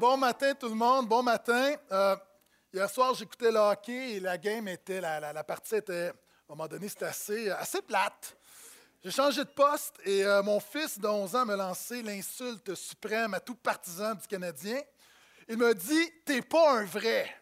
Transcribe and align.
Bon 0.00 0.16
matin 0.16 0.54
tout 0.54 0.68
le 0.68 0.74
monde, 0.74 1.06
bon 1.06 1.22
matin. 1.22 1.76
Euh, 1.92 2.16
hier 2.74 2.90
soir, 2.90 3.14
j'écoutais 3.14 3.52
le 3.52 3.60
hockey 3.60 4.14
et 4.14 4.20
la 4.20 4.36
game 4.36 4.66
était, 4.66 5.00
la, 5.00 5.44
partie 5.44 5.76
était, 5.76 6.08
à 6.08 6.10
un 6.10 6.14
moment 6.48 6.66
donné, 6.66 6.88
c'était 6.88 7.04
assez, 7.04 7.48
assez 7.48 7.80
plate. 7.80 8.36
J'ai 9.04 9.12
changé 9.12 9.44
de 9.44 9.50
poste 9.50 10.00
et 10.04 10.24
euh, 10.24 10.42
mon 10.42 10.58
fils 10.58 10.98
de 10.98 11.06
11 11.06 11.36
ans 11.36 11.46
m'a 11.46 11.54
lancé 11.54 12.02
l'insulte 12.02 12.74
suprême 12.74 13.34
à 13.34 13.40
tout 13.40 13.54
partisan 13.54 14.14
du 14.14 14.26
Canadien. 14.26 14.80
Il 15.48 15.58
m'a 15.58 15.74
dit 15.74 16.10
T'es 16.24 16.42
pas 16.42 16.80
un 16.80 16.84
vrai. 16.84 17.32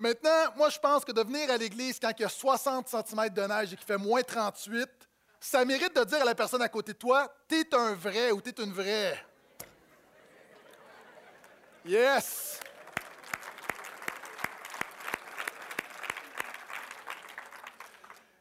Maintenant, 0.00 0.56
moi, 0.56 0.70
je 0.70 0.78
pense 0.80 1.04
que 1.04 1.12
de 1.12 1.22
venir 1.22 1.52
à 1.52 1.56
l'église 1.56 2.00
quand 2.00 2.10
il 2.18 2.22
y 2.22 2.24
a 2.24 2.28
60 2.28 2.88
cm 2.88 3.28
de 3.28 3.42
neige 3.42 3.72
et 3.72 3.76
qu'il 3.76 3.86
fait 3.86 3.96
moins 3.96 4.22
38, 4.22 4.88
ça 5.38 5.64
mérite 5.64 5.94
de 5.94 6.02
dire 6.02 6.22
à 6.22 6.24
la 6.24 6.34
personne 6.34 6.62
à 6.62 6.68
côté 6.68 6.94
de 6.94 6.98
toi 6.98 7.32
T'es 7.46 7.72
un 7.76 7.94
vrai 7.94 8.32
ou 8.32 8.40
t'es 8.40 8.60
une 8.60 8.72
vraie. 8.72 9.24
Yes! 11.86 12.60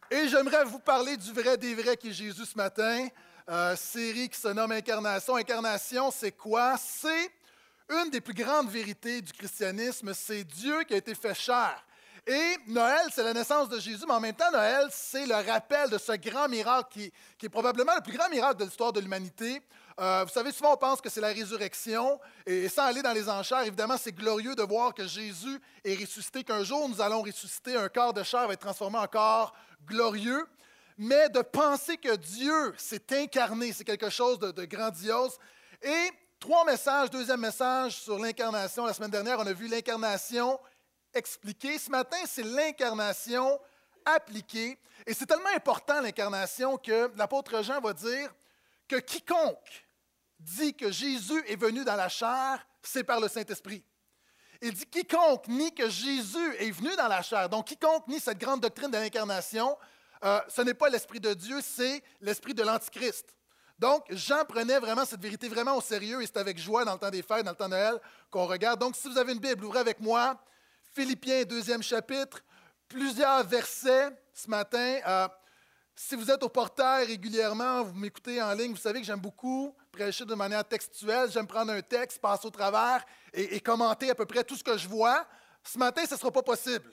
Et 0.10 0.30
j'aimerais 0.30 0.64
vous 0.64 0.80
parler 0.80 1.18
du 1.18 1.34
vrai 1.34 1.58
des 1.58 1.76
vrais 1.76 1.98
qui 1.98 2.10
est 2.10 2.14
Jésus 2.14 2.46
ce 2.46 2.56
matin. 2.58 3.10
Euh, 3.50 3.76
série 3.76 4.30
qui 4.30 4.40
se 4.40 4.48
nomme 4.48 4.72
Incarnation. 4.72 5.36
Incarnation, 5.36 6.10
c'est 6.10 6.32
quoi? 6.32 6.78
C'est 6.78 7.32
une 7.90 8.10
des 8.10 8.22
plus 8.22 8.34
grandes 8.34 8.70
vérités 8.70 9.22
du 9.22 9.34
christianisme. 9.34 10.14
C'est 10.14 10.46
Dieu 10.46 10.84
qui 10.84 10.94
a 10.94 10.98
été 10.98 11.14
fait 11.14 11.34
chair. 11.34 11.84
Et 12.26 12.56
Noël, 12.68 13.08
c'est 13.12 13.24
la 13.24 13.34
naissance 13.34 13.68
de 13.68 13.78
Jésus, 13.78 14.06
mais 14.08 14.14
en 14.14 14.22
même 14.22 14.36
temps, 14.36 14.52
Noël, 14.54 14.88
c'est 14.90 15.26
le 15.26 15.36
rappel 15.36 15.90
de 15.90 15.98
ce 15.98 16.14
grand 16.14 16.48
miracle 16.48 16.88
qui, 16.94 17.12
qui 17.38 17.48
est 17.48 17.50
probablement 17.50 17.94
le 17.94 18.02
plus 18.02 18.18
grand 18.18 18.30
miracle 18.30 18.60
de 18.60 18.64
l'histoire 18.64 18.94
de 18.94 19.02
l'humanité. 19.02 19.62
Euh, 20.00 20.24
vous 20.24 20.32
savez, 20.32 20.52
souvent 20.52 20.74
on 20.74 20.78
pense 20.78 21.02
que 21.02 21.10
c'est 21.10 21.22
la 21.22 21.28
résurrection, 21.28 22.20
et 22.46 22.68
sans 22.70 22.86
aller 22.86 23.02
dans 23.02 23.14
les 23.14 23.30
enchères, 23.30 23.62
évidemment, 23.62 23.98
c'est 23.98 24.12
glorieux 24.12 24.56
de 24.56 24.64
voir 24.64 24.94
que 24.94 25.08
Jésus 25.08 25.60
est 25.84 25.96
ressuscité, 25.96 26.44
qu'un 26.44 26.64
jour 26.64 26.90
nous 26.90 27.02
allons 27.02 27.22
ressusciter, 27.22 27.76
un 27.76 27.90
corps 27.90 28.14
de 28.14 28.24
chair 28.24 28.48
va 28.48 28.54
être 28.54 28.60
transformé 28.60 28.98
en 28.98 29.08
corps 29.08 29.54
glorieux. 29.86 30.48
Mais 30.98 31.28
de 31.30 31.42
penser 31.42 31.98
que 31.98 32.16
Dieu 32.16 32.74
s'est 32.78 33.04
incarné, 33.12 33.74
c'est 33.74 33.84
quelque 33.84 34.12
chose 34.12 34.38
de, 34.38 34.52
de 34.52 34.66
grandiose. 34.66 35.40
Et 35.82 36.12
trois 36.44 36.66
messages. 36.66 37.10
Deuxième 37.10 37.40
message 37.40 38.02
sur 38.02 38.20
l'incarnation. 38.20 38.86
La 38.86 38.94
semaine 38.94 39.10
dernière, 39.10 39.40
on 39.40 39.48
a 39.48 39.54
vu 39.54 39.68
l'incarnation 39.68 40.60
expliquée. 41.14 41.80
Ce 41.80 41.90
matin, 41.90 42.18
c'est 42.28 42.44
l'incarnation 42.44 43.60
appliquée. 44.06 44.78
Et 45.08 45.14
c'est 45.14 45.26
tellement 45.26 45.56
important, 45.56 46.02
l'incarnation, 46.02 46.78
que 46.78 47.10
l'apôtre 47.16 47.64
Jean 47.64 47.80
va 47.80 47.94
dire 47.94 48.30
que 48.88 48.98
quiconque 48.98 49.86
dit 50.44 50.76
que 50.76 50.92
Jésus 50.92 51.44
est 51.48 51.56
venu 51.56 51.84
dans 51.84 51.96
la 51.96 52.10
chair, 52.10 52.66
c'est 52.82 53.04
par 53.04 53.20
le 53.20 53.28
Saint-Esprit. 53.28 53.84
Il 54.62 54.74
dit 54.74 54.86
quiconque 54.86 55.48
nie 55.48 55.74
que 55.74 55.90
Jésus 55.90 56.56
est 56.60 56.72
venu 56.72 56.96
dans 56.96 57.08
la 57.08 57.22
chair, 57.22 57.50
donc 57.50 57.68
quiconque 57.68 58.08
nie 58.08 58.20
cette 58.20 58.38
grande 58.38 58.62
doctrine 58.62 58.90
de 58.90 58.98
l'incarnation, 58.98 59.78
euh, 60.24 60.40
ce 60.48 60.62
n'est 60.62 60.74
pas 60.74 60.90
l'Esprit 60.90 61.20
de 61.20 61.34
Dieu, 61.34 61.60
c'est 61.62 62.02
l'Esprit 62.22 62.54
de 62.54 62.64
l'Antichrist. 62.64 63.36
Donc, 63.78 64.06
Jean 64.12 64.46
prenait 64.46 64.80
vraiment 64.80 65.04
cette 65.04 65.22
vérité 65.22 65.50
vraiment 65.50 65.76
au 65.76 65.82
sérieux 65.82 66.22
et 66.22 66.26
c'est 66.26 66.38
avec 66.38 66.58
joie 66.58 66.86
dans 66.86 66.94
le 66.94 67.00
temps 67.00 67.10
des 67.10 67.22
fêtes, 67.22 67.44
dans 67.44 67.52
le 67.52 67.58
temps 67.58 67.66
de 67.66 67.72
Noël, 67.72 68.00
qu'on 68.30 68.46
regarde. 68.46 68.80
Donc, 68.80 68.96
si 68.96 69.10
vous 69.10 69.18
avez 69.18 69.34
une 69.34 69.40
Bible, 69.40 69.66
ouvrez 69.66 69.80
avec 69.80 70.00
moi 70.00 70.40
Philippiens, 70.94 71.44
deuxième 71.44 71.84
chapitre, 71.84 72.40
plusieurs 72.88 73.44
versets 73.46 74.10
ce 74.34 74.50
matin. 74.50 75.00
Euh, 75.06 75.28
si 75.96 76.16
vous 76.16 76.30
êtes 76.32 76.42
au 76.44 76.50
portail 76.50 77.08
régulièrement, 77.08 77.84
vous 77.84 77.94
m'écoutez 77.94 78.42
en 78.42 78.54
ligne, 78.54 78.72
vous 78.72 78.78
savez 78.78 79.02
que 79.02 79.06
j'aime 79.06 79.20
beaucoup 79.20 79.76
prêcher 79.94 80.26
de 80.26 80.34
manière 80.34 80.68
textuelle. 80.68 81.30
J'aime 81.32 81.48
prendre 81.48 81.72
un 81.72 81.82
texte, 81.82 82.20
passer 82.20 82.48
au 82.48 82.50
travers 82.50 83.06
et, 83.32 83.60
commenter 83.62 84.10
à 84.10 84.16
peu 84.16 84.26
près 84.26 84.44
tout 84.44 84.56
ce 84.56 84.64
que 84.64 84.76
je 84.76 84.88
vois. 84.90 85.26
Ce 85.64 85.78
matin, 85.78 86.04
ce 86.06 86.16
ne 86.16 86.20
sera 86.20 86.32
pas 86.32 86.42
possible. 86.42 86.92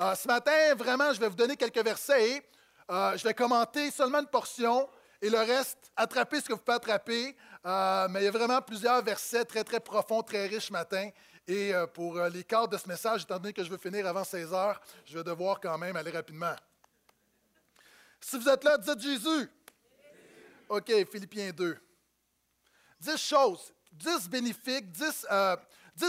Euh, 0.00 0.14
ce 0.14 0.26
matin, 0.26 0.74
vraiment, 0.74 1.12
je 1.12 1.20
vais 1.20 1.28
vous 1.28 1.36
donner 1.36 1.56
quelques 1.56 1.84
versets 1.84 2.30
et 2.30 2.42
euh, 2.90 3.16
je 3.16 3.22
vais 3.22 3.34
commenter 3.34 3.90
seulement 3.90 4.20
une 4.20 4.26
portion 4.26 4.88
et 5.20 5.28
le 5.28 5.38
reste, 5.38 5.92
attraper 5.94 6.40
ce 6.40 6.46
que 6.46 6.54
vous 6.54 6.60
pouvez 6.60 6.76
attraper. 6.76 7.36
Euh, 7.66 8.08
mais 8.08 8.22
il 8.22 8.24
y 8.24 8.28
a 8.28 8.30
vraiment 8.30 8.62
plusieurs 8.62 9.04
versets 9.04 9.44
très, 9.44 9.62
très 9.62 9.78
profonds, 9.78 10.22
très 10.22 10.46
riches 10.46 10.68
ce 10.68 10.72
matin. 10.72 11.10
Et 11.46 11.72
pour 11.94 12.20
les 12.26 12.44
cadres 12.44 12.68
de 12.68 12.78
ce 12.78 12.86
message, 12.86 13.22
étant 13.22 13.38
donné 13.38 13.52
que 13.52 13.64
je 13.64 13.70
veux 13.70 13.78
finir 13.78 14.06
avant 14.06 14.22
16 14.22 14.52
heures, 14.54 14.80
je 15.04 15.18
vais 15.18 15.24
devoir 15.24 15.58
quand 15.58 15.76
même 15.78 15.96
aller 15.96 16.12
rapidement. 16.12 16.54
Si 18.20 18.38
vous 18.38 18.48
êtes 18.48 18.62
là, 18.62 18.78
dites 18.78 19.00
Jésus. 19.00 19.50
OK, 20.68 20.92
Philippiens 21.10 21.50
2. 21.50 21.76
Dix 23.00 23.16
choses, 23.16 23.72
dix 23.92 24.28
bénéfiques, 24.28 24.90
dix, 24.90 25.26
euh, 25.30 25.56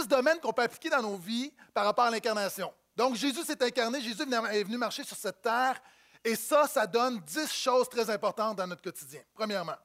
domaines 0.08 0.40
qu'on 0.40 0.52
peut 0.52 0.62
appliquer 0.62 0.90
dans 0.90 1.02
nos 1.02 1.16
vies 1.16 1.52
par 1.74 1.84
rapport 1.84 2.04
à 2.04 2.10
l'incarnation. 2.10 2.72
Donc, 2.96 3.14
Jésus 3.16 3.42
s'est 3.44 3.62
incarné, 3.62 4.00
Jésus 4.00 4.22
est 4.22 4.64
venu 4.64 4.76
marcher 4.76 5.04
sur 5.04 5.16
cette 5.16 5.40
terre, 5.42 5.80
et 6.24 6.36
ça, 6.36 6.68
ça 6.68 6.86
donne 6.86 7.20
dix 7.20 7.50
choses 7.50 7.88
très 7.88 8.08
importantes 8.10 8.56
dans 8.56 8.66
notre 8.66 8.82
quotidien. 8.82 9.22
Premièrement, 9.34 9.76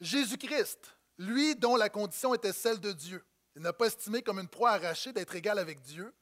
Jésus-Christ, 0.00 0.78
lui 1.18 1.56
dont 1.56 1.76
la 1.76 1.88
condition 1.88 2.34
était 2.34 2.52
celle 2.52 2.80
de 2.80 2.92
Dieu, 2.92 3.24
il 3.56 3.62
n'a 3.62 3.72
pas 3.72 3.86
estimé 3.86 4.22
comme 4.22 4.38
une 4.38 4.48
proie 4.48 4.72
arrachée 4.72 5.12
d'être 5.12 5.34
égal 5.34 5.58
avec 5.58 5.80
Dieu, 5.80 6.14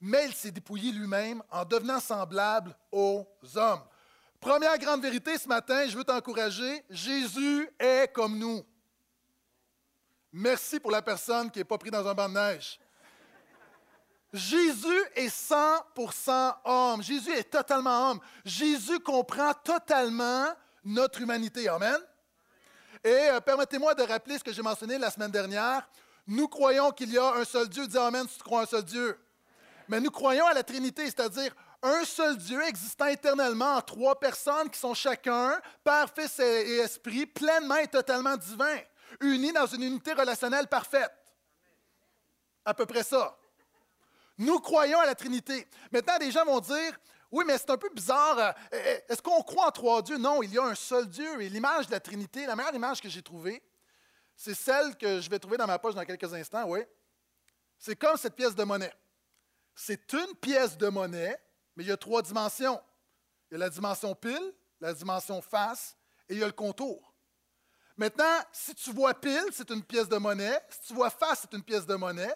mais 0.00 0.26
il 0.26 0.34
s'est 0.34 0.50
dépouillé 0.50 0.90
lui-même 0.92 1.42
en 1.50 1.64
devenant 1.64 2.00
semblable 2.00 2.76
aux 2.90 3.26
hommes. 3.54 3.82
Première 4.40 4.76
grande 4.78 5.00
vérité 5.00 5.38
ce 5.38 5.46
matin, 5.46 5.86
je 5.86 5.96
veux 5.96 6.02
t'encourager, 6.02 6.84
Jésus 6.90 7.70
est 7.78 8.12
comme 8.12 8.36
nous. 8.36 8.64
Merci 10.32 10.80
pour 10.80 10.90
la 10.90 11.02
personne 11.02 11.50
qui 11.50 11.58
n'est 11.58 11.64
pas 11.64 11.76
prise 11.76 11.92
dans 11.92 12.06
un 12.06 12.14
banc 12.14 12.28
de 12.28 12.34
neige. 12.34 12.80
Jésus 14.32 15.04
est 15.14 15.28
100% 15.28 16.54
homme. 16.64 17.02
Jésus 17.02 17.32
est 17.32 17.50
totalement 17.50 18.10
homme. 18.10 18.20
Jésus 18.44 18.98
comprend 19.00 19.52
totalement 19.52 20.46
notre 20.84 21.20
humanité. 21.20 21.68
Amen. 21.68 21.98
Et 23.04 23.10
euh, 23.10 23.40
permettez-moi 23.40 23.94
de 23.94 24.04
rappeler 24.04 24.38
ce 24.38 24.44
que 24.44 24.52
j'ai 24.52 24.62
mentionné 24.62 24.96
la 24.96 25.10
semaine 25.10 25.30
dernière. 25.30 25.86
Nous 26.26 26.48
croyons 26.48 26.92
qu'il 26.92 27.12
y 27.12 27.18
a 27.18 27.34
un 27.34 27.44
seul 27.44 27.68
Dieu. 27.68 27.86
Dis 27.86 27.98
Amen 27.98 28.26
si 28.26 28.38
tu 28.38 28.44
crois 28.44 28.62
un 28.62 28.66
seul 28.66 28.84
Dieu. 28.84 29.18
Mais 29.88 30.00
nous 30.00 30.10
croyons 30.10 30.46
à 30.46 30.54
la 30.54 30.62
Trinité, 30.62 31.04
c'est-à-dire 31.04 31.54
un 31.82 32.04
seul 32.04 32.38
Dieu 32.38 32.62
existant 32.66 33.06
éternellement 33.06 33.74
en 33.74 33.82
trois 33.82 34.18
personnes 34.18 34.70
qui 34.70 34.78
sont 34.78 34.94
chacun, 34.94 35.60
Père, 35.82 36.08
Fils 36.14 36.38
et 36.38 36.78
Esprit, 36.78 37.26
pleinement 37.26 37.76
et 37.76 37.88
totalement 37.88 38.36
divins, 38.36 38.78
unis 39.20 39.52
dans 39.52 39.66
une 39.66 39.82
unité 39.82 40.12
relationnelle 40.12 40.68
parfaite. 40.68 41.12
À 42.64 42.74
peu 42.74 42.86
près 42.86 43.02
ça. 43.02 43.38
Nous 44.38 44.58
croyons 44.60 45.00
à 45.00 45.06
la 45.06 45.14
Trinité. 45.14 45.66
Maintenant, 45.90 46.18
des 46.18 46.30
gens 46.30 46.44
vont 46.44 46.60
dire, 46.60 46.98
oui, 47.30 47.44
mais 47.46 47.58
c'est 47.58 47.70
un 47.70 47.76
peu 47.76 47.90
bizarre. 47.90 48.54
Euh, 48.72 48.98
est-ce 49.08 49.22
qu'on 49.22 49.42
croit 49.42 49.66
en 49.66 49.70
trois 49.70 50.02
dieux? 50.02 50.18
Non, 50.18 50.42
il 50.42 50.52
y 50.52 50.58
a 50.58 50.64
un 50.64 50.74
seul 50.74 51.08
Dieu. 51.08 51.40
Et 51.42 51.48
l'image 51.48 51.86
de 51.86 51.92
la 51.92 52.00
Trinité, 52.00 52.46
la 52.46 52.56
meilleure 52.56 52.74
image 52.74 53.00
que 53.00 53.08
j'ai 53.08 53.22
trouvée, 53.22 53.62
c'est 54.36 54.54
celle 54.54 54.96
que 54.96 55.20
je 55.20 55.28
vais 55.28 55.38
trouver 55.38 55.56
dans 55.56 55.66
ma 55.66 55.78
poche 55.78 55.94
dans 55.94 56.04
quelques 56.04 56.32
instants, 56.32 56.64
oui. 56.66 56.80
C'est 57.78 57.96
comme 57.96 58.16
cette 58.16 58.34
pièce 58.34 58.54
de 58.54 58.64
monnaie. 58.64 58.92
C'est 59.74 60.12
une 60.12 60.34
pièce 60.36 60.76
de 60.76 60.88
monnaie 60.88 61.38
mais 61.76 61.84
il 61.84 61.88
y 61.88 61.92
a 61.92 61.96
trois 61.96 62.22
dimensions. 62.22 62.80
Il 63.50 63.54
y 63.54 63.56
a 63.56 63.58
la 63.58 63.70
dimension 63.70 64.14
pile, 64.14 64.54
la 64.80 64.92
dimension 64.92 65.40
face 65.40 65.96
et 66.28 66.34
il 66.34 66.40
y 66.40 66.42
a 66.42 66.46
le 66.46 66.52
contour. 66.52 67.11
Maintenant, 67.96 68.38
si 68.52 68.74
tu 68.74 68.92
vois 68.92 69.14
pile, 69.14 69.44
c'est 69.52 69.70
une 69.70 69.82
pièce 69.82 70.08
de 70.08 70.16
monnaie. 70.16 70.58
Si 70.70 70.88
tu 70.88 70.94
vois 70.94 71.10
face, 71.10 71.40
c'est 71.42 71.56
une 71.56 71.62
pièce 71.62 71.86
de 71.86 71.94
monnaie. 71.94 72.34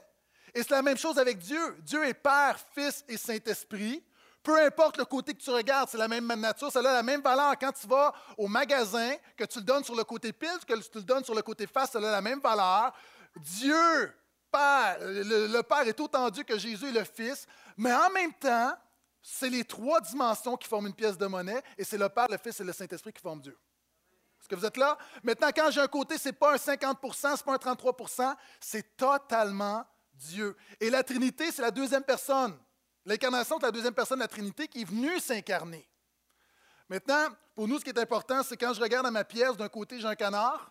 Et 0.54 0.62
c'est 0.62 0.70
la 0.70 0.82
même 0.82 0.96
chose 0.96 1.18
avec 1.18 1.38
Dieu. 1.38 1.76
Dieu 1.80 2.04
est 2.06 2.14
Père, 2.14 2.58
Fils 2.74 3.04
et 3.08 3.16
Saint-Esprit. 3.16 4.02
Peu 4.42 4.64
importe 4.64 4.96
le 4.96 5.04
côté 5.04 5.34
que 5.34 5.42
tu 5.42 5.50
regardes, 5.50 5.88
c'est 5.88 5.98
la 5.98 6.06
même 6.06 6.26
nature, 6.40 6.70
ça 6.70 6.78
a 6.78 6.82
la 6.82 7.02
même 7.02 7.20
valeur 7.20 7.58
quand 7.58 7.72
tu 7.72 7.86
vas 7.88 8.14
au 8.38 8.46
magasin, 8.46 9.16
que 9.36 9.44
tu 9.44 9.58
le 9.58 9.64
donnes 9.64 9.82
sur 9.82 9.96
le 9.96 10.04
côté 10.04 10.32
pile, 10.32 10.60
que 10.64 10.74
tu 10.74 10.98
le 10.98 11.02
donnes 11.02 11.24
sur 11.24 11.34
le 11.34 11.42
côté 11.42 11.66
face, 11.66 11.90
ça 11.90 11.98
a 11.98 12.00
la 12.00 12.20
même 12.20 12.38
valeur. 12.38 12.92
Dieu, 13.34 14.14
Père, 14.52 14.98
le, 15.00 15.62
Père 15.62 15.88
est 15.88 15.98
autant 15.98 16.30
Dieu 16.30 16.44
que 16.44 16.56
Jésus 16.56 16.86
est 16.88 16.92
le 16.92 17.02
Fils, 17.02 17.44
mais 17.76 17.92
en 17.92 18.08
même 18.10 18.32
temps, 18.34 18.72
c'est 19.20 19.50
les 19.50 19.64
trois 19.64 20.00
dimensions 20.00 20.56
qui 20.56 20.68
forment 20.68 20.86
une 20.86 20.94
pièce 20.94 21.18
de 21.18 21.26
monnaie 21.26 21.60
et 21.76 21.82
c'est 21.82 21.98
le 21.98 22.08
Père, 22.08 22.28
le 22.30 22.38
Fils 22.38 22.60
et 22.60 22.64
le 22.64 22.72
Saint-Esprit 22.72 23.12
qui 23.12 23.20
forment 23.20 23.40
Dieu. 23.40 23.58
Est-ce 24.46 24.54
que 24.54 24.60
vous 24.60 24.66
êtes 24.66 24.76
là? 24.76 24.96
Maintenant, 25.24 25.48
quand 25.52 25.72
j'ai 25.72 25.80
un 25.80 25.88
côté, 25.88 26.16
ce 26.18 26.28
n'est 26.28 26.32
pas 26.32 26.52
un 26.52 26.56
50% 26.56 27.12
ce 27.12 27.26
n'est 27.26 27.58
pas 27.58 27.70
un 27.72 27.74
33% 27.74 28.36
c'est 28.60 28.96
totalement 28.96 29.84
Dieu. 30.14 30.56
Et 30.78 30.88
la 30.88 31.02
Trinité, 31.02 31.50
c'est 31.50 31.62
la 31.62 31.72
deuxième 31.72 32.04
personne. 32.04 32.56
L'incarnation, 33.04 33.56
c'est 33.58 33.66
la 33.66 33.72
deuxième 33.72 33.92
personne 33.92 34.18
de 34.18 34.22
la 34.22 34.28
Trinité 34.28 34.68
qui 34.68 34.82
est 34.82 34.84
venue 34.84 35.18
s'incarner. 35.18 35.88
Maintenant, 36.88 37.26
pour 37.56 37.66
nous, 37.66 37.80
ce 37.80 37.84
qui 37.84 37.90
est 37.90 37.98
important, 37.98 38.44
c'est 38.44 38.56
quand 38.56 38.72
je 38.72 38.80
regarde 38.80 39.04
à 39.04 39.10
ma 39.10 39.24
pièce, 39.24 39.56
d'un 39.56 39.68
côté, 39.68 39.98
j'ai 39.98 40.06
un 40.06 40.14
canard, 40.14 40.70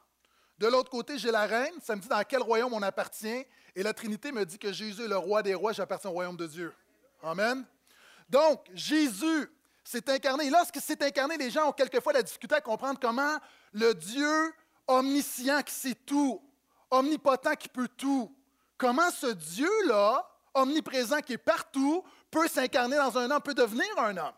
de 0.58 0.68
l'autre 0.68 0.90
côté, 0.90 1.18
j'ai 1.18 1.32
la 1.32 1.46
reine, 1.46 1.74
ça 1.82 1.98
me 1.98 2.02
dit 2.02 2.08
dans 2.08 2.24
quel 2.24 2.44
royaume 2.44 2.74
on 2.74 2.82
appartient, 2.82 3.46
et 3.76 3.84
la 3.84 3.94
Trinité 3.94 4.32
me 4.32 4.46
dit 4.46 4.58
que 4.58 4.72
Jésus 4.72 5.04
est 5.04 5.10
le 5.10 5.18
roi 5.18 5.44
des 5.44 5.54
rois, 5.54 5.74
j'appartiens 5.74 6.12
au 6.12 6.14
royaume 6.14 6.38
de 6.38 6.48
Dieu. 6.48 6.74
Amen. 7.22 7.66
Donc, 8.30 8.70
Jésus 8.74 9.50
s'est 9.86 10.10
incarné. 10.10 10.48
Et 10.48 10.50
lorsqu'il 10.50 10.82
s'est 10.82 11.02
incarné, 11.02 11.38
les 11.38 11.50
gens 11.50 11.70
ont 11.70 11.72
quelquefois 11.72 12.12
la 12.12 12.24
difficulté 12.24 12.56
à 12.56 12.62
comprendre 12.62 13.00
comment 13.00 13.38
le 13.72 13.94
Dieu 13.94 14.54
omniscient 14.88 15.62
qui 15.64 15.74
sait 15.74 15.96
tout 15.96 16.42
omnipotent 16.92 17.56
qui 17.56 17.70
peut 17.70 17.88
tout, 17.88 18.36
comment 18.78 19.12
ce 19.12 19.28
Dieu-là, 19.28 20.28
omniprésent 20.54 21.22
qui 21.22 21.34
est 21.34 21.38
partout, 21.38 22.04
peut 22.32 22.48
s'incarner 22.48 22.98
dans 22.98 23.18
un 23.18 23.30
homme, 23.32 23.42
peut 23.42 23.54
devenir 23.54 23.88
un 23.98 24.16
homme? 24.18 24.34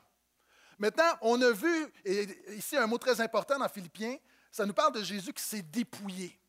Maintenant, 0.79 1.17
on 1.21 1.41
a 1.41 1.51
vu, 1.51 1.91
et 2.05 2.27
ici 2.55 2.77
un 2.77 2.87
mot 2.87 2.97
très 2.97 3.19
important 3.19 3.57
dans 3.57 3.67
Philippiens, 3.67 4.17
ça 4.51 4.65
nous 4.65 4.73
parle 4.73 4.93
de 4.93 5.03
Jésus 5.03 5.33
qui 5.33 5.43
s'est 5.43 5.61
dépouillé. 5.61 6.39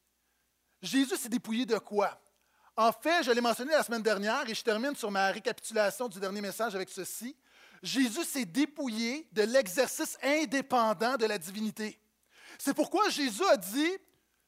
Jésus 0.82 1.16
s'est 1.16 1.28
dépouillé 1.28 1.66
de 1.66 1.78
quoi? 1.78 2.20
En 2.76 2.92
fait, 2.92 3.24
je 3.24 3.32
l'ai 3.32 3.40
mentionné 3.40 3.72
la 3.72 3.82
semaine 3.82 4.02
dernière 4.02 4.48
et 4.48 4.54
je 4.54 4.62
termine 4.62 4.94
sur 4.94 5.10
ma 5.10 5.30
récapitulation 5.30 6.08
du 6.08 6.20
dernier 6.20 6.40
message 6.40 6.74
avec 6.74 6.88
ceci. 6.90 7.36
Jésus 7.82 8.24
s'est 8.24 8.44
dépouillé 8.44 9.28
de 9.32 9.42
l'exercice 9.42 10.18
indépendant 10.22 11.16
de 11.16 11.26
la 11.26 11.38
divinité. 11.38 11.98
C'est 12.58 12.74
pourquoi 12.74 13.08
Jésus 13.08 13.44
a 13.44 13.56
dit, 13.56 13.96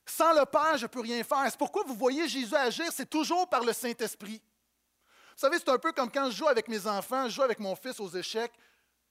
sans 0.05 0.33
le 0.33 0.45
Père, 0.45 0.77
je 0.77 0.85
ne 0.85 0.89
peux 0.89 1.01
rien 1.01 1.23
faire. 1.23 1.45
C'est 1.45 1.59
pourquoi 1.59 1.85
vous 1.85 1.95
voyez 1.95 2.29
Jésus 2.29 2.55
agir, 2.55 2.87
c'est 2.93 3.09
toujours 3.09 3.49
par 3.49 3.63
le 3.63 3.73
Saint-Esprit. 3.73 4.43
Vous 5.41 5.47
savez, 5.47 5.59
c'est 5.59 5.71
un 5.71 5.79
peu 5.79 5.93
comme 5.93 6.11
quand 6.11 6.31
je 6.31 6.37
joue 6.37 6.49
avec 6.49 6.69
mes 6.69 6.87
enfants, 6.87 7.29
je 7.29 7.35
joue 7.35 7.43
avec 7.43 7.61
mon 7.61 7.77
fils 7.77 8.01
aux 8.01 8.11
échecs. 8.11 8.53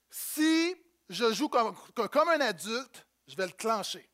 Si 0.09 0.75
je 1.07 1.33
joue 1.33 1.49
comme, 1.49 1.75
un 2.29 2.41
adulte, 2.41 3.05
je 3.27 3.35
vais 3.35 3.47
le 3.47 3.53
clencher. 3.53 4.07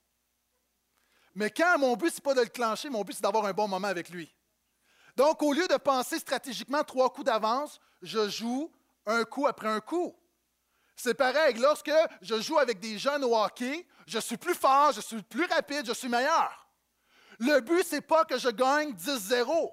Mais 1.34 1.50
quand 1.50 1.78
mon 1.78 1.96
but, 1.96 2.12
ce 2.12 2.16
n'est 2.16 2.22
pas 2.22 2.34
de 2.34 2.42
le 2.42 2.48
clencher, 2.48 2.90
mon 2.90 3.04
but, 3.04 3.14
c'est 3.14 3.22
d'avoir 3.22 3.46
un 3.46 3.54
bon 3.54 3.68
moment 3.68 3.88
avec 3.88 4.10
lui. 4.10 4.34
Donc, 5.18 5.42
au 5.44 5.52
lieu 5.54 5.68
de 5.68 5.76
penser 5.76 6.20
stratégiquement 6.20 6.84
trois 6.84 7.12
coups 7.12 7.26
d'avance, 7.26 7.80
je 8.02 8.30
joue 8.30 8.72
un 9.06 9.24
coup 9.24 9.48
après 9.48 9.68
un 9.68 9.80
coup. 9.80 10.16
C'est 10.96 11.14
pareil, 11.14 11.56
lorsque 11.56 11.92
je 12.22 12.40
joue 12.40 12.58
avec 12.58 12.80
des 12.80 12.98
jeunes 12.98 13.24
au 13.24 13.36
hockey, 13.36 13.86
je 14.08 14.20
suis 14.20 14.38
plus 14.38 14.56
fort, 14.56 14.94
je 14.94 15.02
suis 15.02 15.22
plus 15.22 15.46
rapide, 15.46 15.86
je 15.86 15.94
suis 15.94 16.08
meilleur. 16.08 16.68
Le 17.40 17.60
but, 17.60 17.84
ce 17.86 17.96
n'est 17.96 18.02
pas 18.02 18.24
que 18.24 18.38
je 18.38 18.50
gagne 18.50 18.94
10-0. 18.94 19.72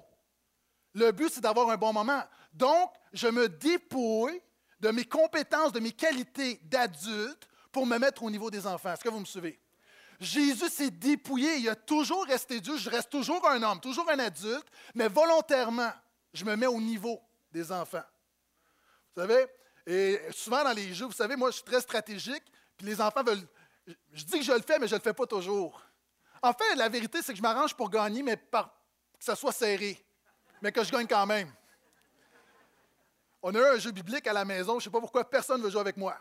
Le 0.95 1.11
but, 1.11 1.31
c'est 1.33 1.41
d'avoir 1.41 1.69
un 1.69 1.77
bon 1.77 1.93
moment. 1.93 2.23
Donc, 2.53 2.91
je 3.13 3.27
me 3.27 3.47
dépouille 3.47 4.41
de 4.79 4.89
mes 4.89 5.05
compétences, 5.05 5.71
de 5.71 5.79
mes 5.79 5.93
qualités 5.93 6.59
d'adulte 6.63 7.47
pour 7.71 7.85
me 7.85 7.97
mettre 7.97 8.23
au 8.23 8.29
niveau 8.29 8.51
des 8.51 8.67
enfants. 8.67 8.91
Est-ce 8.91 9.03
que 9.03 9.09
vous 9.09 9.19
me 9.19 9.25
suivez? 9.25 9.59
Jésus 10.19 10.69
s'est 10.69 10.91
dépouillé, 10.91 11.57
il 11.57 11.69
a 11.69 11.75
toujours 11.75 12.25
resté 12.25 12.59
Dieu, 12.59 12.77
je 12.77 12.89
reste 12.89 13.09
toujours 13.09 13.47
un 13.49 13.61
homme, 13.63 13.79
toujours 13.79 14.09
un 14.09 14.19
adulte, 14.19 14.67
mais 14.93 15.07
volontairement, 15.07 15.91
je 16.33 16.45
me 16.45 16.55
mets 16.55 16.67
au 16.67 16.79
niveau 16.79 17.19
des 17.51 17.71
enfants. 17.71 18.03
Vous 19.15 19.21
savez, 19.21 19.47
et 19.85 20.19
souvent 20.31 20.63
dans 20.63 20.71
les 20.71 20.93
jeux, 20.93 21.05
vous 21.05 21.11
savez, 21.11 21.35
moi 21.35 21.49
je 21.51 21.55
suis 21.55 21.63
très 21.63 21.81
stratégique, 21.81 22.43
puis 22.77 22.87
les 22.87 22.99
enfants 23.01 23.23
veulent. 23.23 23.47
Je 24.13 24.23
dis 24.23 24.39
que 24.39 24.45
je 24.45 24.53
le 24.53 24.61
fais, 24.61 24.79
mais 24.79 24.87
je 24.87 24.95
ne 24.95 24.99
le 24.99 25.03
fais 25.03 25.13
pas 25.13 25.27
toujours. 25.27 25.81
En 26.41 26.53
fait, 26.53 26.75
la 26.75 26.89
vérité, 26.89 27.21
c'est 27.21 27.33
que 27.33 27.37
je 27.37 27.43
m'arrange 27.43 27.75
pour 27.75 27.89
gagner, 27.89 28.23
mais 28.23 28.37
par, 28.37 28.73
que 29.17 29.23
ça 29.23 29.35
soit 29.35 29.51
serré, 29.51 30.03
mais 30.61 30.71
que 30.71 30.83
je 30.83 30.91
gagne 30.91 31.07
quand 31.07 31.25
même. 31.25 31.51
On 33.41 33.53
a 33.53 33.59
eu 33.59 33.75
un 33.75 33.77
jeu 33.77 33.91
biblique 33.91 34.25
à 34.27 34.33
la 34.33 34.45
maison, 34.45 34.73
je 34.73 34.77
ne 34.77 34.81
sais 34.83 34.89
pas 34.89 35.01
pourquoi 35.01 35.29
personne 35.29 35.59
ne 35.59 35.65
veut 35.65 35.69
jouer 35.69 35.81
avec 35.81 35.97
moi. 35.97 36.17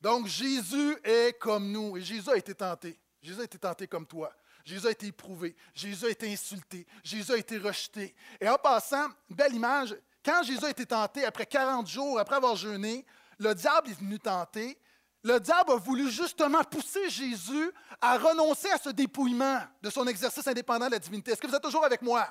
Donc 0.00 0.26
Jésus 0.26 0.96
est 1.04 1.38
comme 1.38 1.70
nous 1.70 1.96
et 1.96 2.00
Jésus 2.00 2.30
a 2.30 2.36
été 2.36 2.54
tenté. 2.54 2.98
Jésus 3.20 3.40
a 3.40 3.44
été 3.44 3.58
tenté 3.58 3.86
comme 3.86 4.06
toi. 4.06 4.32
Jésus 4.70 4.86
a 4.86 4.90
été 4.90 5.06
éprouvé. 5.08 5.56
Jésus 5.74 6.06
a 6.06 6.10
été 6.10 6.32
insulté. 6.32 6.86
Jésus 7.02 7.32
a 7.32 7.36
été 7.36 7.58
rejeté. 7.58 8.14
Et 8.40 8.48
en 8.48 8.56
passant, 8.56 9.08
belle 9.28 9.54
image, 9.54 9.96
quand 10.24 10.44
Jésus 10.44 10.64
a 10.64 10.70
été 10.70 10.86
tenté, 10.86 11.24
après 11.24 11.46
40 11.46 11.88
jours, 11.88 12.20
après 12.20 12.36
avoir 12.36 12.54
jeûné, 12.54 13.04
le 13.38 13.52
diable 13.52 13.90
est 13.90 13.98
venu 13.98 14.18
tenter. 14.20 14.78
Le 15.24 15.40
diable 15.40 15.72
a 15.72 15.76
voulu 15.76 16.08
justement 16.08 16.62
pousser 16.62 17.10
Jésus 17.10 17.72
à 18.00 18.16
renoncer 18.16 18.70
à 18.70 18.78
ce 18.78 18.90
dépouillement 18.90 19.60
de 19.82 19.90
son 19.90 20.06
exercice 20.06 20.46
indépendant 20.46 20.86
de 20.86 20.92
la 20.92 20.98
divinité. 21.00 21.32
Est-ce 21.32 21.40
que 21.40 21.48
vous 21.48 21.54
êtes 21.54 21.62
toujours 21.62 21.84
avec 21.84 22.00
moi? 22.00 22.26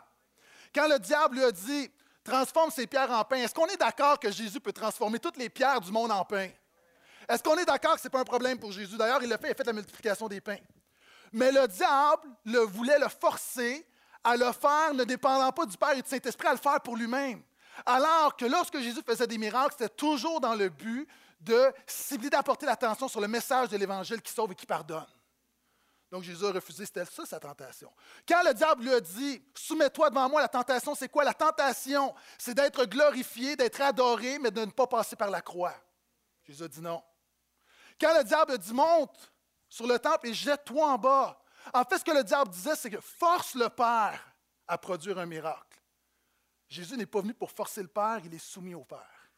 Quand 0.73 0.87
le 0.87 0.97
diable 0.97 1.35
lui 1.35 1.43
a 1.43 1.51
dit, 1.51 1.91
transforme 2.23 2.71
ces 2.71 2.87
pierres 2.87 3.11
en 3.11 3.23
pain, 3.25 3.37
est-ce 3.37 3.53
qu'on 3.53 3.67
est 3.67 3.77
d'accord 3.77 4.17
que 4.17 4.31
Jésus 4.31 4.61
peut 4.61 4.71
transformer 4.71 5.19
toutes 5.19 5.37
les 5.37 5.49
pierres 5.49 5.81
du 5.81 5.91
monde 5.91 6.11
en 6.11 6.23
pain? 6.23 6.49
Est-ce 7.27 7.43
qu'on 7.43 7.57
est 7.57 7.65
d'accord 7.65 7.95
que 7.95 7.99
ce 7.99 8.07
n'est 8.07 8.11
pas 8.11 8.21
un 8.21 8.23
problème 8.23 8.57
pour 8.57 8.71
Jésus? 8.71 8.95
D'ailleurs, 8.95 9.21
il 9.21 9.29
l'a 9.29 9.37
fait, 9.37 9.49
il 9.49 9.51
a 9.51 9.55
fait 9.55 9.65
la 9.65 9.73
multiplication 9.73 10.27
des 10.29 10.39
pains. 10.39 10.57
Mais 11.31 11.51
le 11.51 11.67
diable 11.67 12.27
le 12.45 12.59
voulait 12.59 12.99
le 12.99 13.07
forcer 13.07 13.85
à 14.23 14.35
le 14.35 14.51
faire 14.51 14.93
ne 14.93 15.03
dépendant 15.03 15.51
pas 15.51 15.65
du 15.65 15.77
Père 15.77 15.91
et 15.91 16.01
du 16.01 16.09
Saint-Esprit, 16.09 16.47
à 16.47 16.53
le 16.53 16.57
faire 16.57 16.81
pour 16.81 16.95
lui-même. 16.95 17.41
Alors 17.85 18.35
que 18.35 18.45
lorsque 18.45 18.77
Jésus 18.79 19.01
faisait 19.05 19.27
des 19.27 19.37
miracles, 19.37 19.75
c'était 19.77 19.93
toujours 19.93 20.41
dans 20.41 20.55
le 20.55 20.69
but 20.69 21.07
de 21.39 21.71
cibler, 21.87 22.29
d'apporter 22.29 22.65
l'attention 22.65 23.07
sur 23.07 23.21
le 23.21 23.27
message 23.27 23.69
de 23.69 23.77
l'Évangile 23.77 24.21
qui 24.21 24.31
sauve 24.31 24.51
et 24.51 24.55
qui 24.55 24.65
pardonne. 24.65 25.07
Donc 26.11 26.23
Jésus 26.23 26.43
a 26.45 26.51
refusé, 26.51 26.85
c'était 26.85 27.05
ça 27.05 27.25
sa 27.25 27.39
tentation. 27.39 27.91
Quand 28.27 28.41
le 28.43 28.53
diable 28.53 28.83
lui 28.83 28.93
a 28.93 28.99
dit, 28.99 29.43
soumets-toi 29.53 30.09
devant 30.09 30.27
moi, 30.27 30.41
la 30.41 30.47
tentation, 30.47 30.95
c'est 30.95 31.07
quoi? 31.07 31.23
La 31.23 31.35
tentation, 31.35 32.13
c'est 32.37 32.55
d'être 32.55 32.85
glorifié, 32.85 33.55
d'être 33.55 33.79
adoré, 33.79 34.39
mais 34.39 34.49
de 34.49 34.65
ne 34.65 34.71
pas 34.71 34.87
passer 34.87 35.15
par 35.15 35.29
la 35.29 35.41
croix. 35.41 35.75
Jésus 36.43 36.63
a 36.63 36.67
dit 36.67 36.81
non. 36.81 37.01
Quand 38.01 38.17
le 38.17 38.23
diable 38.23 38.57
dit 38.57 38.73
monte 38.73 39.31
sur 39.69 39.87
le 39.87 39.99
temple 39.99 40.27
et 40.27 40.33
jette-toi 40.33 40.93
en 40.93 40.97
bas, 40.97 41.39
en 41.73 41.83
fait, 41.83 41.99
ce 41.99 42.03
que 42.03 42.11
le 42.11 42.23
diable 42.23 42.49
disait, 42.49 42.75
c'est 42.75 42.89
que 42.89 42.99
force 42.99 43.55
le 43.55 43.69
Père 43.69 44.19
à 44.67 44.77
produire 44.77 45.19
un 45.19 45.25
miracle. 45.25 45.79
Jésus 46.67 46.95
n'est 46.97 47.05
pas 47.05 47.21
venu 47.21 47.33
pour 47.33 47.51
forcer 47.51 47.81
le 47.81 47.87
Père, 47.87 48.19
il 48.23 48.33
est 48.33 48.39
soumis 48.39 48.75
au 48.75 48.83
Père. 48.83 49.29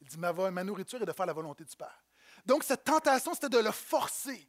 Il 0.00 0.08
dit 0.08 0.18
ma, 0.18 0.64
nourriture 0.64 1.00
est 1.02 1.06
de 1.06 1.12
faire 1.12 1.26
la 1.26 1.32
volonté 1.32 1.64
du 1.64 1.76
Père. 1.76 2.02
Donc, 2.44 2.64
cette 2.64 2.84
tentation, 2.84 3.34
c'était 3.34 3.48
de 3.48 3.58
le 3.58 3.70
forcer. 3.70 4.48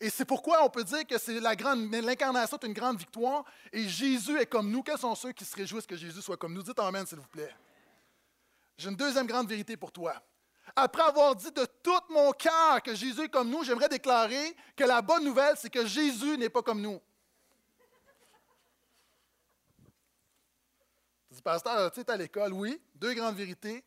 Et 0.00 0.10
c'est 0.10 0.24
pourquoi 0.24 0.64
on 0.64 0.70
peut 0.70 0.84
dire 0.84 1.06
que 1.06 1.18
c'est 1.18 1.40
l'incarnation 1.40 2.56
est 2.56 2.66
une 2.66 2.72
grande 2.72 2.98
victoire 2.98 3.44
et 3.72 3.88
Jésus 3.88 4.38
est 4.38 4.46
comme 4.46 4.70
nous. 4.70 4.82
Quels 4.82 4.98
sont 4.98 5.14
ceux 5.16 5.32
qui 5.32 5.44
se 5.44 5.56
réjouissent 5.56 5.88
que 5.88 5.96
Jésus 5.96 6.22
soit 6.22 6.36
comme 6.36 6.54
nous? 6.54 6.62
Dites 6.62 6.78
Amen, 6.78 7.04
s'il 7.04 7.18
vous 7.18 7.26
plaît. 7.26 7.52
J'ai 8.76 8.88
une 8.88 8.96
deuxième 8.96 9.26
grande 9.26 9.48
vérité 9.48 9.76
pour 9.76 9.90
toi. 9.90 10.14
Après 10.80 11.02
avoir 11.02 11.34
dit 11.34 11.50
de 11.50 11.64
tout 11.82 12.00
mon 12.08 12.30
cœur 12.30 12.80
que 12.84 12.94
Jésus 12.94 13.22
est 13.22 13.28
comme 13.28 13.50
nous, 13.50 13.64
j'aimerais 13.64 13.88
déclarer 13.88 14.54
que 14.76 14.84
la 14.84 15.02
bonne 15.02 15.24
nouvelle, 15.24 15.56
c'est 15.56 15.70
que 15.70 15.84
Jésus 15.84 16.38
n'est 16.38 16.50
pas 16.50 16.62
comme 16.62 16.80
nous. 16.80 17.02
Tu 21.26 21.34
dis, 21.34 21.42
pasteur, 21.42 21.90
tu 21.90 21.98
es 21.98 22.08
à 22.08 22.16
l'école, 22.16 22.52
oui, 22.52 22.80
deux 22.94 23.12
grandes 23.14 23.34
vérités. 23.34 23.84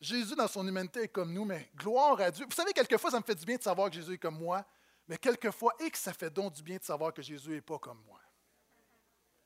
Jésus, 0.00 0.34
dans 0.34 0.48
son 0.48 0.66
humanité, 0.66 1.02
est 1.02 1.08
comme 1.08 1.32
nous, 1.32 1.44
mais 1.44 1.70
gloire 1.76 2.20
à 2.20 2.32
Dieu. 2.32 2.46
Vous 2.46 2.56
savez, 2.56 2.72
quelquefois, 2.72 3.12
ça 3.12 3.20
me 3.20 3.24
fait 3.24 3.36
du 3.36 3.44
bien 3.44 3.56
de 3.56 3.62
savoir 3.62 3.88
que 3.88 3.94
Jésus 3.94 4.14
est 4.14 4.18
comme 4.18 4.40
moi, 4.40 4.64
mais 5.06 5.18
quelquefois, 5.18 5.72
et 5.78 5.88
que 5.88 5.98
ça 5.98 6.12
fait 6.12 6.30
donc 6.30 6.52
du 6.52 6.64
bien 6.64 6.78
de 6.78 6.82
savoir 6.82 7.14
que 7.14 7.22
Jésus 7.22 7.50
n'est 7.50 7.60
pas 7.60 7.78
comme 7.78 8.02
moi. 8.04 8.18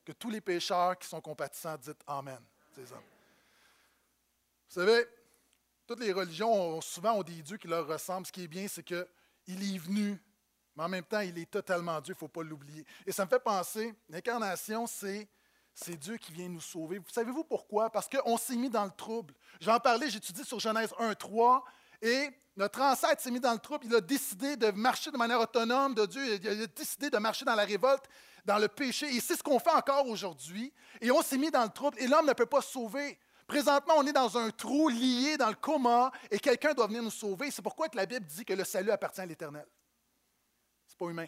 Que 0.03 0.11
tous 0.11 0.31
les 0.31 0.41
pécheurs 0.41 0.97
qui 0.97 1.07
sont 1.07 1.21
compatissants 1.21 1.77
disent 1.77 1.93
Amen. 2.07 2.43
Vous 2.75 2.85
savez, 4.69 5.07
toutes 5.93 6.05
les 6.05 6.11
religions 6.11 6.51
ont, 6.51 6.81
souvent 6.81 7.13
ont 7.13 7.23
des 7.23 7.43
dieux 7.43 7.57
qui 7.57 7.67
leur 7.67 7.85
ressemblent. 7.85 8.25
Ce 8.25 8.31
qui 8.31 8.43
est 8.43 8.47
bien, 8.47 8.67
c'est 8.67 8.81
qu'il 8.81 9.05
est 9.47 9.77
venu, 9.77 10.19
mais 10.75 10.83
en 10.83 10.89
même 10.89 11.03
temps, 11.03 11.19
il 11.19 11.37
est 11.37 11.49
totalement 11.49 12.01
Dieu, 12.01 12.13
il 12.13 12.15
ne 12.15 12.19
faut 12.19 12.27
pas 12.27 12.41
l'oublier. 12.41 12.83
Et 13.05 13.11
ça 13.11 13.25
me 13.25 13.29
fait 13.29 13.39
penser, 13.39 13.93
l'incarnation, 14.09 14.87
c'est, 14.87 15.27
c'est 15.71 15.95
Dieu 15.95 16.17
qui 16.17 16.31
vient 16.31 16.49
nous 16.49 16.61
sauver. 16.61 16.97
Vous 16.97 17.11
savez-vous 17.11 17.43
pourquoi? 17.43 17.91
Parce 17.91 18.09
qu'on 18.09 18.37
s'est 18.37 18.55
mis 18.55 18.71
dans 18.71 18.85
le 18.85 18.91
trouble. 18.91 19.35
J'en 19.61 19.79
parlais, 19.79 20.09
j'étudie 20.09 20.43
sur 20.43 20.59
Genèse 20.59 20.95
1, 20.97 21.13
3, 21.13 21.63
et 22.01 22.29
notre 22.57 22.81
ancêtre 22.81 23.21
s'est 23.21 23.29
mis 23.29 23.39
dans 23.39 23.53
le 23.53 23.59
trouble. 23.59 23.85
Il 23.85 23.93
a 23.93 24.01
décidé 24.01 24.57
de 24.57 24.71
marcher 24.71 25.11
de 25.11 25.17
manière 25.17 25.41
autonome 25.41 25.93
de 25.93 26.07
Dieu. 26.07 26.25
Il 26.25 26.47
a 26.47 26.65
décidé 26.65 27.11
de 27.11 27.17
marcher 27.19 27.45
dans 27.45 27.55
la 27.55 27.65
révolte, 27.65 28.05
dans 28.45 28.57
le 28.57 28.67
péché. 28.67 29.15
Et 29.15 29.19
c'est 29.19 29.35
ce 29.35 29.43
qu'on 29.43 29.59
fait 29.59 29.69
encore 29.69 30.07
aujourd'hui. 30.07 30.73
Et 31.01 31.11
on 31.11 31.21
s'est 31.21 31.37
mis 31.37 31.51
dans 31.51 31.63
le 31.63 31.69
trouble. 31.69 31.99
Et 31.99 32.07
l'homme 32.07 32.25
ne 32.25 32.33
peut 32.33 32.47
pas 32.47 32.61
se 32.61 32.71
sauver. 32.71 33.19
Présentement, 33.47 33.95
on 33.97 34.07
est 34.07 34.13
dans 34.13 34.37
un 34.37 34.49
trou 34.51 34.89
lié 34.89 35.37
dans 35.37 35.49
le 35.49 35.55
coma 35.55 36.11
et 36.31 36.39
quelqu'un 36.39 36.73
doit 36.73 36.87
venir 36.87 37.03
nous 37.03 37.11
sauver. 37.11 37.51
C'est 37.51 37.61
pourquoi 37.61 37.89
que 37.89 37.97
la 37.97 38.05
Bible 38.05 38.25
dit 38.25 38.45
que 38.45 38.53
le 38.53 38.63
salut 38.63 38.91
appartient 38.91 39.21
à 39.21 39.25
l'Éternel. 39.25 39.65
Ce 40.87 40.93
n'est 40.93 40.97
pas 40.97 41.11
humain. 41.11 41.27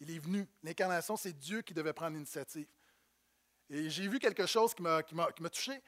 Il 0.00 0.10
est 0.10 0.18
venu. 0.18 0.46
L'incarnation, 0.62 1.16
c'est 1.16 1.32
Dieu 1.32 1.62
qui 1.62 1.74
devait 1.74 1.92
prendre 1.92 2.14
l'initiative. 2.14 2.66
Et 3.70 3.90
j'ai 3.90 4.08
vu 4.08 4.18
quelque 4.18 4.46
chose 4.46 4.74
qui 4.74 4.82
m'a, 4.82 5.02
touché. 5.50 5.82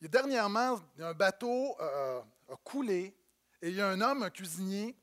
Dernièrement, 0.00 0.80
un 0.98 1.14
bateau 1.14 1.76
euh, 1.80 2.20
a 2.48 2.56
coulé 2.64 3.14
et 3.62 3.68
il 3.68 3.74
y 3.74 3.80
a 3.80 3.88
un 3.88 4.00
homme, 4.00 4.22
un 4.22 4.30
cuisinier, 4.30 4.96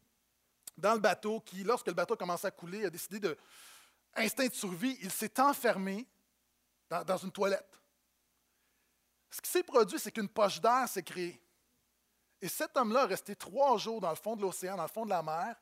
dans 0.77 0.93
le 0.93 0.99
bateau 0.99 1.39
qui, 1.41 1.63
lorsque 1.63 1.87
le 1.87 1.93
bateau 1.93 2.15
a 2.19 2.47
à 2.47 2.51
couler, 2.51 2.85
a 2.85 2.89
décidé 2.89 3.19
de, 3.19 3.37
instinct 4.15 4.47
de 4.47 4.53
survie, 4.53 4.97
il 5.01 5.11
s'est 5.11 5.39
enfermé 5.39 6.07
dans 6.89 7.17
une 7.17 7.31
toilette. 7.31 7.76
Ce 9.37 9.41
qui 9.41 9.51
s'est 9.51 9.61
produit, 9.61 9.99
c'est 9.99 10.11
qu'une 10.11 10.27
poche 10.27 10.59
d'air 10.59 10.89
s'est 10.89 11.03
créée. 11.03 11.39
Et 12.41 12.47
cet 12.47 12.75
homme-là 12.75 13.03
est 13.03 13.09
resté 13.09 13.35
trois 13.35 13.77
jours 13.77 14.01
dans 14.01 14.09
le 14.09 14.15
fond 14.15 14.35
de 14.35 14.41
l'océan, 14.41 14.75
dans 14.75 14.81
le 14.81 14.89
fond 14.89 15.05
de 15.05 15.11
la 15.11 15.21
mer, 15.21 15.55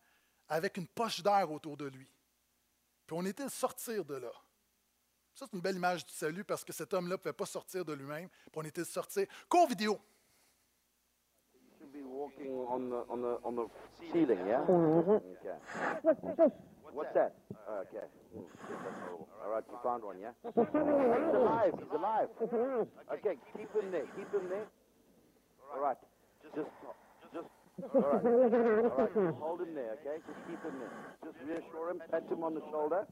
avec 0.48 0.78
une 0.78 0.88
poche 0.88 1.22
d'air 1.22 1.52
autour 1.52 1.76
de 1.76 1.84
lui. 1.88 2.10
Puis 3.06 3.18
on 3.20 3.26
était 3.26 3.50
sortir 3.50 4.06
de 4.06 4.16
là. 4.16 4.32
Ça, 5.34 5.46
c'est 5.46 5.58
une 5.58 5.62
belle 5.62 5.76
image 5.76 6.06
du 6.06 6.14
salut 6.14 6.46
parce 6.46 6.64
que 6.64 6.72
cet 6.72 6.94
homme-là 6.94 7.16
ne 7.16 7.18
pouvait 7.18 7.34
pas 7.34 7.46
sortir 7.46 7.84
de 7.84 7.92
lui-même. 7.92 8.30
Puis 8.30 8.54
on 8.56 8.62
était 8.62 8.80
le 8.80 8.86
sortir. 8.86 9.28
Cours 9.50 9.68
vidéo. 9.68 10.00
What's 16.96 17.12
that? 17.14 17.36
Oh, 17.68 17.84
okay. 17.84 18.08
Mm, 18.32 18.48
that's 18.72 18.96
horrible. 19.04 19.28
All 19.44 19.52
right, 19.52 19.64
you 19.68 19.78
found 19.84 20.04
one, 20.04 20.16
yeah? 20.16 20.32
He's 20.48 21.36
alive. 21.36 21.74
He's 21.76 21.92
alive. 21.92 22.30
Okay, 23.12 23.36
keep 23.52 23.68
him 23.76 23.92
there. 23.92 24.08
Keep 24.16 24.32
him 24.32 24.48
there. 24.48 24.64
All 25.76 25.82
right. 25.84 25.98
Just, 26.56 26.72
just. 27.36 27.52
All 27.84 28.00
right. 28.00 28.24
All 28.24 28.96
right. 28.96 29.12
Just 29.12 29.40
hold 29.44 29.60
him 29.60 29.76
there, 29.76 30.00
okay? 30.00 30.24
Just 30.24 30.40
keep 30.48 30.64
him 30.64 30.80
there. 30.80 30.94
Just 31.28 31.38
reassure 31.44 31.92
him. 31.92 32.02
Pat 32.10 32.24
him 32.32 32.44
on 32.48 32.56
the 32.56 32.64
shoulder. 32.72 33.04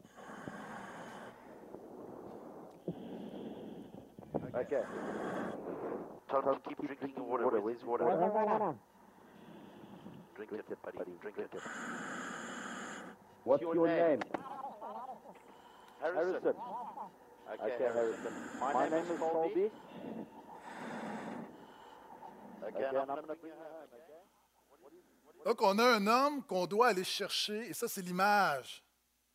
Okay. 4.56 4.84
Tell 6.32 6.42
him 6.42 6.56
keep 6.68 6.78
drinking 6.80 7.14
the 7.18 7.24
water. 7.24 7.44
Water, 7.44 7.60
Where's 7.60 7.78
his 7.80 7.86
where's 7.86 8.02
water? 8.02 8.76
Drink 10.38 10.52
it, 10.54 10.66
buddy. 10.84 11.12
Drink 11.22 11.38
it. 11.38 11.52
What's 13.44 13.62
your 13.62 13.76
name? 13.76 14.20
Harrison. 16.02 16.34
Harrison. 16.34 16.54
Okay, 17.54 17.84
Harrison. 17.94 18.34
My, 18.60 18.90
name, 18.90 19.04
is 19.12 19.20
Colby. 19.20 19.70
Okay, 22.64 22.84
and 22.84 22.98
I'm 22.98 23.08
going 23.08 23.22
to 23.22 23.36
bring 23.36 23.38
you 23.44 23.60
home, 23.60 23.90
okay? 23.94 24.24
Donc, 25.46 25.62
on 25.62 25.78
a 25.78 25.84
un 25.84 26.08
homme 26.08 26.42
qu'on 26.44 26.66
doit 26.66 26.88
aller 26.88 27.04
chercher, 27.04 27.70
et 27.70 27.74
ça, 27.74 27.90
c'est 27.90 28.02
l'image. 28.02 28.82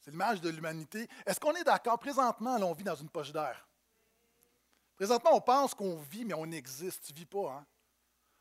C'est 0.00 0.10
l'image 0.10 0.40
de 0.40 0.48
l'humanité. 0.48 1.06
Est-ce 1.26 1.38
qu'on 1.38 1.54
est 1.54 1.64
d'accord? 1.64 1.98
Présentement, 1.98 2.56
là, 2.56 2.64
on 2.64 2.72
vit 2.72 2.84
dans 2.84 2.94
une 2.94 3.10
poche 3.10 3.30
d'air. 3.30 3.68
Présentement, 4.96 5.32
on 5.34 5.40
pense 5.42 5.74
qu'on 5.74 5.96
vit, 5.96 6.24
mais 6.24 6.34
on 6.34 6.50
existe. 6.50 7.04
Tu 7.04 7.12
ne 7.12 7.18
vis 7.18 7.26
pas. 7.26 7.58
Hein? 7.58 7.66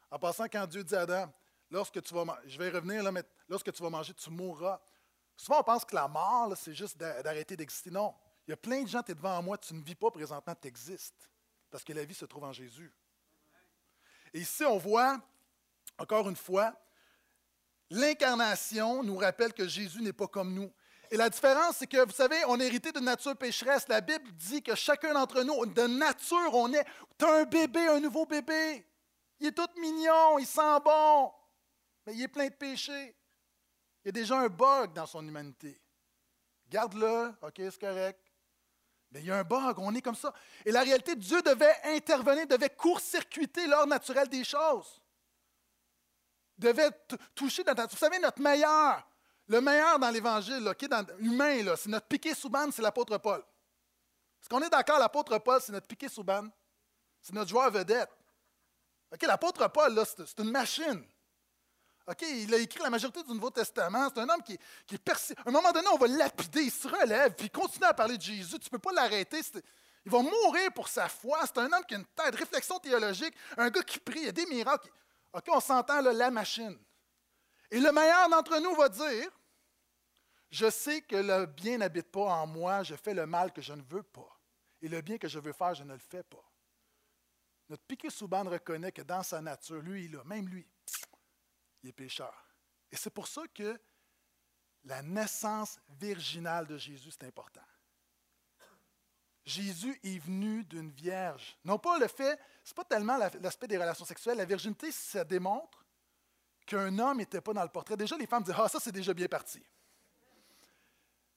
En 0.09 0.17
passant, 0.17 0.45
quand 0.45 0.65
Dieu 0.65 0.81
dit 0.81 0.95
à 0.95 1.01
Adam, 1.01 1.29
lorsque 1.69 2.01
tu 2.01 2.13
vas 2.13 2.23
je 2.45 2.57
vais 2.57 2.67
y 2.67 2.71
revenir, 2.71 3.03
là, 3.03 3.11
mais 3.11 3.23
lorsque 3.49 3.73
tu 3.73 3.83
vas 3.83 3.89
manger, 3.89 4.13
tu 4.13 4.29
mourras. 4.29 4.79
Souvent, 5.37 5.59
on 5.59 5.63
pense 5.63 5.85
que 5.85 5.95
la 5.95 6.07
mort, 6.07 6.51
c'est 6.57 6.73
juste 6.73 6.97
d'a- 6.97 7.21
d'arrêter 7.23 7.55
d'exister. 7.55 7.91
Non. 7.91 8.13
Il 8.47 8.51
y 8.51 8.53
a 8.53 8.57
plein 8.57 8.81
de 8.81 8.87
gens, 8.87 9.01
tu 9.03 9.11
es 9.11 9.15
devant 9.15 9.41
moi, 9.41 9.57
tu 9.57 9.73
ne 9.73 9.81
vis 9.83 9.95
pas 9.95 10.09
présentement, 10.11 10.55
tu 10.59 10.67
existes. 10.67 11.29
Parce 11.69 11.83
que 11.83 11.93
la 11.93 12.03
vie 12.03 12.13
se 12.15 12.25
trouve 12.25 12.43
en 12.45 12.53
Jésus. 12.53 12.91
Et 14.33 14.39
ici, 14.39 14.63
on 14.65 14.77
voit, 14.77 15.19
encore 15.97 16.27
une 16.29 16.35
fois, 16.35 16.73
L'incarnation 17.89 19.01
nous 19.01 19.17
rappelle 19.17 19.53
que 19.53 19.65
Jésus 19.67 20.01
n'est 20.01 20.11
pas 20.13 20.27
comme 20.27 20.53
nous. 20.53 20.69
Et 21.09 21.15
la 21.15 21.29
différence, 21.29 21.77
c'est 21.77 21.87
que, 21.87 22.05
vous 22.05 22.11
savez, 22.11 22.35
on 22.47 22.59
est 22.59 22.65
hérité 22.65 22.91
d'une 22.91 23.05
nature 23.05 23.35
pécheresse. 23.37 23.87
La 23.87 24.01
Bible 24.01 24.29
dit 24.33 24.61
que 24.61 24.75
chacun 24.75 25.13
d'entre 25.13 25.41
nous, 25.43 25.65
de 25.65 25.87
nature, 25.87 26.53
on 26.53 26.73
est. 26.73 26.83
Tu 27.17 27.23
as 27.23 27.33
un 27.33 27.43
bébé, 27.45 27.87
un 27.87 28.01
nouveau 28.01 28.25
bébé. 28.25 28.85
Il 29.39 29.47
est 29.47 29.51
tout 29.53 29.69
mignon, 29.79 30.37
il 30.37 30.45
sent 30.45 30.79
bon, 30.83 31.31
mais 32.05 32.13
il 32.13 32.23
est 32.23 32.27
plein 32.27 32.47
de 32.47 32.53
péchés. 32.55 33.15
Il 34.07 34.15
y 34.15 34.19
a 34.19 34.21
déjà 34.21 34.39
un 34.39 34.47
bug 34.47 34.93
dans 34.93 35.05
son 35.05 35.27
humanité. 35.27 35.77
Garde-le, 36.69 37.33
OK, 37.41 37.55
c'est 37.57 37.77
correct. 37.77 38.21
Mais 39.11 39.19
il 39.19 39.25
y 39.25 39.31
a 39.31 39.35
un 39.39 39.43
bug, 39.43 39.77
on 39.79 39.93
est 39.93 40.01
comme 40.01 40.15
ça. 40.15 40.33
Et 40.63 40.71
la 40.71 40.81
réalité, 40.81 41.13
Dieu 41.17 41.41
devait 41.41 41.75
intervenir, 41.83 42.47
devait 42.47 42.69
court-circuiter 42.69 43.67
l'ordre 43.67 43.87
naturel 43.89 44.29
des 44.29 44.45
choses 44.45 45.01
devait 46.57 46.89
toucher 47.35 47.65
nature. 47.65 47.87
Vous 47.91 47.97
savez, 47.97 48.17
notre 48.17 48.41
meilleur, 48.41 49.05
le 49.45 49.59
meilleur 49.59 49.99
dans 49.99 50.09
l'Évangile, 50.09 50.63
dans- 50.63 51.05
humain, 51.19 51.75
c'est 51.75 51.89
notre 51.89 52.07
piqué 52.07 52.33
Souban, 52.33 52.71
c'est 52.71 52.81
l'apôtre 52.81 53.17
Paul. 53.17 53.41
Est-ce 54.41 54.47
qu'on 54.47 54.61
est 54.61 54.69
d'accord, 54.69 54.99
l'apôtre 54.99 55.37
Paul, 55.39 55.61
c'est 55.61 55.73
notre 55.73 55.87
piqué 55.87 56.07
Souban? 56.07 56.47
C'est 57.21 57.33
notre 57.33 57.49
joueur 57.49 57.69
vedette. 57.71 58.09
OK, 59.11 59.21
l'apôtre 59.23 59.67
Paul, 59.67 60.01
c'est 60.25 60.39
une 60.39 60.49
machine. 60.51 61.05
OK, 62.07 62.21
il 62.21 62.53
a 62.53 62.57
écrit 62.57 62.79
la 62.81 62.89
majorité 62.89 63.21
du 63.21 63.33
Nouveau 63.33 63.49
Testament. 63.49 64.09
C'est 64.13 64.21
un 64.21 64.29
homme 64.29 64.41
qui, 64.41 64.53
est- 64.53 65.03
persi- 65.03 65.33
À 65.37 65.49
un 65.49 65.51
moment 65.51 65.71
donné, 65.73 65.87
on 65.91 65.97
va 65.97 66.07
lapider, 66.07 66.61
il 66.63 66.71
se 66.71 66.87
relève, 66.87 67.33
puis 67.35 67.47
il 67.47 67.51
continue 67.51 67.83
à 67.85 67.93
parler 67.93 68.17
de 68.17 68.21
Jésus. 68.21 68.57
Tu 68.59 68.67
ne 68.67 68.69
peux 68.69 68.79
pas 68.79 68.93
l'arrêter. 68.93 69.41
Il 70.05 70.11
va 70.11 70.21
mourir 70.21 70.71
pour 70.73 70.87
sa 70.87 71.09
foi. 71.09 71.41
C'est 71.45 71.57
un 71.57 71.65
homme 71.71 71.83
qui 71.85 71.95
a 71.95 71.97
une 71.97 72.05
tête, 72.05 72.33
réflexion 72.35 72.79
théologique, 72.79 73.33
un 73.57 73.69
gars 73.69 73.83
qui 73.83 73.99
prie, 73.99 74.19
il 74.21 74.25
y 74.25 74.29
a 74.29 74.31
des 74.31 74.45
miracles. 74.45 74.89
OK, 75.33 75.43
on 75.49 75.59
s'entend, 75.59 75.99
là, 76.01 76.13
la 76.13 76.31
machine. 76.31 76.77
Et 77.69 77.79
le 77.81 77.91
meilleur 77.91 78.29
d'entre 78.29 78.57
nous 78.59 78.73
va 78.75 78.87
dire 78.87 79.29
Je 80.49 80.69
sais 80.69 81.01
que 81.01 81.17
le 81.17 81.45
bien 81.45 81.77
n'habite 81.79 82.09
pas 82.09 82.21
en 82.21 82.47
moi, 82.47 82.83
je 82.83 82.95
fais 82.95 83.13
le 83.13 83.25
mal 83.25 83.51
que 83.51 83.61
je 83.61 83.73
ne 83.73 83.81
veux 83.83 84.03
pas. 84.03 84.29
Et 84.81 84.87
le 84.87 85.01
bien 85.01 85.17
que 85.17 85.27
je 85.27 85.39
veux 85.39 85.51
faire, 85.51 85.73
je 85.73 85.83
ne 85.83 85.91
le 85.91 85.99
fais 85.99 86.23
pas. 86.23 86.43
Notre 87.67 87.83
piqué 87.83 88.09
Souban 88.09 88.45
reconnaît 88.45 88.93
que 88.93 89.01
dans 89.01 89.23
sa 89.23 89.41
nature, 89.41 89.81
lui, 89.81 90.07
là, 90.07 90.23
même 90.23 90.47
lui, 90.47 90.65
il 91.83 91.89
est 91.89 91.93
pécheur. 91.93 92.33
Et 92.91 92.95
c'est 92.95 93.09
pour 93.09 93.27
ça 93.27 93.41
que 93.53 93.79
la 94.83 95.01
naissance 95.01 95.79
virginale 95.89 96.67
de 96.67 96.77
Jésus, 96.77 97.11
c'est 97.11 97.25
important. 97.25 97.61
Jésus 99.45 99.97
est 100.03 100.19
venu 100.19 100.63
d'une 100.65 100.91
vierge. 100.91 101.57
Non 101.63 101.79
pas 101.79 101.97
le 101.99 102.07
fait, 102.07 102.37
c'est 102.63 102.75
pas 102.75 102.83
tellement 102.83 103.15
la- 103.17 103.29
l'aspect 103.41 103.67
des 103.67 103.77
relations 103.77 104.03
sexuelles. 104.05 104.37
La 104.37 104.45
virginité, 104.45 104.91
ça 104.91 105.23
démontre 105.23 105.85
qu'un 106.65 106.97
homme 106.99 107.17
n'était 107.19 107.39
pas 107.39 107.53
dans 107.53 107.63
le 107.63 107.69
portrait. 107.69 107.95
Déjà, 107.95 108.17
les 108.17 108.27
femmes 108.27 108.43
disent 108.43 108.55
Ah, 108.57 108.67
ça, 108.67 108.79
c'est 108.79 108.91
déjà 108.91 109.13
bien 109.13 109.27
parti. 109.27 109.63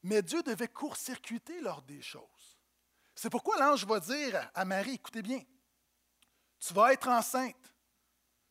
Mais 0.03 0.23
Dieu 0.23 0.43
devait 0.43 0.67
court-circuiter 0.69 1.61
l'ordre 1.61 1.87
des 1.87 2.03
choses. 2.03 2.59
C'est 3.15 3.31
pourquoi 3.31 3.59
l'ange 3.59 3.85
va 3.87 4.01
dire 4.01 4.51
à 4.55 4.65
Marie 4.65 4.95
Écoutez 4.95 5.23
bien, 5.23 5.43
tu 6.59 6.75
vas 6.75 6.93
être 6.93 7.09
enceinte. 7.09 7.70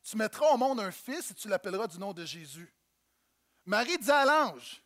Tu 0.03 0.17
mettras 0.17 0.53
au 0.53 0.57
monde 0.57 0.79
un 0.79 0.91
fils 0.91 1.31
et 1.31 1.33
tu 1.33 1.47
l'appelleras 1.47 1.87
du 1.87 1.99
nom 1.99 2.13
de 2.13 2.25
Jésus. 2.25 2.73
Marie 3.65 3.97
dit 3.97 4.11
à 4.11 4.25
l'ange 4.25 4.81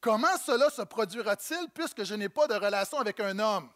Comment 0.00 0.36
cela 0.38 0.68
se 0.70 0.82
produira-t-il 0.82 1.68
puisque 1.70 2.02
je 2.04 2.14
n'ai 2.14 2.28
pas 2.28 2.48
de 2.48 2.54
relation 2.54 2.98
avec 2.98 3.20
un 3.20 3.38
homme? 3.38 3.70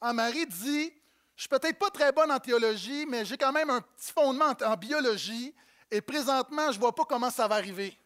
Ah, 0.00 0.12
Marie 0.12 0.46
dit 0.46 0.92
Je 1.34 1.42
suis 1.42 1.48
peut-être 1.48 1.78
pas 1.78 1.90
très 1.90 2.12
bonne 2.12 2.30
en 2.30 2.38
théologie, 2.38 3.06
mais 3.06 3.24
j'ai 3.24 3.36
quand 3.36 3.52
même 3.52 3.70
un 3.70 3.80
petit 3.80 4.12
fondement 4.12 4.54
en, 4.60 4.64
en 4.64 4.76
biologie 4.76 5.54
et 5.90 6.00
présentement, 6.00 6.70
je 6.70 6.76
ne 6.76 6.80
vois 6.80 6.94
pas 6.94 7.04
comment 7.04 7.30
ça 7.30 7.48
va 7.48 7.56
arriver. 7.56 7.98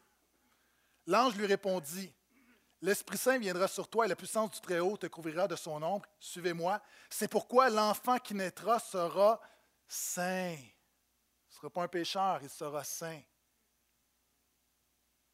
L'ange 1.07 1.37
lui 1.37 1.47
répondit 1.47 2.13
L'Esprit 2.81 3.17
Saint 3.17 3.39
viendra 3.39 3.67
sur 3.67 3.89
toi 3.89 4.05
et 4.05 4.09
la 4.09 4.17
puissance 4.17 4.51
du 4.51 4.61
Très-Haut 4.61 4.99
te 4.99 5.07
couvrira 5.07 5.49
de 5.49 5.57
son 5.57 5.83
ombre. 5.83 6.07
Suivez-moi. 6.21 6.83
C'est 7.09 7.29
pourquoi 7.29 7.71
l'enfant 7.71 8.19
qui 8.19 8.35
naîtra 8.35 8.79
sera 8.79 9.41
saint. 9.89 10.57
Sera 11.65 11.73
pas 11.73 11.83
un 11.85 11.89
pécheur, 11.89 12.41
il 12.43 12.51
sera 12.51 12.85
saint. 12.85 13.23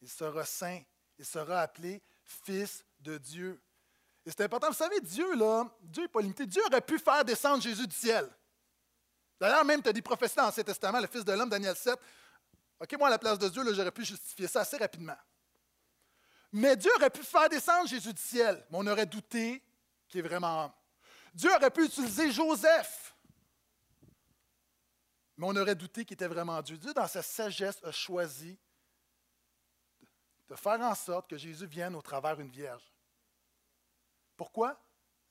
Il 0.00 0.08
sera 0.08 0.44
saint. 0.44 0.80
Il 1.18 1.24
sera 1.24 1.62
appelé 1.62 2.00
Fils 2.22 2.84
de 3.00 3.18
Dieu. 3.18 3.60
Et 4.24 4.30
c'est 4.30 4.44
important. 4.44 4.68
Vous 4.68 4.74
savez, 4.74 5.00
Dieu, 5.00 5.34
là, 5.34 5.68
Dieu 5.80 6.04
n'est 6.04 6.08
pas 6.08 6.20
limité. 6.20 6.46
Dieu 6.46 6.62
aurait 6.66 6.82
pu 6.82 7.00
faire 7.00 7.24
descendre 7.24 7.60
Jésus 7.60 7.84
du 7.84 7.96
ciel. 7.96 8.30
D'ailleurs, 9.40 9.64
même, 9.64 9.82
tu 9.82 9.88
as 9.88 9.92
des 9.92 10.02
prophéties 10.02 10.36
dans 10.36 10.44
l'Ancien 10.44 10.62
Testament, 10.62 11.00
le 11.00 11.08
Fils 11.08 11.24
de 11.24 11.32
l'homme, 11.32 11.50
Daniel 11.50 11.74
7. 11.74 11.98
OK, 12.78 12.96
moi, 12.96 13.08
à 13.08 13.10
la 13.10 13.18
place 13.18 13.36
de 13.36 13.48
Dieu, 13.48 13.64
j'aurais 13.74 13.90
pu 13.90 14.04
justifier 14.04 14.46
ça 14.46 14.60
assez 14.60 14.76
rapidement. 14.76 15.18
Mais 16.52 16.76
Dieu 16.76 16.92
aurait 16.94 17.10
pu 17.10 17.24
faire 17.24 17.48
descendre 17.48 17.88
Jésus 17.88 18.14
du 18.14 18.22
ciel, 18.22 18.64
mais 18.70 18.78
on 18.78 18.86
aurait 18.86 19.04
douté 19.04 19.60
qu'il 20.08 20.20
est 20.20 20.28
vraiment 20.28 20.66
homme. 20.66 20.72
Dieu 21.34 21.52
aurait 21.52 21.72
pu 21.72 21.86
utiliser 21.86 22.30
Joseph, 22.30 23.09
mais 25.40 25.46
on 25.46 25.56
aurait 25.56 25.74
douté 25.74 26.04
qu'il 26.04 26.12
était 26.12 26.26
vraiment 26.26 26.60
Dieu. 26.60 26.76
Dieu, 26.76 26.92
dans 26.92 27.06
sa 27.06 27.22
sagesse, 27.22 27.82
a 27.82 27.90
choisi 27.90 28.58
de 30.46 30.54
faire 30.54 30.78
en 30.82 30.94
sorte 30.94 31.30
que 31.30 31.38
Jésus 31.38 31.64
vienne 31.64 31.94
au 31.94 32.02
travers 32.02 32.36
d'une 32.36 32.50
vierge. 32.50 32.82
Pourquoi? 34.36 34.78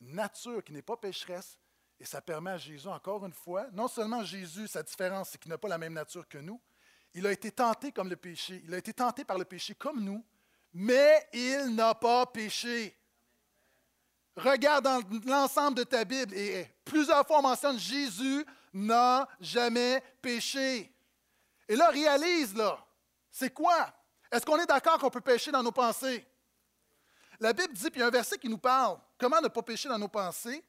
Nature 0.01 0.63
qui 0.63 0.73
n'est 0.73 0.81
pas 0.81 0.97
pécheresse, 0.97 1.59
et 1.99 2.05
ça 2.05 2.21
permet 2.21 2.49
à 2.49 2.57
Jésus, 2.57 2.87
encore 2.87 3.23
une 3.23 3.33
fois, 3.33 3.67
non 3.71 3.87
seulement 3.87 4.23
Jésus, 4.23 4.67
sa 4.67 4.81
différence, 4.81 5.29
c'est 5.29 5.37
qu'il 5.37 5.51
n'a 5.51 5.59
pas 5.59 5.67
la 5.67 5.77
même 5.77 5.93
nature 5.93 6.27
que 6.27 6.39
nous, 6.39 6.59
il 7.13 7.27
a 7.27 7.31
été 7.31 7.51
tenté 7.51 7.91
comme 7.91 8.09
le 8.09 8.15
péché, 8.15 8.63
il 8.65 8.73
a 8.73 8.79
été 8.79 8.91
tenté 8.91 9.23
par 9.23 9.37
le 9.37 9.45
péché 9.45 9.75
comme 9.75 10.03
nous, 10.03 10.25
mais 10.73 11.29
il 11.33 11.75
n'a 11.75 11.93
pas 11.93 12.25
péché. 12.25 12.97
Regarde 14.35 14.85
dans 14.85 15.03
l'ensemble 15.27 15.77
de 15.77 15.83
ta 15.83 16.03
Bible, 16.03 16.33
et 16.33 16.67
plusieurs 16.83 17.27
fois 17.27 17.37
on 17.37 17.43
mentionne 17.43 17.77
Jésus 17.77 18.43
n'a 18.73 19.27
jamais 19.39 20.01
péché. 20.21 20.93
Et 21.67 21.75
là, 21.75 21.89
réalise, 21.89 22.55
là, 22.55 22.83
c'est 23.31 23.53
quoi? 23.53 23.93
Est-ce 24.31 24.45
qu'on 24.45 24.57
est 24.57 24.65
d'accord 24.65 24.97
qu'on 24.97 25.09
peut 25.09 25.21
pécher 25.21 25.51
dans 25.51 25.63
nos 25.63 25.71
pensées? 25.71 26.25
La 27.39 27.53
Bible 27.53 27.73
dit, 27.73 27.89
puis 27.89 27.99
il 27.99 28.01
y 28.01 28.03
a 28.03 28.07
un 28.07 28.11
verset 28.11 28.37
qui 28.37 28.49
nous 28.49 28.57
parle, 28.57 28.99
comment 29.17 29.39
ne 29.39 29.47
pas 29.47 29.61
pécher 29.61 29.87
dans 29.87 29.99
nos 29.99 30.07
pensées. 30.07 30.63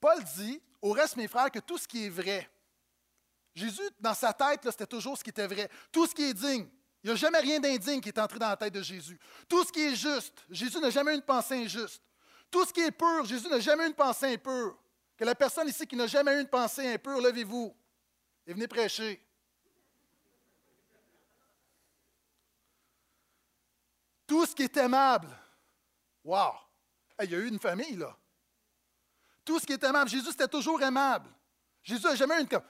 Paul 0.00 0.22
dit, 0.36 0.62
au 0.80 0.92
reste, 0.92 1.16
mes 1.16 1.28
frères, 1.28 1.50
que 1.50 1.58
tout 1.58 1.76
ce 1.76 1.88
qui 1.88 2.06
est 2.06 2.10
vrai, 2.10 2.48
Jésus, 3.54 3.82
dans 3.98 4.14
sa 4.14 4.32
tête, 4.32 4.60
c'était 4.64 4.86
toujours 4.86 5.18
ce 5.18 5.24
qui 5.24 5.30
était 5.30 5.46
vrai. 5.46 5.68
Tout 5.90 6.06
ce 6.06 6.14
qui 6.14 6.22
est 6.22 6.34
digne. 6.34 6.68
Il 7.02 7.08
n'y 7.08 7.12
a 7.12 7.16
jamais 7.16 7.40
rien 7.40 7.58
d'indigne 7.58 8.00
qui 8.00 8.08
est 8.10 8.18
entré 8.18 8.38
dans 8.38 8.48
la 8.48 8.56
tête 8.56 8.74
de 8.74 8.82
Jésus. 8.82 9.18
Tout 9.48 9.64
ce 9.64 9.72
qui 9.72 9.80
est 9.80 9.96
juste, 9.96 10.44
Jésus 10.50 10.78
n'a 10.78 10.90
jamais 10.90 11.12
eu 11.12 11.16
une 11.16 11.22
pensée 11.22 11.54
injuste. 11.54 12.02
Tout 12.50 12.64
ce 12.64 12.72
qui 12.72 12.80
est 12.80 12.90
pur, 12.90 13.24
Jésus 13.24 13.48
n'a 13.48 13.60
jamais 13.60 13.84
eu 13.84 13.88
une 13.88 13.94
pensée 13.94 14.34
impure. 14.34 14.76
Que 15.20 15.26
la 15.26 15.34
personne 15.34 15.68
ici 15.68 15.86
qui 15.86 15.96
n'a 15.96 16.06
jamais 16.06 16.38
eu 16.38 16.40
une 16.40 16.48
pensée 16.48 16.94
impure, 16.94 17.20
levez-vous 17.20 17.76
et 18.46 18.54
venez 18.54 18.66
prêcher. 18.66 19.22
Tout 24.26 24.46
ce 24.46 24.54
qui 24.54 24.62
est 24.62 24.76
aimable. 24.78 25.28
Wow! 26.24 26.54
Il 27.22 27.30
y 27.32 27.34
a 27.34 27.38
eu 27.38 27.48
une 27.48 27.60
famille, 27.60 27.96
là. 27.96 28.16
Tout 29.44 29.60
ce 29.60 29.66
qui 29.66 29.74
est 29.74 29.84
aimable. 29.84 30.08
Jésus, 30.08 30.30
c'était 30.30 30.48
toujours 30.48 30.80
aimable. 30.80 31.28
Jésus 31.82 32.06
n'a 32.06 32.14
jamais 32.14 32.38
eu 32.38 32.40
une 32.40 32.48
comme 32.48 32.64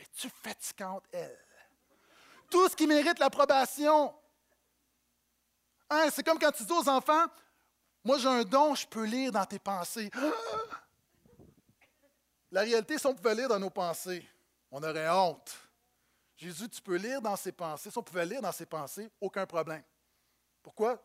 Es-tu 0.00 0.30
fatigante, 0.44 1.02
elle? 1.10 1.44
Tout 2.48 2.68
ce 2.68 2.76
qui 2.76 2.86
mérite 2.86 3.18
l'approbation. 3.18 4.14
Hein, 5.88 6.08
c'est 6.12 6.22
comme 6.22 6.38
quand 6.38 6.52
tu 6.52 6.62
dis 6.62 6.72
aux 6.72 6.88
enfants 6.88 7.26
Moi, 8.04 8.18
j'ai 8.18 8.28
un 8.28 8.44
don, 8.44 8.76
je 8.76 8.86
peux 8.86 9.06
lire 9.06 9.32
dans 9.32 9.44
tes 9.44 9.58
pensées. 9.58 10.08
La 12.52 12.62
réalité, 12.62 12.98
si 12.98 13.06
on 13.06 13.14
pouvait 13.14 13.34
lire 13.34 13.48
dans 13.48 13.58
nos 13.58 13.70
pensées, 13.70 14.26
on 14.70 14.82
aurait 14.82 15.08
honte. 15.08 15.56
Jésus, 16.36 16.68
tu 16.68 16.80
peux 16.80 16.96
lire 16.96 17.20
dans 17.20 17.36
ses 17.36 17.52
pensées. 17.52 17.90
Si 17.90 17.98
on 17.98 18.02
pouvait 18.02 18.26
lire 18.26 18.40
dans 18.40 18.52
ses 18.52 18.66
pensées, 18.66 19.10
aucun 19.20 19.46
problème. 19.46 19.82
Pourquoi? 20.62 21.00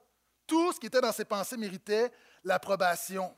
Tout 0.47 0.71
ce 0.71 0.79
qui 0.79 0.87
était 0.87 1.01
dans 1.01 1.11
ses 1.11 1.25
pensées 1.25 1.57
méritait 1.57 2.11
l'approbation. 2.43 3.35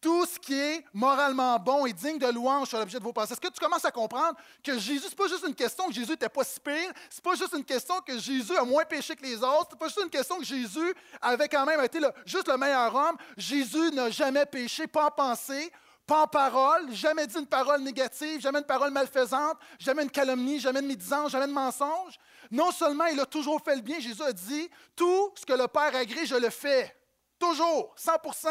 Tout 0.00 0.24
ce 0.26 0.38
qui 0.38 0.54
est 0.54 0.84
moralement 0.92 1.58
bon 1.58 1.84
et 1.84 1.92
digne 1.92 2.18
de 2.18 2.28
louange 2.28 2.68
sur 2.68 2.78
l'objet 2.78 2.98
de 2.98 3.02
vos 3.02 3.12
pensées. 3.12 3.32
Est-ce 3.32 3.40
que 3.40 3.52
tu 3.52 3.58
commences 3.58 3.84
à 3.84 3.90
comprendre 3.90 4.38
que 4.62 4.78
Jésus, 4.78 5.08
n'est 5.08 5.14
pas 5.16 5.26
juste 5.26 5.44
une 5.44 5.54
question 5.56 5.88
que 5.88 5.92
Jésus 5.92 6.12
n'était 6.12 6.28
pas 6.28 6.44
si 6.44 6.60
pire, 6.60 6.92
ce 7.10 7.16
n'est 7.16 7.22
pas 7.22 7.34
juste 7.34 7.54
une 7.54 7.64
question 7.64 8.00
que 8.00 8.16
Jésus 8.16 8.56
a 8.56 8.62
moins 8.62 8.84
péché 8.84 9.16
que 9.16 9.22
les 9.24 9.42
autres, 9.42 9.70
ce 9.70 9.74
n'est 9.74 9.78
pas 9.78 9.86
juste 9.88 10.00
une 10.04 10.10
question 10.10 10.38
que 10.38 10.44
Jésus 10.44 10.94
avait 11.20 11.48
quand 11.48 11.66
même 11.66 11.82
été 11.82 11.98
juste 12.24 12.46
le 12.46 12.56
meilleur 12.56 12.94
homme. 12.94 13.16
Jésus 13.36 13.90
n'a 13.90 14.08
jamais 14.10 14.46
péché, 14.46 14.86
pas 14.86 15.06
en 15.06 15.10
pensée, 15.10 15.72
pas 16.08 16.22
en 16.22 16.26
parole, 16.26 16.90
jamais 16.90 17.26
dit 17.26 17.38
une 17.38 17.46
parole 17.46 17.82
négative, 17.82 18.40
jamais 18.40 18.60
une 18.60 18.64
parole 18.64 18.90
malfaisante, 18.90 19.58
jamais 19.78 20.04
une 20.04 20.10
calomnie, 20.10 20.58
jamais 20.58 20.80
une 20.80 20.86
médisance, 20.86 21.30
jamais 21.30 21.46
de 21.46 21.52
mensonge. 21.52 22.18
Non 22.50 22.72
seulement 22.72 23.04
il 23.06 23.20
a 23.20 23.26
toujours 23.26 23.62
fait 23.62 23.76
le 23.76 23.82
bien, 23.82 24.00
Jésus 24.00 24.22
a 24.22 24.32
dit 24.32 24.70
Tout 24.96 25.34
ce 25.36 25.44
que 25.44 25.52
le 25.52 25.68
Père 25.68 25.94
agrée, 25.94 26.24
je 26.24 26.34
le 26.34 26.48
fais. 26.48 26.96
Toujours, 27.38 27.94
100% 27.94 28.48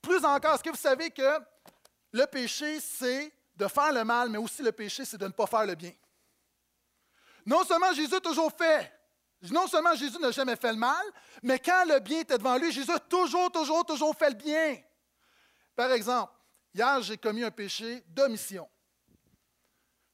Plus 0.00 0.24
encore, 0.24 0.54
est-ce 0.54 0.62
que 0.62 0.70
vous 0.70 0.76
savez 0.76 1.10
que 1.10 1.40
le 2.12 2.26
péché, 2.26 2.78
c'est 2.78 3.34
de 3.56 3.66
faire 3.66 3.92
le 3.92 4.04
mal, 4.04 4.28
mais 4.28 4.38
aussi 4.38 4.62
le 4.62 4.70
péché, 4.70 5.04
c'est 5.04 5.18
de 5.18 5.26
ne 5.26 5.32
pas 5.32 5.48
faire 5.48 5.66
le 5.66 5.74
bien? 5.74 5.92
Non 7.44 7.64
seulement 7.64 7.92
Jésus 7.92 8.14
a 8.14 8.20
toujours 8.20 8.52
fait, 8.52 8.92
non 9.50 9.66
seulement 9.66 9.96
Jésus 9.96 10.18
n'a 10.20 10.30
jamais 10.30 10.54
fait 10.54 10.70
le 10.70 10.78
mal, 10.78 11.04
mais 11.42 11.58
quand 11.58 11.84
le 11.88 11.98
bien 11.98 12.20
était 12.20 12.38
devant 12.38 12.56
lui, 12.56 12.70
Jésus 12.70 12.92
a 12.92 13.00
toujours, 13.00 13.50
toujours, 13.50 13.84
toujours 13.84 14.14
fait 14.14 14.30
le 14.30 14.36
bien. 14.36 14.78
Par 15.74 15.90
exemple, 15.90 16.32
Hier, 16.74 17.02
j'ai 17.02 17.18
commis 17.18 17.44
un 17.44 17.50
péché 17.50 18.02
d'omission. 18.08 18.68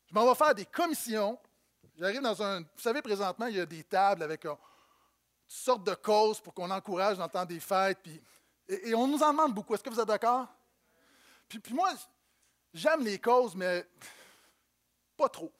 Je 0.06 0.14
m'en 0.14 0.26
vais 0.26 0.34
faire 0.34 0.54
des 0.54 0.66
commissions. 0.66 1.38
J'arrive 1.96 2.20
dans 2.20 2.42
un. 2.42 2.60
Vous 2.60 2.80
savez, 2.80 3.00
présentement, 3.00 3.46
il 3.46 3.56
y 3.56 3.60
a 3.60 3.66
des 3.66 3.84
tables 3.84 4.22
avec 4.22 4.44
euh, 4.44 4.54
toutes 5.46 5.56
sortes 5.56 5.84
de 5.84 5.94
causes 5.94 6.40
pour 6.40 6.54
qu'on 6.54 6.70
encourage 6.70 7.16
dans 7.16 7.24
le 7.24 7.30
temps 7.30 7.44
des 7.44 7.60
fêtes. 7.60 7.98
Puis, 8.02 8.20
et, 8.68 8.94
on 8.94 9.06
nous 9.06 9.22
en 9.22 9.30
demande 9.30 9.54
beaucoup. 9.54 9.74
Est-ce 9.74 9.82
que 9.82 9.90
vous 9.90 10.00
êtes 10.00 10.08
d'accord? 10.08 10.48
Puis, 11.48 11.60
puis 11.60 11.74
moi, 11.74 11.92
j'aime 12.74 13.04
les 13.04 13.18
causes, 13.20 13.54
mais 13.54 13.86
pas 15.16 15.28
trop. 15.28 15.52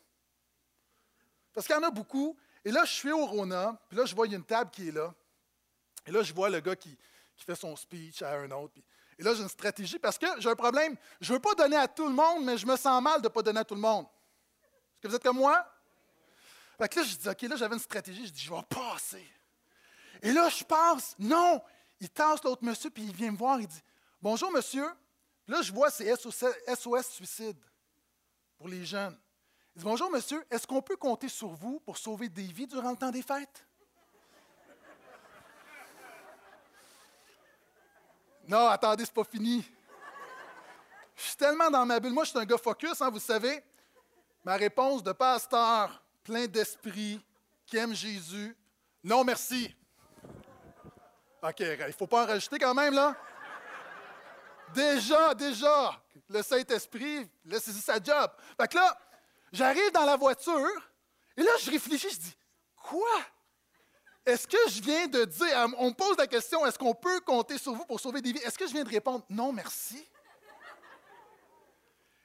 Parce 1.53 1.67
qu'il 1.67 1.77
y 1.77 1.79
en 1.79 1.83
a 1.83 1.91
beaucoup. 1.91 2.37
Et 2.65 2.73
là, 2.73 2.85
je 2.85 2.93
suis 2.93 3.13
au 3.13 3.25
Rona, 3.25 3.81
puis 3.89 3.99
là, 3.99 4.05
je 4.05 4.15
vois 4.15 4.27
une 4.27 4.45
table 4.45 4.71
qui 4.71 4.89
est 4.89 4.93
là. 4.93 5.15
Et 6.07 6.11
là, 6.11 6.23
je 6.23 6.33
vois 6.33 6.51
le 6.51 6.61
gars 6.61 6.77
qui, 6.77 6.97
qui 7.37 7.45
fait 7.45 7.55
son 7.55 7.77
speech 7.77 8.23
à 8.23 8.33
un 8.33 8.51
autre. 8.51 8.73
Puis, 8.75 8.85
et 9.19 9.23
là, 9.25 9.35
j'ai 9.35 9.43
une 9.43 9.49
stratégie 9.49 9.99
parce 9.99 10.17
que 10.17 10.27
j'ai 10.39 10.49
un 10.49 10.55
problème. 10.55 10.97
Je 11.21 11.33
ne 11.33 11.37
veux 11.37 11.43
pas 11.43 11.55
donner 11.55 11.77
à 11.77 11.89
tout 11.89 12.07
le 12.07 12.15
monde, 12.15 12.45
mais 12.45 12.57
je 12.57 12.65
me 12.65 12.77
sens 12.77 13.03
mal 13.03 13.21
de 13.21 13.27
ne 13.27 13.33
pas 13.33 13.43
donner 13.43 13.61
à 13.61 13.65
tout 13.65 13.75
le 13.75 13.81
monde. 13.81 14.07
Est-ce 14.07 15.01
que 15.03 15.09
vous 15.09 15.15
êtes 15.17 15.23
comme 15.23 15.39
moi? 15.39 15.67
Fait 16.79 16.89
que 16.89 17.01
là, 17.01 17.05
je 17.05 17.17
dis, 17.17 17.29
OK, 17.29 17.43
là, 17.43 17.57
j'avais 17.57 17.75
une 17.75 17.81
stratégie. 17.81 18.27
Je 18.27 18.33
dis, 18.33 18.41
je 18.43 18.55
vais 18.55 18.63
passer. 18.69 19.27
Et 20.23 20.33
là, 20.33 20.49
je 20.49 20.63
passe. 20.63 21.17
Non! 21.19 21.61
Il 22.01 22.09
tasse 22.11 22.45
l'autre 22.45 22.65
monsieur, 22.65 22.91
puis 22.91 23.03
il 23.03 23.13
vient 23.13 23.33
me 23.33 23.37
voir. 23.37 23.61
Il 23.61 23.67
dit, 23.67 23.83
Bonjour, 24.23 24.53
monsieur. 24.53 24.89
là, 25.49 25.63
je 25.63 25.73
vois, 25.73 25.91
c'est 25.91 26.15
SOS 26.15 27.07
Suicide 27.11 27.59
pour 28.57 28.69
les 28.69 28.85
jeunes. 28.87 29.19
Il 29.75 29.81
dit, 29.81 29.85
Bonjour, 29.85 30.11
monsieur. 30.13 30.45
Est-ce 30.49 30.65
qu'on 30.65 30.81
peut 30.83 30.97
compter 30.97 31.29
sur 31.29 31.49
vous 31.49 31.81
pour 31.81 31.99
sauver 31.99 32.29
des 32.29 32.45
vies 32.45 32.69
durant 32.69 32.93
le 32.93 32.97
temps 32.97 33.11
des 33.11 33.23
fêtes? 33.23 33.67
Non, 38.49 38.67
attendez, 38.69 39.05
c'est 39.05 39.13
pas 39.13 39.25
fini. 39.25 39.63
Je 41.15 41.23
suis 41.23 41.37
tellement 41.37 41.71
dans 41.71 41.85
ma 41.85 42.01
bulle. 42.01 42.13
Moi, 42.13 42.25
je 42.25 42.31
suis 42.31 42.39
un 42.39 42.47
gars 42.47 42.57
focus, 42.57 43.03
hein, 43.03 43.11
vous 43.11 43.21
savez. 43.21 43.63
Ma 44.43 44.57
réponse 44.57 45.03
de 45.03 45.13
pasteur, 45.13 46.03
plein 46.25 46.47
d'esprit, 46.47 47.21
qui 47.67 47.77
aime 47.77 47.95
Jésus, 47.95 48.57
non 49.05 49.23
merci. 49.23 49.75
OK, 51.43 51.61
il 51.61 51.93
faut 51.93 52.07
pas 52.07 52.25
en 52.25 52.27
rajouter 52.27 52.59
quand 52.59 52.73
même, 52.73 52.95
là. 52.95 53.15
Déjà, 54.73 55.35
déjà, 55.35 56.01
le 56.31 56.43
Saint-Esprit, 56.43 57.29
laissez 57.45 57.73
sa 57.73 58.03
job. 58.03 58.31
Fait 58.59 58.69
que 58.69 58.77
là, 58.77 58.99
j'arrive 59.53 59.93
dans 59.93 60.07
la 60.07 60.17
voiture, 60.17 60.91
et 61.37 61.43
là, 61.43 61.51
je 61.61 61.71
réfléchis, 61.71 62.11
je 62.11 62.19
dis, 62.19 62.37
quoi? 62.77 63.21
Est-ce 64.29 64.47
que 64.47 64.59
je 64.69 64.83
viens 64.83 65.07
de 65.07 65.25
dire, 65.25 65.67
on 65.79 65.89
me 65.89 65.95
pose 65.95 66.19
la 66.19 66.27
question, 66.27 66.67
est-ce 66.67 66.79
qu'on 66.79 66.95
peut 66.95 67.19
compter 67.21 67.57
sur 67.57 67.73
vous 67.73 67.87
pour 67.87 67.99
sauver 67.99 68.21
des 68.21 68.33
vies? 68.35 68.41
Est-ce 68.41 68.59
que 68.59 68.67
je 68.67 68.73
viens 68.73 68.85
de 68.85 68.91
répondre 68.91 69.25
non, 69.31 69.55
merci? 69.55 70.07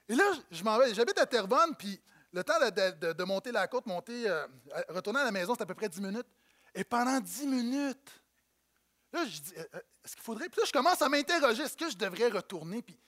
Et 0.10 0.16
là, 0.16 0.34
je 0.52 0.62
m'en 0.66 0.78
vais, 0.78 0.94
j'habite 0.94 1.18
à 1.18 1.26
Terrebonne, 1.26 1.74
puis 1.78 1.98
le 2.34 2.44
temps 2.44 2.60
de, 2.60 3.24
monter 3.24 3.54
la 3.54 3.70
côte, 3.70 3.86
monter, 3.86 4.30
euh, 4.30 4.46
retourner 4.90 5.22
à 5.22 5.24
la 5.24 5.32
maison, 5.32 5.56
c'est 5.56 5.64
à 5.64 5.66
peu 5.66 5.76
près 5.76 5.88
10 5.88 6.02
minutes. 6.02 6.28
Et 6.76 6.84
pendant 6.84 7.22
10 7.22 7.48
minutes, 7.48 8.22
là, 9.14 9.24
je 9.24 9.40
dis, 9.40 9.54
euh, 9.56 9.64
euh, 9.76 9.80
est-ce 10.04 10.16
qu'il 10.18 10.26
faudrait? 10.26 10.50
Puis 10.50 10.60
là, 10.60 10.66
je 10.68 10.74
commence 10.74 11.02
à 11.02 11.08
m'interroger, 11.08 11.64
est-ce 11.64 11.78
que 11.78 11.90
je 11.90 11.96
devrais 11.96 12.28
retourner? 12.28 12.82
Puis, 12.82 13.00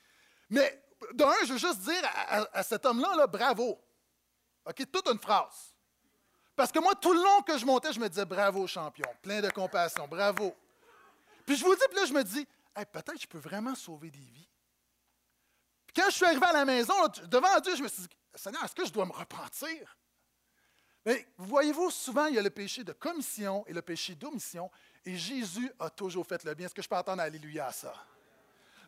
mais 0.48 0.82
d'un, 1.12 1.34
je 1.44 1.52
veux 1.52 1.58
juste 1.58 1.80
dire 1.80 2.02
à, 2.02 2.46
à 2.50 2.62
cet 2.62 2.86
homme-là, 2.86 3.14
là, 3.14 3.26
bravo. 3.26 3.78
OK, 4.64 4.90
toute 4.90 5.06
une 5.08 5.18
phrase. 5.18 5.75
Parce 6.56 6.72
que 6.72 6.78
moi, 6.78 6.94
tout 6.94 7.12
le 7.12 7.22
long 7.22 7.42
que 7.42 7.58
je 7.58 7.66
montais, 7.66 7.92
je 7.92 8.00
me 8.00 8.08
disais 8.08 8.24
bravo, 8.24 8.66
champion, 8.66 9.06
plein 9.20 9.42
de 9.42 9.50
compassion, 9.50 10.08
bravo. 10.08 10.56
Puis 11.44 11.56
je 11.56 11.64
vous 11.64 11.74
dis, 11.74 11.82
puis 11.88 11.98
là, 11.98 12.06
je 12.06 12.12
me 12.14 12.24
dis, 12.24 12.48
peut-être 12.74 13.12
que 13.12 13.20
je 13.20 13.26
peux 13.26 13.38
vraiment 13.38 13.74
sauver 13.74 14.10
des 14.10 14.18
vies. 14.18 14.48
Puis 15.86 15.94
quand 15.94 16.08
je 16.10 16.16
suis 16.16 16.24
arrivé 16.24 16.46
à 16.46 16.52
la 16.52 16.64
maison, 16.64 16.94
devant 17.26 17.60
Dieu, 17.60 17.76
je 17.76 17.82
me 17.82 17.88
suis 17.88 18.02
dit, 18.02 18.08
Seigneur, 18.34 18.64
est-ce 18.64 18.74
que 18.74 18.86
je 18.86 18.92
dois 18.92 19.04
me 19.04 19.12
repentir? 19.12 19.96
Mais 21.04 21.28
voyez-vous, 21.38 21.90
souvent, 21.90 22.26
il 22.26 22.34
y 22.34 22.38
a 22.38 22.42
le 22.42 22.50
péché 22.50 22.82
de 22.82 22.92
commission 22.92 23.64
et 23.66 23.72
le 23.72 23.82
péché 23.82 24.14
d'omission, 24.14 24.70
et 25.04 25.16
Jésus 25.16 25.70
a 25.78 25.88
toujours 25.88 26.26
fait 26.26 26.42
le 26.42 26.54
bien. 26.54 26.66
Est-ce 26.66 26.74
que 26.74 26.82
je 26.82 26.88
peux 26.88 26.96
entendre 26.96 27.22
Alléluia 27.22 27.66
à 27.66 27.72
ça? 27.72 27.94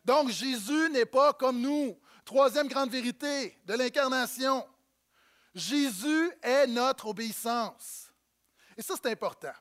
Donc, 0.03 0.29
Jésus 0.29 0.89
n'est 0.89 1.05
pas 1.05 1.33
comme 1.33 1.61
nous. 1.61 1.97
Troisième 2.25 2.67
grande 2.67 2.89
vérité 2.89 3.57
de 3.65 3.73
l'incarnation. 3.73 4.67
Jésus 5.53 6.31
est 6.41 6.67
notre 6.67 7.07
obéissance. 7.07 8.11
Et 8.77 8.81
ça, 8.81 8.95
c'est 8.95 9.11
important. 9.11 9.53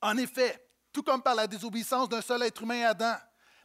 En 0.00 0.16
effet, 0.16 0.64
tout 0.92 1.02
comme 1.02 1.22
par 1.22 1.34
la 1.34 1.46
désobéissance 1.46 2.08
d'un 2.08 2.20
seul 2.20 2.42
être 2.42 2.62
humain, 2.62 2.86
Adam, 2.86 3.16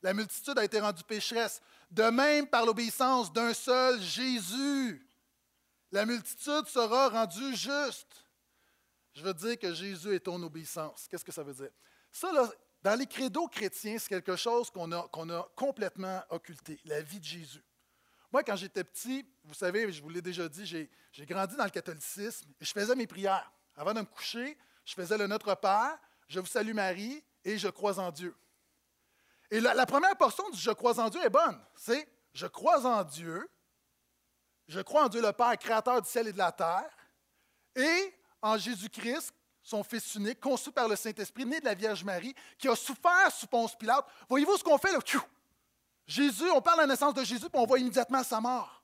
la 0.02 0.14
multitude 0.14 0.58
a 0.58 0.64
été 0.64 0.80
rendue 0.80 1.04
pécheresse. 1.04 1.62
De 1.90 2.04
même, 2.04 2.48
par 2.48 2.66
l'obéissance 2.66 3.32
d'un 3.32 3.54
seul 3.54 4.02
Jésus, 4.02 5.08
la 5.92 6.06
multitude 6.06 6.68
sera 6.68 7.10
rendue 7.10 7.56
juste. 7.56 8.26
Je 9.14 9.22
veux 9.24 9.34
dire 9.34 9.58
que 9.58 9.74
Jésus 9.74 10.14
est 10.14 10.20
ton 10.20 10.42
obéissance. 10.44 11.08
Qu'est-ce 11.10 11.24
que 11.24 11.32
ça 11.32 11.42
veut 11.42 11.54
dire? 11.54 11.72
Ça, 12.12 12.30
dans 12.82 13.00
les 13.00 13.08
credos 13.08 13.48
chrétiens, 13.48 13.98
c'est 13.98 14.10
quelque 14.10 14.36
chose 14.36 14.70
qu'on 14.70 14.92
a, 14.92 15.50
complètement 15.56 16.22
occulté, 16.30 16.80
la 16.86 17.02
vie 17.02 17.20
de 17.20 17.26
Jésus. 17.26 17.64
Moi, 18.36 18.44
quand 18.44 18.58
j'étais 18.58 18.84
petit, 18.84 19.26
vous 19.46 19.54
savez, 19.54 19.90
je 19.94 20.04
vous 20.04 20.10
l'ai 20.10 20.22
déjà 20.22 20.50
dit, 20.50 20.66
j'ai 20.66 21.26
grandi 21.26 21.56
dans 21.56 21.64
le 21.64 21.70
catholicisme 21.70 22.50
et 22.60 22.66
je 22.66 22.74
faisais 22.74 22.94
mes 22.94 23.08
prières. 23.08 23.50
Avant 23.78 23.94
de 23.94 24.02
me 24.02 24.06
coucher, 24.06 24.58
je 24.84 24.94
faisais 24.94 25.18
le 25.18 25.26
Notre 25.26 25.56
Père, 25.56 25.98
je 26.28 26.42
vous 26.42 26.46
salue 26.46 26.74
Marie 26.74 27.24
et 27.46 27.58
je 27.58 27.70
crois 27.70 27.98
en 27.98 28.12
Dieu. 28.12 28.36
Et 29.50 29.62
la, 29.62 29.86
première 29.86 30.18
portion 30.18 30.50
du 30.50 30.60
Je 30.60 30.72
crois 30.72 31.00
en 31.00 31.10
Dieu 31.10 31.24
est 31.24 31.30
bonne. 31.30 31.58
C'est 31.76 32.06
Je 32.34 32.46
crois 32.46 32.86
en 32.86 33.06
Dieu, 33.06 33.50
je 34.68 34.82
crois 34.82 35.06
en 35.06 35.08
Dieu 35.08 35.22
le 35.22 35.32
Père, 35.32 35.58
créateur 35.58 36.02
du 36.02 36.10
ciel 36.10 36.28
et 36.28 36.34
de 36.34 36.38
la 36.38 36.52
terre, 36.52 36.92
et 37.74 38.14
en 38.42 38.58
Jésus-Christ, 38.58 39.34
son 39.64 39.82
Fils 39.82 40.14
unique, 40.16 40.42
conçu 40.42 40.74
par 40.74 40.90
le 40.90 40.98
Saint-Esprit, 40.98 41.46
né 41.46 41.62
de 41.62 41.66
la 41.66 41.74
Vierge 41.74 42.04
Marie, 42.04 42.36
qui 42.58 42.68
a 42.68 42.76
souffert 42.76 43.32
sous 43.32 43.48
Ponce 43.48 43.78
Pilate. 43.78 44.06
Voyez-vous 44.28 44.58
ce 44.58 44.64
qu'on 44.66 44.78
fait 44.78 44.92
là? 44.92 45.00
Jésus, 46.08 46.50
on 46.52 46.62
parle 46.62 46.78
de 46.78 46.82
la 46.84 46.88
naissance 46.88 47.14
de 47.14 47.24
Jésus, 47.24 47.50
puis 47.50 47.60
on 47.60 47.66
voit 47.66 47.80
immédiatement 47.80 48.24
sa 48.24 48.40
mort. 48.40 48.84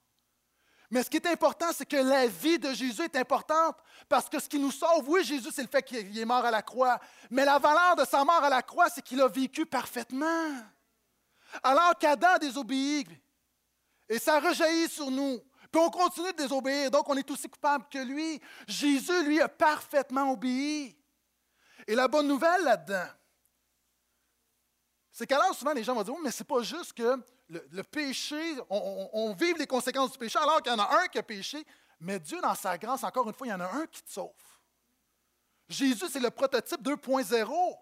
Mais 0.90 1.04
ce 1.04 1.10
qui 1.10 1.18
est 1.18 1.28
important, 1.28 1.68
c'est 1.74 1.86
que 1.86 1.96
la 1.96 2.28
vie 2.28 2.60
de 2.60 2.74
Jésus 2.74 3.04
est 3.04 3.16
importante, 3.16 3.78
parce 4.10 4.28
que 4.28 4.40
ce 4.40 4.50
qui 4.50 4.60
nous 4.60 4.72
sauve, 4.72 5.08
oui, 5.08 5.24
Jésus, 5.24 5.50
c'est 5.54 5.62
le 5.62 5.70
fait 5.70 5.84
qu'il 5.84 6.18
est 6.18 6.26
mort 6.26 6.44
à 6.44 6.52
la 6.52 6.62
croix, 6.62 7.00
mais 7.30 7.46
la 7.46 7.60
valeur 7.60 7.96
de 7.96 8.04
sa 8.04 8.26
mort 8.26 8.44
à 8.44 8.50
la 8.50 8.62
croix, 8.62 8.90
c'est 8.90 9.02
qu'il 9.02 9.22
a 9.22 9.28
vécu 9.28 9.66
parfaitement. 9.66 10.52
Alors 11.64 11.98
qu'Adam 11.98 12.30
a 12.30 12.40
désobéi, 12.40 13.08
et 14.10 14.20
ça 14.20 14.40
rejaillit 14.40 14.90
sur 14.90 15.10
nous, 15.10 15.42
puis 15.72 15.82
on 15.82 15.90
continue 15.90 16.34
de 16.34 16.38
désobéir, 16.38 16.92
donc 16.92 17.08
on 17.08 17.16
est 17.16 17.32
aussi 17.32 17.48
coupable 17.48 17.86
que 17.90 18.00
lui. 18.00 18.42
Jésus, 18.68 19.24
lui, 19.24 19.40
a 19.40 19.48
parfaitement 19.48 20.32
obéi. 20.34 20.98
Et 21.88 21.96
la 21.96 22.10
bonne 22.10 22.28
nouvelle 22.28 22.64
là-dedans, 22.64 23.08
c'est 25.22 25.28
qu'alors 25.28 25.54
souvent 25.54 25.74
les 25.74 25.84
gens 25.84 25.94
vont 25.94 26.02
dire, 26.02 26.16
oui, 26.16 26.22
mais 26.24 26.32
c'est 26.32 26.44
pas 26.48 26.64
juste 26.64 26.94
que 26.94 27.16
le, 27.48 27.84
péché, 27.84 28.42
on, 28.72 29.08
on- 29.14 29.34
vive 29.36 29.56
les 29.60 29.68
conséquences 29.68 30.12
du 30.14 30.18
péché 30.18 30.40
alors 30.40 30.64
qu'il 30.64 30.72
y 30.72 30.76
en 30.76 30.80
a 30.80 31.00
un 31.04 31.08
qui 31.10 31.20
a 31.20 31.24
péché, 31.24 31.64
mais 32.00 32.20
Dieu, 32.20 32.42
dans 32.42 32.56
sa 32.56 32.76
grâce, 32.76 33.04
encore 33.04 33.28
une 33.28 33.34
fois, 33.36 33.46
il 33.46 33.52
y 33.52 33.54
en 33.54 33.60
a 33.60 33.70
un 33.72 33.86
qui 33.86 34.02
te 34.02 34.10
sauve. 34.10 34.32
Jésus, 35.70 36.06
c'est 36.10 36.20
le 36.20 36.32
prototype 36.32 36.82
2.0. 36.82 37.78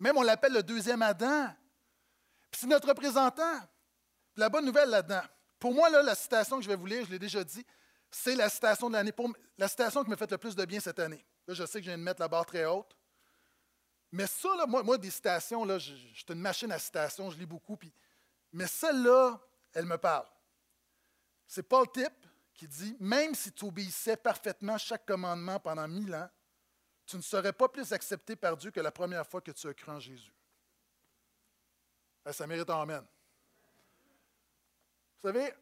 Même 0.00 0.16
on 0.16 0.22
l'appelle 0.22 0.52
le 0.52 0.64
deuxième 0.64 1.00
Adam. 1.00 1.46
Puis 2.50 2.62
c'est 2.62 2.66
notre 2.66 2.88
représentant. 2.88 3.60
La 4.34 4.48
bonne 4.48 4.64
nouvelle 4.64 4.90
là-dedans, 4.90 5.22
pour 5.60 5.72
moi, 5.72 5.88
là, 5.90 6.02
la 6.02 6.16
citation 6.16 6.56
que 6.56 6.64
je 6.64 6.68
vais 6.68 6.74
vous 6.74 6.86
lire, 6.86 7.04
je 7.06 7.12
l'ai 7.12 7.20
déjà 7.20 7.44
dit, 7.44 7.64
c'est 8.10 8.34
la 8.34 8.48
citation 8.48 8.88
de 8.88 8.94
l'année, 8.94 9.12
pour 9.12 9.30
la 9.58 9.68
citation 9.68 10.02
qui 10.02 10.10
m'a 10.10 10.16
fait 10.16 10.28
le 10.32 10.38
plus 10.38 10.56
de 10.56 10.64
bien 10.64 10.80
cette 10.80 10.98
année. 10.98 11.24
Là, 11.46 11.54
je 11.54 11.64
sais 11.66 11.78
que 11.78 11.84
je 11.84 11.90
viens 11.90 11.98
de 11.98 12.02
mettre 12.02 12.20
la 12.20 12.26
barre 12.26 12.46
très 12.46 12.64
haute. 12.64 12.97
Mais 14.10 14.26
ça, 14.26 14.48
là, 14.56 14.66
moi, 14.66 14.96
des 14.96 15.10
citations, 15.10 15.64
là, 15.64 15.78
je, 15.78 15.94
suis 15.94 16.24
une 16.28 16.40
machine 16.40 16.72
à 16.72 16.78
citations, 16.78 17.30
je 17.30 17.38
lis 17.38 17.46
beaucoup. 17.46 17.78
Mais 18.52 18.66
celle-là, 18.66 19.38
elle 19.74 19.84
me 19.84 19.98
parle. 19.98 20.26
C'est 21.46 21.62
Paul 21.62 21.90
Tip 21.92 22.12
qui 22.54 22.66
dit 22.66 22.96
Même 23.00 23.34
si 23.34 23.52
tu 23.52 23.64
obéissais 23.66 24.16
parfaitement 24.16 24.78
chaque 24.78 25.04
commandement 25.04 25.60
pendant 25.60 25.86
mille 25.86 26.14
ans, 26.14 26.28
tu 27.06 27.16
ne 27.16 27.22
serais 27.22 27.52
pas 27.52 27.68
plus 27.68 27.92
accepté 27.92 28.36
par 28.36 28.56
Dieu 28.56 28.70
que 28.70 28.80
la 28.80 28.90
première 28.90 29.26
fois 29.26 29.40
que 29.40 29.50
tu 29.50 29.66
as 29.68 29.74
cru 29.74 29.90
en 29.90 30.00
Jésus. 30.00 30.34
Eh, 32.26 32.32
Ça 32.32 32.46
mérite 32.46 32.68
un 32.68 32.80
Amen. 32.80 33.04
Vous 35.20 35.28
savez, 35.28 35.52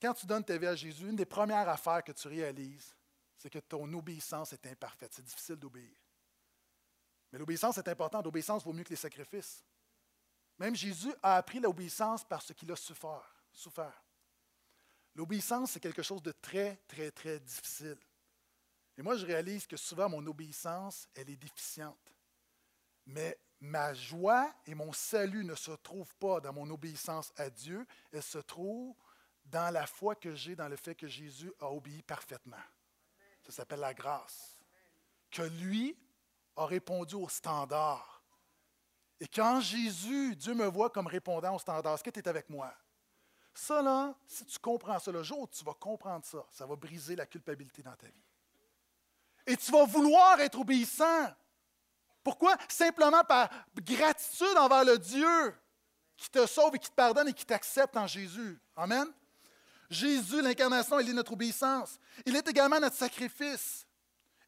quand 0.00 0.14
tu 0.14 0.26
donnes 0.26 0.44
ta 0.44 0.56
vie 0.56 0.66
à 0.66 0.74
Jésus, 0.74 1.08
une 1.08 1.16
des 1.16 1.26
premières 1.26 1.68
affaires 1.68 2.02
que 2.02 2.12
tu 2.12 2.28
réalises, 2.28 2.94
c'est 3.36 3.50
que 3.50 3.58
ton 3.58 3.90
obéissance 3.92 4.52
est 4.52 4.66
imparfaite. 4.66 5.12
C'est 5.14 5.24
difficile 5.24 5.56
d'obéir. 5.56 5.92
Mais 7.32 7.38
l'obéissance 7.38 7.78
est 7.78 7.88
importante. 7.88 8.24
L'obéissance 8.24 8.64
vaut 8.64 8.72
mieux 8.72 8.84
que 8.84 8.90
les 8.90 8.96
sacrifices. 8.96 9.64
Même 10.58 10.74
Jésus 10.74 11.12
a 11.22 11.36
appris 11.36 11.60
l'obéissance 11.60 12.24
parce 12.24 12.52
qu'il 12.52 12.70
a 12.70 12.76
souffert. 12.76 13.34
souffert. 13.52 14.02
L'obéissance, 15.14 15.72
c'est 15.72 15.80
quelque 15.80 16.02
chose 16.02 16.22
de 16.22 16.32
très, 16.32 16.76
très, 16.86 17.10
très 17.10 17.40
difficile. 17.40 17.98
Et 18.96 19.02
moi, 19.02 19.16
je 19.16 19.26
réalise 19.26 19.66
que 19.66 19.76
souvent, 19.76 20.08
mon 20.08 20.24
obéissance, 20.26 21.08
elle 21.14 21.30
est 21.30 21.36
déficiente. 21.36 22.14
Mais 23.06 23.38
ma 23.60 23.94
joie 23.94 24.54
et 24.66 24.74
mon 24.74 24.92
salut 24.92 25.44
ne 25.44 25.54
se 25.54 25.72
trouvent 25.72 26.14
pas 26.16 26.40
dans 26.40 26.52
mon 26.52 26.68
obéissance 26.70 27.32
à 27.36 27.50
Dieu, 27.50 27.86
elle 28.12 28.22
se 28.22 28.38
trouve 28.38 28.94
dans 29.44 29.72
la 29.72 29.86
foi 29.86 30.14
que 30.14 30.34
j'ai 30.34 30.54
dans 30.54 30.68
le 30.68 30.76
fait 30.76 30.94
que 30.94 31.08
Jésus 31.08 31.52
a 31.60 31.70
obéi 31.70 32.02
parfaitement. 32.02 32.56
Ça 33.42 33.52
s'appelle 33.52 33.80
la 33.80 33.94
grâce. 33.94 34.58
Que 35.30 35.42
lui 35.42 35.96
a 36.60 36.66
répondu 36.66 37.14
au 37.14 37.28
standard. 37.28 38.22
Et 39.18 39.26
quand 39.26 39.60
Jésus, 39.60 40.36
Dieu 40.36 40.54
me 40.54 40.66
voit 40.66 40.90
comme 40.90 41.06
répondant 41.06 41.54
au 41.54 41.58
standard, 41.58 41.94
est-ce 41.94 42.04
que 42.04 42.10
tu 42.10 42.20
es 42.20 42.28
avec 42.28 42.48
moi? 42.48 42.72
Ça, 43.54 43.82
là, 43.82 44.14
si 44.26 44.44
tu 44.44 44.58
comprends 44.58 44.98
ça, 44.98 45.10
le 45.10 45.22
jour 45.22 45.48
tu 45.50 45.64
vas 45.64 45.74
comprendre 45.74 46.24
ça, 46.24 46.44
ça 46.50 46.66
va 46.66 46.76
briser 46.76 47.16
la 47.16 47.26
culpabilité 47.26 47.82
dans 47.82 47.96
ta 47.96 48.06
vie. 48.06 48.24
Et 49.46 49.56
tu 49.56 49.72
vas 49.72 49.84
vouloir 49.84 50.38
être 50.40 50.58
obéissant. 50.58 51.28
Pourquoi? 52.22 52.56
Simplement 52.68 53.24
par 53.24 53.50
gratitude 53.74 54.56
envers 54.56 54.84
le 54.84 54.98
Dieu 54.98 55.54
qui 56.16 56.30
te 56.30 56.46
sauve 56.46 56.76
et 56.76 56.78
qui 56.78 56.90
te 56.90 56.94
pardonne 56.94 57.28
et 57.28 57.32
qui 57.32 57.46
t'accepte 57.46 57.96
en 57.96 58.06
Jésus. 58.06 58.60
Amen. 58.76 59.06
Jésus, 59.88 60.42
l'incarnation, 60.42 61.00
il 61.00 61.08
est 61.08 61.14
notre 61.14 61.32
obéissance. 61.32 61.98
Il 62.24 62.36
est 62.36 62.46
également 62.46 62.78
notre 62.78 62.96
sacrifice. 62.96 63.86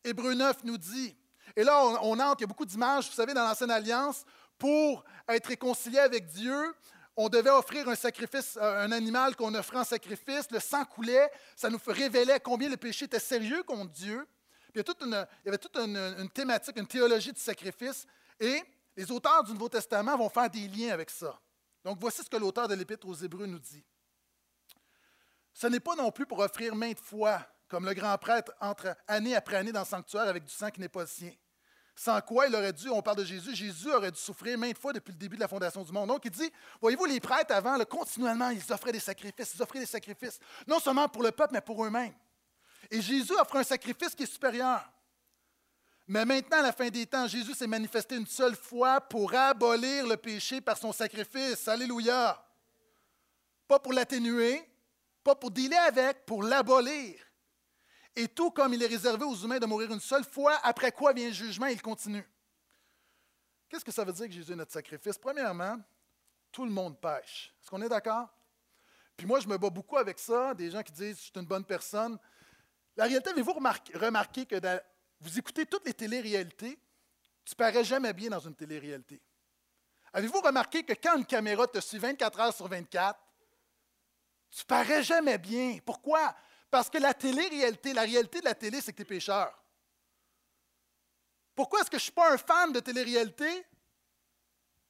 Hébreu 0.05 0.35
9 0.35 0.65
nous 0.65 0.79
dit, 0.79 1.17
et 1.57 1.65
là 1.65 1.85
on, 2.03 2.19
entre, 2.19 2.41
il 2.41 2.43
y 2.43 2.45
a 2.45 2.47
beaucoup 2.47 2.65
d'images, 2.65 3.09
vous 3.09 3.15
savez, 3.15 3.35
dans 3.35 3.45
l'Ancienne 3.45 3.71
Alliance, 3.71 4.25
pour 4.59 5.05
être 5.29 5.47
réconcilié 5.47 5.99
avec 5.99 6.27
Dieu, 6.27 6.75
on 7.17 7.29
devait 7.29 7.51
offrir 7.51 7.89
un 7.89 7.95
sacrifice, 7.95 8.57
euh, 8.61 8.85
un 8.85 8.93
animal 8.93 9.37
qu'on 9.37 9.55
offrait 9.55 9.79
en 9.79 9.85
sacrifice, 9.85 10.51
le 10.51 10.61
sang 10.61 10.85
coulait, 10.85 11.31
ça 11.57 11.69
nous 11.69 11.81
révélait 11.87 12.41
combien 12.41 12.69
le 12.69 12.77
péché 12.77 13.05
était 13.05 13.19
sérieux 13.19 13.63
contre 13.65 13.93
Dieu. 13.93 14.27
Il 14.75 14.79
y 14.79 15.49
avait 15.49 15.59
toute 15.59 15.77
une, 15.77 15.97
une 16.19 16.31
thématique, 16.31 16.79
une 16.79 16.87
théologie 16.87 17.33
du 17.33 17.41
sacrifice, 17.41 18.07
et 18.41 18.63
les 18.97 19.11
auteurs 19.11 19.45
du 19.45 19.53
Nouveau 19.53 19.69
Testament 19.69 20.17
vont 20.17 20.31
faire 20.31 20.49
des 20.49 20.67
liens 20.69 20.93
avec 20.93 21.11
ça. 21.11 21.39
Donc 21.85 21.99
voici 22.01 22.23
ce 22.23 22.31
que 22.31 22.37
l'auteur 22.37 22.69
de 22.69 22.75
l'Épître 22.75 23.07
aux 23.07 23.15
Hébreux 23.15 23.47
nous 23.47 23.59
dit. 23.59 23.85
Ce 25.53 25.67
n'est 25.67 25.81
pas 25.81 25.95
non 25.95 26.11
plus 26.11 26.27
pour 26.27 26.39
offrir 26.39 26.75
maintes 26.75 27.01
fois, 27.01 27.47
comme 27.69 27.85
le 27.85 27.95
grand 27.95 28.17
prêtre 28.19 28.53
entre 28.61 28.97
année 29.07 29.35
après 29.35 29.57
année 29.57 29.73
dans 29.73 29.81
le 29.81 29.87
sanctuaire 29.87 30.29
avec 30.29 30.45
du 30.45 30.53
sang 30.53 30.71
qui 30.71 30.81
n'est 30.81 30.89
pas 30.89 31.03
le 31.03 31.07
sien. 31.07 31.33
Sans 31.95 32.21
quoi 32.23 32.47
il 32.47 32.55
aurait 32.55 32.73
dû, 32.73 32.89
on 32.89 33.03
parle 33.03 33.19
de 33.19 33.25
Jésus, 33.25 33.55
Jésus 33.55 33.93
aurait 33.93 34.11
dû 34.11 34.19
souffrir 34.19 34.57
maintes 34.59 34.79
fois 34.79 34.93
depuis 34.93 35.13
le 35.13 35.19
début 35.19 35.37
de 35.37 35.41
la 35.43 35.49
fondation 35.49 35.83
du 35.83 35.93
monde. 35.93 36.09
Donc 36.09 36.25
il 36.25 36.31
dit, 36.31 36.51
voyez-vous, 36.81 37.05
les 37.05 37.21
prêtres 37.21 37.55
avant, 37.55 37.79
continuellement, 37.85 38.51
ils 38.51 38.73
offraient 38.73 38.93
des 38.93 39.01
sacrifices, 39.01 39.55
ils 39.55 39.63
offraient 39.63 39.81
des 39.81 39.87
sacrifices, 39.87 40.39
non 40.67 40.81
seulement 40.81 41.09
pour 41.09 41.23
le 41.23 41.31
peuple, 41.33 41.53
mais 41.53 41.61
pour 41.61 41.85
eux-mêmes. 41.85 42.15
Et 42.91 43.01
Jésus 43.01 43.35
offre 43.35 43.57
un 43.57 43.63
sacrifice 43.63 44.15
qui 44.15 44.23
est 44.23 44.33
supérieur. 44.33 44.83
Mais 46.09 46.25
maintenant, 46.25 46.59
à 46.59 46.63
la 46.63 46.73
fin 46.73 46.89
des 46.89 47.07
temps, 47.07 47.27
Jésus 47.27 47.55
s'est 47.55 47.67
manifesté 47.67 48.17
une 48.17 48.27
seule 48.27 48.57
fois 48.57 49.01
pour 49.01 49.35
abolir 49.35 50.07
le 50.07 50.17
péché 50.17 50.61
par 50.61 50.77
son 50.77 50.93
sacrifice. 50.93 51.69
Alléluia. 51.69 52.45
Pas 53.69 53.79
pour 53.79 53.93
l'atténuer, 53.93 54.69
pas 55.23 55.35
pour 55.35 55.51
dealer 55.51 55.79
avec, 55.79 56.27
pour 56.27 56.43
l'abolir. 56.43 57.15
Et 58.15 58.29
tout 58.29 58.51
comme 58.51 58.75
il 58.75 58.83
est 58.83 58.87
réservé 58.87 59.25
aux 59.25 59.37
humains 59.37 59.59
de 59.59 59.67
mourir 59.67 59.91
une 59.91 60.01
seule 60.01 60.25
fois, 60.25 60.59
après 60.63 60.93
quoi 60.93 61.13
vient 61.13 61.29
le 61.29 61.35
jugement, 61.35 61.67
il 61.67 61.81
continue. 61.81 62.29
Qu'est-ce 63.69 63.85
que 63.85 63.93
ça 63.93 64.05
veut 64.05 64.13
dire 64.13 64.27
que 64.27 64.33
Jésus 64.33 64.53
est 64.53 64.57
notre 64.57 64.73
sacrifice? 64.73 65.17
Premièrement, 65.17 65.79
tout 66.51 66.65
le 66.65 66.71
monde 66.71 67.01
pêche. 67.01 67.55
Est-ce 67.61 67.71
qu'on 67.71 67.81
est 67.81 67.89
d'accord? 67.89 68.29
Puis 69.17 69.27
moi, 69.27 69.41
je 69.41 69.49
me 69.49 69.57
bats 69.57 69.71
beaucoup 69.71 69.97
avec 69.97 70.19
ça, 70.19 70.53
des 70.53 70.71
gens 70.71 70.83
qui 70.83 70.93
disent 70.93 71.17
je 71.17 71.23
suis 71.23 71.33
une 71.37 71.47
bonne 71.47 71.65
personne. 71.65 72.19
La 72.97 73.05
réalité, 73.05 73.31
avez-vous 73.31 73.55
remarqué, 73.55 74.45
que 74.45 74.57
vous 75.21 75.39
écoutez 75.39 75.65
toutes 75.65 75.87
les 75.87 75.95
téléréalités, 75.95 76.79
tu 77.45 77.55
parais 77.55 77.85
jamais 77.85 78.13
bien 78.13 78.29
dans 78.29 78.41
une 78.41 78.55
télé-réalité. 78.55 79.23
Avez-vous 80.13 80.41
remarqué 80.41 80.83
que 80.83 80.93
quand 80.93 81.17
une 81.17 81.25
caméra 81.25 81.67
te 81.67 81.81
suit 81.81 81.99
24 81.99 82.41
heures 82.41 82.55
sur 82.55 82.69
24, 82.69 83.19
tu 84.51 84.65
parais 84.67 85.03
jamais 85.03 85.39
bien? 85.39 85.79
Pourquoi? 85.85 86.35
Parce 86.73 86.89
que 86.89 86.97
la 86.97 87.13
télé-réalité, 87.13 87.93
la 87.93 88.01
réalité 88.01 88.41
de 88.41 88.47
la 88.47 88.55
télé, 88.55 88.81
c'est 88.81 88.93
que 88.93 88.97
tu 88.97 89.03
es 89.03 89.05
pécheur. 89.05 89.53
Pourquoi 91.55 91.81
est-ce 91.81 91.91
que 91.91 91.99
je 91.99 92.01
ne 92.01 92.05
suis 92.05 92.13
pas 92.13 92.33
un 92.33 92.39
fan 92.39 92.73
de 92.73 92.81
télé-réalité? 92.81 93.67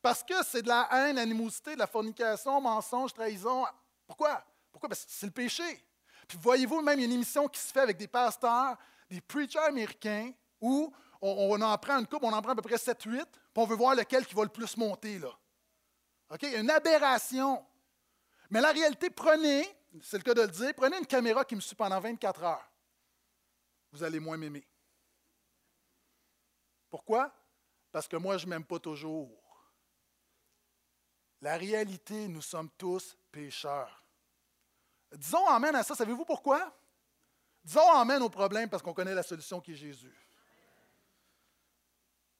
Parce 0.00 0.22
que 0.22 0.44
c'est 0.44 0.62
de 0.62 0.68
la 0.68 0.88
haine, 0.92 1.18
animosité, 1.18 1.74
de 1.74 1.80
la 1.80 1.88
fornication, 1.88 2.60
mensonge, 2.60 3.12
trahison. 3.12 3.66
Pourquoi? 4.06 4.44
Pourquoi? 4.70 4.90
Parce 4.90 5.04
que 5.04 5.10
c'est 5.10 5.26
le 5.26 5.32
péché. 5.32 5.84
Puis 6.28 6.38
voyez-vous, 6.40 6.82
même 6.82 7.00
il 7.00 7.02
y 7.02 7.04
a 7.04 7.08
une 7.08 7.14
émission 7.14 7.48
qui 7.48 7.58
se 7.58 7.72
fait 7.72 7.80
avec 7.80 7.96
des 7.96 8.06
pasteurs, 8.06 8.76
des 9.10 9.20
preachers 9.20 9.58
américains, 9.58 10.30
où 10.60 10.94
on, 11.20 11.60
en 11.60 11.78
prend 11.78 11.98
une 11.98 12.06
coupe, 12.06 12.22
on 12.22 12.32
en 12.32 12.40
prend 12.42 12.52
à 12.52 12.54
peu 12.54 12.62
près 12.62 12.76
7-8, 12.76 12.94
puis 12.94 13.24
on 13.56 13.66
veut 13.66 13.74
voir 13.74 13.96
lequel 13.96 14.24
qui 14.24 14.36
va 14.36 14.44
le 14.44 14.50
plus 14.50 14.76
monter. 14.76 15.18
Là. 15.18 15.36
OK? 16.30 16.44
Une 16.44 16.70
aberration. 16.70 17.66
Mais 18.50 18.60
la 18.60 18.70
réalité, 18.70 19.10
prenez, 19.10 19.66
c'est 20.00 20.16
le 20.16 20.22
cas 20.22 20.34
de 20.34 20.42
le 20.42 20.48
dire, 20.48 20.72
prenez 20.74 20.98
une 20.98 21.06
caméra 21.06 21.44
qui 21.44 21.54
me 21.54 21.60
suit 21.60 21.76
pendant 21.76 22.00
24 22.00 22.42
heures. 22.44 22.70
Vous 23.92 24.02
allez 24.02 24.20
moins 24.20 24.36
m'aimer. 24.38 24.66
Pourquoi? 26.88 27.34
Parce 27.90 28.08
que 28.08 28.16
moi, 28.16 28.38
je 28.38 28.46
ne 28.46 28.50
m'aime 28.50 28.64
pas 28.64 28.78
toujours. 28.78 29.30
La 31.42 31.56
réalité, 31.56 32.28
nous 32.28 32.40
sommes 32.40 32.70
tous 32.78 33.16
pécheurs. 33.30 34.02
Disons 35.12 35.46
Amen 35.46 35.74
à 35.74 35.82
ça. 35.82 35.94
Savez-vous 35.94 36.24
pourquoi? 36.24 36.74
Disons 37.64 37.90
Amen 37.90 38.22
au 38.22 38.30
problème 38.30 38.70
parce 38.70 38.82
qu'on 38.82 38.94
connaît 38.94 39.14
la 39.14 39.22
solution 39.22 39.60
qui 39.60 39.72
est 39.72 39.76
Jésus. 39.76 40.16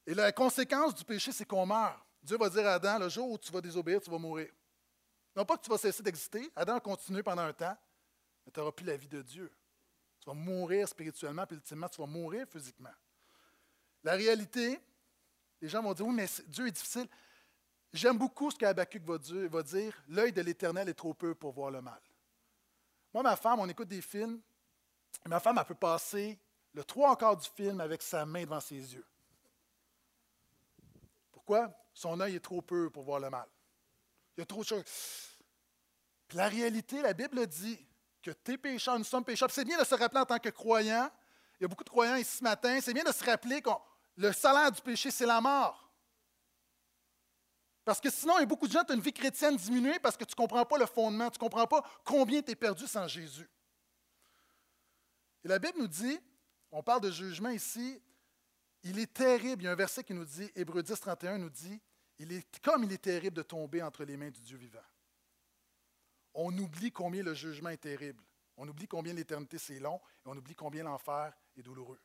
Et 0.07 0.15
la 0.15 0.33
conséquence 0.33 0.95
du 0.95 1.05
péché, 1.05 1.33
c'est 1.33 1.45
qu'on 1.45 1.67
meurt. 1.67 1.99
Dieu 2.23 2.37
va 2.37 2.49
dire 2.49 2.67
à 2.67 2.75
Adam, 2.75 2.99
le 2.99 3.09
jour 3.09 3.31
où 3.31 3.39
tu 3.39 3.53
vas 3.53 3.61
désobéir, 3.61 4.01
tu 4.01 4.11
vas 4.11 4.19
mourir. 4.19 4.51
Non 5.35 5.45
pas 5.45 5.57
que 5.57 5.63
tu 5.63 5.71
vas 5.71 5.79
cesser 5.79 6.03
d'exister, 6.03 6.51
Adam 6.55 6.77
a 6.77 6.81
continué 6.81 7.23
pendant 7.23 7.43
un 7.43 7.53
temps, 7.53 7.77
mais 8.45 8.53
tu 8.53 8.61
n'auras 8.61 8.73
plus 8.73 8.85
la 8.85 8.97
vie 8.97 9.09
de 9.09 9.23
Dieu. 9.23 9.51
Tu 10.21 10.27
vas 10.27 10.35
mourir 10.35 10.87
spirituellement, 10.89 11.47
puis 11.47 11.57
ultimement, 11.57 11.89
tu 11.89 12.01
vas 12.01 12.07
mourir 12.07 12.47
physiquement. 12.49 12.93
La 14.05 14.13
réalité, 14.13 14.81
les 15.61 15.69
gens 15.69 15.83
vont 15.83 15.95
dire, 15.95 16.07
oui, 16.07 16.15
mais 16.15 16.27
Dieu 16.47 16.67
est 16.67 16.73
difficile. 16.73 17.09
J'aime 17.93 18.19
beaucoup 18.19 18.51
ce 18.51 18.57
qu'Habakkuk 18.57 19.03
va 19.03 19.19
dire, 19.19 19.51
va 19.51 19.63
dire 19.63 19.95
l'œil 20.09 20.33
de 20.33 20.43
l'Éternel 20.43 20.89
est 20.89 20.95
trop 20.95 21.15
peu 21.15 21.35
pour 21.35 21.53
voir 21.53 21.71
le 21.71 21.81
mal. 21.81 22.01
Moi, 23.13 23.23
ma 23.23 23.37
femme, 23.37 23.61
on 23.61 23.69
écoute 23.69 23.89
des 23.89 24.01
films, 24.01 24.41
et 25.25 25.29
ma 25.29 25.41
femme, 25.41 25.59
elle 25.59 25.65
peut 25.65 25.75
passer 25.75 26.39
le 26.73 26.85
trois 26.85 27.17
quarts 27.17 27.37
du 27.37 27.49
film 27.49 27.81
avec 27.81 28.03
sa 28.03 28.25
main 28.25 28.43
devant 28.43 28.61
ses 28.61 28.95
yeux. 28.95 29.05
Pourquoi? 31.31 31.71
Son 31.93 32.19
œil 32.21 32.37
est 32.37 32.41
trop 32.41 32.63
peu 32.63 32.89
pour 32.89 33.03
voir 33.03 33.21
le 33.21 33.29
mal. 33.29 33.47
Il 34.37 34.41
y 34.41 34.43
a 34.43 34.47
trop 34.47 34.63
de 34.63 34.67
choses. 34.67 34.85
La 36.33 36.49
réalité, 36.49 37.03
la 37.03 37.13
Bible 37.13 37.47
dit 37.47 37.79
que 38.23 38.31
tes 38.31 38.57
pécheurs, 38.57 38.99
nous 38.99 39.05
sommes 39.05 39.25
pécheurs. 39.25 39.51
C'est 39.51 39.65
bien 39.65 39.79
de 39.79 39.85
se 39.85 39.95
rappeler 39.95 40.21
en 40.21 40.27
tant 40.27 40.39
que 40.39 40.49
croyant. 40.49 41.11
Il 41.61 41.65
y 41.65 41.67
a 41.67 41.69
beaucoup 41.69 41.85
de 41.85 41.91
croyants 41.91 42.17
ici 42.17 42.39
ce 42.39 42.45
matin. 42.45 42.81
C'est 42.81 42.95
bien 42.95 43.05
de 43.05 43.13
se 43.13 43.25
rappeler 43.25 43.61
qu'on 43.61 43.81
le 44.17 44.33
salaire 44.33 44.71
du 44.71 44.81
péché, 44.81 45.11
c'est 45.11 45.27
la 45.27 45.41
mort. 45.41 45.91
Parce 47.85 48.01
que 48.01 48.11
sinon, 48.11 48.39
il 48.39 48.41
y 48.41 48.43
a 48.45 48.47
beaucoup 48.47 48.69
de 48.69 48.73
gens 48.73 48.85
qui 48.85 48.93
ont 48.93 48.95
une 48.95 49.01
vie 49.01 49.13
chrétienne 49.13 49.57
diminuée 49.57 49.99
parce 49.99 50.17
que 50.17 50.25
tu 50.25 50.33
ne 50.33 50.37
comprends 50.37 50.65
pas 50.65 50.79
le 50.79 50.87
fondement, 50.87 51.31
tu 51.31 51.37
ne 51.37 51.41
comprends 51.41 51.67
pas 51.67 51.83
combien 52.05 52.41
tu 52.43 52.53
es 52.53 52.55
perdu 52.55 52.87
sans 52.87 53.09
Jésus. 53.09 53.49
Et 55.45 55.49
la 55.49 55.59
Bible 55.59 55.79
nous 55.79 55.89
dit, 55.89 56.21
on 56.71 56.83
parle 56.83 57.01
de 57.01 57.11
jugement 57.11 57.49
ici, 57.49 58.01
il 58.85 58.99
est 58.99 59.13
terrible, 59.13 59.63
il 59.63 59.67
y 59.67 59.69
a 59.69 59.73
un 59.73 59.77
verset 59.77 60.05
qui 60.05 60.15
nous 60.15 60.25
dit, 60.25 60.49
Hébreu 60.55 60.83
10, 60.83 61.01
31 61.01 61.39
nous 61.39 61.51
dit, 61.51 61.81
il 62.19 62.33
est, 62.33 62.61
comme 62.61 62.85
il 62.85 62.93
est 62.93 63.03
terrible 63.03 63.37
de 63.37 63.43
tomber 63.43 63.83
entre 63.83 64.05
les 64.05 64.17
mains 64.17 64.31
du 64.31 64.41
Dieu 64.41 64.57
vivant. 64.57 64.79
On 66.35 66.57
oublie 66.59 66.93
combien 66.93 67.23
le 67.23 67.35
jugement 67.35 67.71
est 67.71 67.79
terrible. 67.79 68.23
On 68.57 68.69
oublie 68.69 68.87
combien 68.87 69.13
l'éternité 69.13 69.59
c'est 69.59 69.79
long 69.79 70.01
et 70.25 70.29
on 70.29 70.37
oublie 70.37 70.55
combien 70.55 70.85
l'enfer 70.85 71.33
est 71.57 71.63
douloureux. 71.63 72.01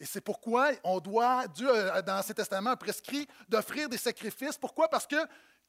Et 0.00 0.06
c'est 0.06 0.20
pourquoi 0.20 0.70
on 0.84 1.00
doit, 1.00 1.48
Dieu, 1.48 1.66
dans 2.06 2.16
l'Ancien 2.16 2.34
Testament, 2.34 2.70
a 2.70 2.76
prescrit 2.76 3.26
d'offrir 3.48 3.88
des 3.88 3.98
sacrifices. 3.98 4.56
Pourquoi? 4.56 4.88
Parce 4.88 5.06
que 5.06 5.16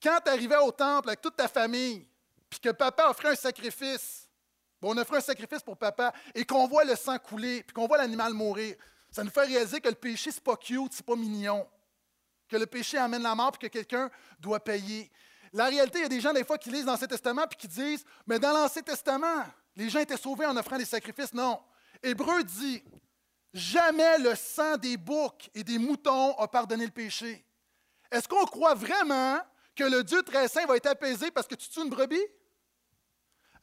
quand 0.01 0.19
tu 0.23 0.29
arrivais 0.29 0.57
au 0.57 0.71
temple 0.71 1.09
avec 1.09 1.21
toute 1.21 1.35
ta 1.35 1.47
famille, 1.47 2.07
puis 2.49 2.59
que 2.59 2.69
papa 2.69 3.09
offrait 3.09 3.29
un 3.29 3.35
sacrifice, 3.35 4.29
on 4.81 4.97
offrait 4.97 5.17
un 5.17 5.21
sacrifice 5.21 5.61
pour 5.61 5.77
papa, 5.77 6.13
et 6.35 6.45
qu'on 6.45 6.67
voit 6.67 6.83
le 6.83 6.95
sang 6.95 7.17
couler, 7.17 7.63
puis 7.63 7.73
qu'on 7.73 7.87
voit 7.87 7.97
l'animal 7.97 8.33
mourir, 8.33 8.75
ça 9.11 9.23
nous 9.23 9.31
fait 9.31 9.45
réaliser 9.45 9.81
que 9.81 9.89
le 9.89 9.95
péché, 9.95 10.31
c'est 10.31 10.43
pas 10.43 10.55
cute, 10.55 10.93
c'est 10.93 11.05
pas 11.05 11.15
mignon. 11.15 11.67
Que 12.49 12.57
le 12.57 12.65
péché 12.65 12.97
amène 12.97 13.23
la 13.23 13.35
mort, 13.35 13.51
puis 13.51 13.69
que 13.69 13.73
quelqu'un 13.73 14.09
doit 14.39 14.59
payer. 14.59 15.09
La 15.53 15.65
réalité, 15.65 15.99
il 15.99 16.01
y 16.01 16.05
a 16.05 16.09
des 16.09 16.21
gens, 16.21 16.33
des 16.33 16.43
fois, 16.43 16.57
qui 16.57 16.69
lisent 16.69 16.85
l'Ancien 16.85 17.07
Testament, 17.07 17.47
puis 17.47 17.57
qui 17.57 17.67
disent, 17.67 18.03
mais 18.27 18.39
dans 18.39 18.51
l'Ancien 18.51 18.81
Testament, 18.81 19.45
les 19.75 19.89
gens 19.89 19.99
étaient 19.99 20.17
sauvés 20.17 20.45
en 20.45 20.57
offrant 20.57 20.77
des 20.77 20.85
sacrifices. 20.85 21.33
Non. 21.33 21.59
Hébreu 22.03 22.43
dit, 22.43 22.83
Jamais 23.53 24.19
le 24.19 24.35
sang 24.35 24.77
des 24.77 24.95
boucs 24.95 25.49
et 25.55 25.63
des 25.63 25.79
moutons 25.79 26.37
a 26.37 26.47
pardonné 26.47 26.85
le 26.85 26.91
péché. 26.91 27.43
Est-ce 28.11 28.27
qu'on 28.27 28.45
croit 28.45 28.75
vraiment 28.75 29.39
que 29.75 29.83
le 29.83 30.03
Dieu 30.03 30.21
très 30.23 30.47
saint 30.47 30.65
va 30.65 30.77
être 30.77 30.87
apaisé 30.87 31.31
parce 31.31 31.47
que 31.47 31.55
tu 31.55 31.67
tues 31.67 31.81
une 31.81 31.89
brebis? 31.89 32.25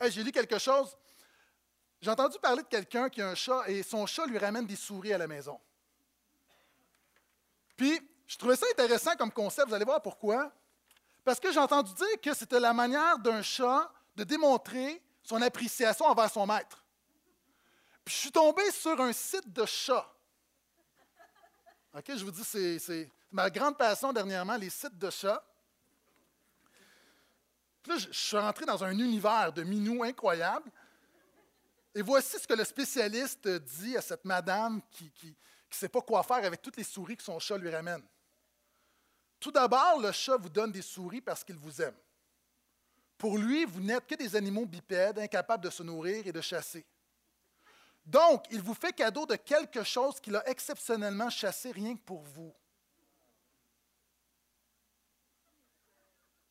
J'ai 0.09 0.25
lu 0.25 0.33
quelque 0.33 0.59
chose. 0.59 0.97
J'ai 2.01 2.11
entendu 2.11 2.39
parler 2.41 2.63
de 2.63 2.69
quelqu'un 2.69 3.09
qui 3.09 3.23
a 3.23 3.29
un 3.29 3.35
chat 3.35 3.63
et 3.69 3.83
son 3.83 4.07
chat 4.07 4.27
lui 4.27 4.39
ramène 4.39 4.67
des 4.67 4.77
souris 4.77 5.13
à 5.13 5.19
la 5.19 5.27
maison. 5.27 5.59
Puis, 7.77 8.01
je 8.27 8.37
trouvais 8.37 8.57
ça 8.57 8.67
intéressant 8.73 9.15
comme 9.17 9.31
concept. 9.31 9.69
Vous 9.69 9.75
allez 9.75 9.85
voir 9.85 10.03
pourquoi. 10.03 10.53
Parce 11.25 11.41
que 11.41 11.53
j'ai 11.53 11.61
entendu 11.61 11.93
dire 11.95 12.21
que 12.23 12.35
c'était 12.35 12.61
la 12.61 12.73
manière 12.73 13.19
d'un 13.19 13.43
chat 13.43 13.91
de 14.17 14.25
démontrer 14.25 15.03
son 15.23 15.41
appréciation 15.43 16.07
envers 16.07 16.31
son 16.31 16.47
maître. 16.47 16.85
Puis 18.05 18.15
je 18.15 18.21
suis 18.21 18.33
tombé 18.33 18.71
sur 18.71 19.01
un 19.01 19.13
site 19.13 19.53
de 19.53 19.67
chats. 19.67 20.09
OK, 21.95 22.05
je 22.09 22.25
vous 22.25 22.31
dis, 22.31 22.45
c'est 22.45 23.11
ma 23.33 23.51
grande 23.51 23.77
passion 23.77 24.13
dernièrement, 24.13 24.57
les 24.57 24.71
sites 24.71 24.99
de 24.99 25.11
chats. 25.11 25.43
Puis 27.83 27.93
là, 27.93 27.99
je, 27.99 28.13
suis 28.13 28.37
rentré 28.37 28.65
dans 28.65 28.83
un 28.85 28.93
univers 28.93 29.53
de 29.53 29.63
minous 29.63 30.05
incroyable. 30.05 30.71
Et 31.95 32.03
voici 32.03 32.39
ce 32.39 32.47
que 32.47 32.55
le 32.55 32.65
spécialiste 32.65 33.49
dit 33.49 33.97
à 33.97 34.03
cette 34.03 34.25
madame 34.25 34.81
qui 34.91 35.13
ne 35.25 35.33
sait 35.71 35.89
pas 35.89 36.03
quoi 36.03 36.23
faire 36.23 36.45
avec 36.45 36.61
toutes 36.61 36.77
les 36.77 36.85
souris 36.85 37.17
que 37.17 37.23
son 37.23 37.39
chat 37.39 37.57
lui 37.57 37.71
ramène. 37.71 38.03
Tout 39.39 39.51
d'abord, 39.51 40.01
le 40.01 40.13
chat 40.13 40.37
vous 40.37 40.49
donne 40.49 40.73
des 40.73 40.83
souris 40.83 41.21
parce 41.21 41.45
qu'il 41.45 41.57
vous 41.57 41.83
aime. 41.83 41.97
Pour 43.19 43.39
lui, 43.39 43.65
vous 43.65 43.81
n'êtes 43.81 44.07
que 44.07 44.15
des 44.15 44.37
animaux 44.37 44.67
bipèdes, 44.67 45.19
incapables 45.19 45.65
de 45.65 45.71
se 45.71 45.83
nourrir 45.83 46.27
et 46.27 46.33
de 46.33 46.41
chasser. 46.41 46.85
Donc, 48.05 48.45
il 48.51 48.63
vous 48.63 48.75
fait 48.75 48.93
cadeau 48.93 49.27
de 49.27 49.37
quelque 49.37 49.83
chose 49.83 50.21
qu'il 50.21 50.37
a 50.37 50.49
exceptionnellement 50.49 51.31
chassé 51.31 51.73
rien 51.73 51.97
que 51.97 52.03
pour 52.03 52.23
vous. 52.23 52.55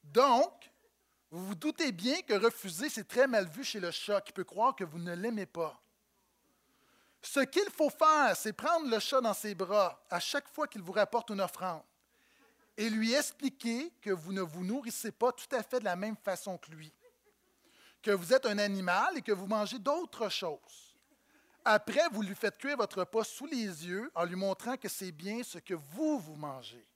Donc, 0.03 0.71
vous 1.31 1.47
vous 1.47 1.55
doutez 1.55 1.91
bien 1.91 2.21
que 2.21 2.33
refuser, 2.33 2.89
c'est 2.89 3.07
très 3.07 3.27
mal 3.27 3.47
vu 3.47 3.63
chez 3.63 3.79
le 3.79 3.91
chat 3.91 4.21
qui 4.21 4.33
peut 4.33 4.43
croire 4.43 4.75
que 4.75 4.83
vous 4.83 4.99
ne 4.99 5.13
l'aimez 5.13 5.45
pas. 5.45 5.81
Ce 7.21 7.39
qu'il 7.39 7.69
faut 7.71 7.89
faire, 7.89 8.35
c'est 8.35 8.53
prendre 8.53 8.87
le 8.87 8.99
chat 8.99 9.19
dans 9.19 9.33
ses 9.33 9.55
bras 9.55 10.03
à 10.09 10.19
chaque 10.19 10.47
fois 10.47 10.67
qu'il 10.67 10.81
vous 10.81 10.91
rapporte 10.91 11.29
une 11.31 11.41
offrande 11.41 11.83
et 12.77 12.89
lui 12.89 13.13
expliquer 13.13 13.91
que 14.01 14.09
vous 14.09 14.33
ne 14.33 14.41
vous 14.41 14.63
nourrissez 14.63 15.11
pas 15.11 15.31
tout 15.31 15.53
à 15.55 15.63
fait 15.63 15.79
de 15.79 15.85
la 15.85 15.95
même 15.95 16.17
façon 16.17 16.57
que 16.57 16.71
lui, 16.71 16.91
que 18.01 18.11
vous 18.11 18.33
êtes 18.33 18.45
un 18.45 18.57
animal 18.57 19.17
et 19.17 19.21
que 19.21 19.31
vous 19.31 19.47
mangez 19.47 19.79
d'autres 19.79 20.29
choses. 20.29 20.95
Après, 21.63 22.03
vous 22.11 22.21
lui 22.21 22.35
faites 22.35 22.57
cuire 22.57 22.77
votre 22.77 22.99
repas 22.99 23.23
sous 23.23 23.47
les 23.47 23.87
yeux 23.87 24.11
en 24.13 24.23
lui 24.23 24.35
montrant 24.35 24.77
que 24.77 24.87
c'est 24.87 25.11
bien 25.11 25.41
ce 25.43 25.57
que 25.57 25.73
vous, 25.73 26.19
vous 26.19 26.35
mangez. 26.35 26.87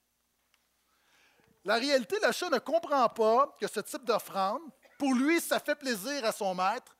La 1.65 1.75
réalité, 1.75 2.17
le 2.23 2.31
chat 2.31 2.49
ne 2.49 2.59
comprend 2.59 3.09
pas 3.09 3.55
que 3.59 3.67
ce 3.67 3.79
type 3.79 4.03
d'offrande, 4.03 4.61
pour 4.97 5.13
lui, 5.13 5.41
ça 5.41 5.59
fait 5.59 5.75
plaisir 5.75 6.23
à 6.23 6.31
son 6.31 6.53
maître, 6.53 6.95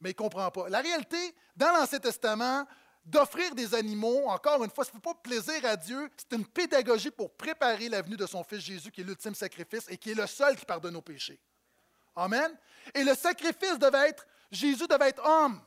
mais 0.00 0.10
il 0.10 0.12
ne 0.12 0.18
comprend 0.18 0.50
pas. 0.50 0.68
La 0.68 0.80
réalité, 0.80 1.34
dans 1.56 1.72
l'Ancien 1.72 1.98
Testament, 1.98 2.66
d'offrir 3.04 3.54
des 3.54 3.74
animaux, 3.74 4.28
encore 4.28 4.64
une 4.64 4.70
fois, 4.70 4.84
ce 4.84 4.92
n'est 4.92 5.00
pas 5.00 5.14
plaisir 5.14 5.64
à 5.64 5.76
Dieu, 5.76 6.10
c'est 6.16 6.36
une 6.36 6.46
pédagogie 6.46 7.10
pour 7.10 7.34
préparer 7.34 7.88
l'avenue 7.88 8.16
de 8.16 8.26
son 8.26 8.42
Fils 8.42 8.60
Jésus, 8.60 8.90
qui 8.90 9.02
est 9.02 9.04
l'ultime 9.04 9.34
sacrifice 9.34 9.86
et 9.88 9.98
qui 9.98 10.10
est 10.12 10.14
le 10.14 10.26
seul 10.26 10.56
qui 10.56 10.64
pardonne 10.64 10.94
nos 10.94 11.02
péchés. 11.02 11.40
Amen. 12.16 12.56
Et 12.94 13.04
le 13.04 13.14
sacrifice 13.14 13.78
devait 13.78 14.08
être, 14.10 14.26
Jésus 14.50 14.86
devait 14.86 15.08
être 15.08 15.24
homme. 15.24 15.60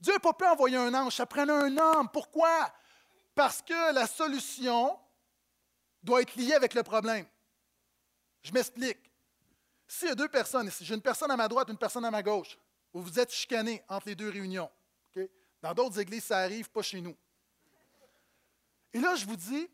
Dieu 0.00 0.12
n'a 0.14 0.18
pas 0.18 0.32
pu 0.32 0.44
envoyer 0.46 0.76
un 0.76 0.92
ange, 0.94 1.14
ça 1.14 1.26
prenait 1.26 1.52
un 1.52 1.76
homme. 1.76 2.08
Pourquoi? 2.12 2.72
Parce 3.34 3.62
que 3.62 3.92
la 3.92 4.06
solution 4.06 4.98
doit 6.02 6.22
être 6.22 6.34
liée 6.36 6.54
avec 6.54 6.74
le 6.74 6.82
problème. 6.82 7.26
Je 8.42 8.52
m'explique. 8.52 8.98
S'il 9.86 10.08
y 10.08 10.12
a 10.12 10.14
deux 10.14 10.28
personnes 10.28 10.68
ici, 10.68 10.84
j'ai 10.84 10.94
une 10.94 11.02
personne 11.02 11.30
à 11.30 11.36
ma 11.36 11.48
droite, 11.48 11.68
une 11.68 11.76
personne 11.76 12.04
à 12.04 12.10
ma 12.10 12.22
gauche, 12.22 12.56
vous 12.92 13.02
vous 13.02 13.18
êtes 13.18 13.32
chicanés 13.32 13.82
entre 13.88 14.08
les 14.08 14.14
deux 14.14 14.30
réunions. 14.30 14.70
Dans 15.62 15.74
d'autres 15.74 15.98
églises, 16.00 16.24
ça 16.24 16.38
arrive, 16.38 16.70
pas 16.70 16.82
chez 16.82 17.00
nous. 17.00 17.16
Et 18.92 19.00
là, 19.00 19.14
je 19.14 19.26
vous 19.26 19.36
dis, 19.36 19.68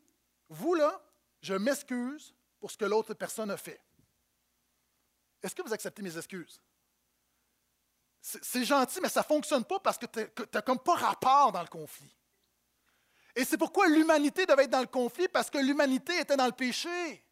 vous 0.48 0.74
là, 0.74 1.00
je 1.40 1.54
m'excuse 1.54 2.34
pour 2.58 2.70
ce 2.70 2.76
que 2.76 2.84
l'autre 2.84 3.14
personne 3.14 3.50
a 3.50 3.56
fait. 3.56 3.80
Est-ce 5.42 5.54
que 5.54 5.62
vous 5.62 5.72
acceptez 5.72 6.02
mes 6.02 6.16
excuses? 6.16 6.60
c'est 8.42 8.64
gentil, 8.64 8.98
mais 9.00 9.08
ça 9.08 9.20
ne 9.20 9.24
fonctionne 9.24 9.64
pas 9.64 9.78
parce 9.78 9.98
que 9.98 10.06
tu 10.06 10.20
n'as 10.52 10.62
comme 10.62 10.80
pas 10.80 10.94
rapport 10.94 11.52
dans 11.52 11.60
le 11.60 11.68
conflit. 11.68 12.12
Et 13.36 13.44
c'est 13.44 13.56
pourquoi 13.56 13.86
l'humanité 13.86 14.46
devait 14.46 14.64
être 14.64 14.70
dans 14.70 14.80
le 14.80 14.86
conflit, 14.86 15.28
parce 15.28 15.48
que 15.48 15.58
l'humanité 15.58 16.18
était 16.18 16.36
dans 16.36 16.46
le 16.46 16.52
péché. 16.52 17.22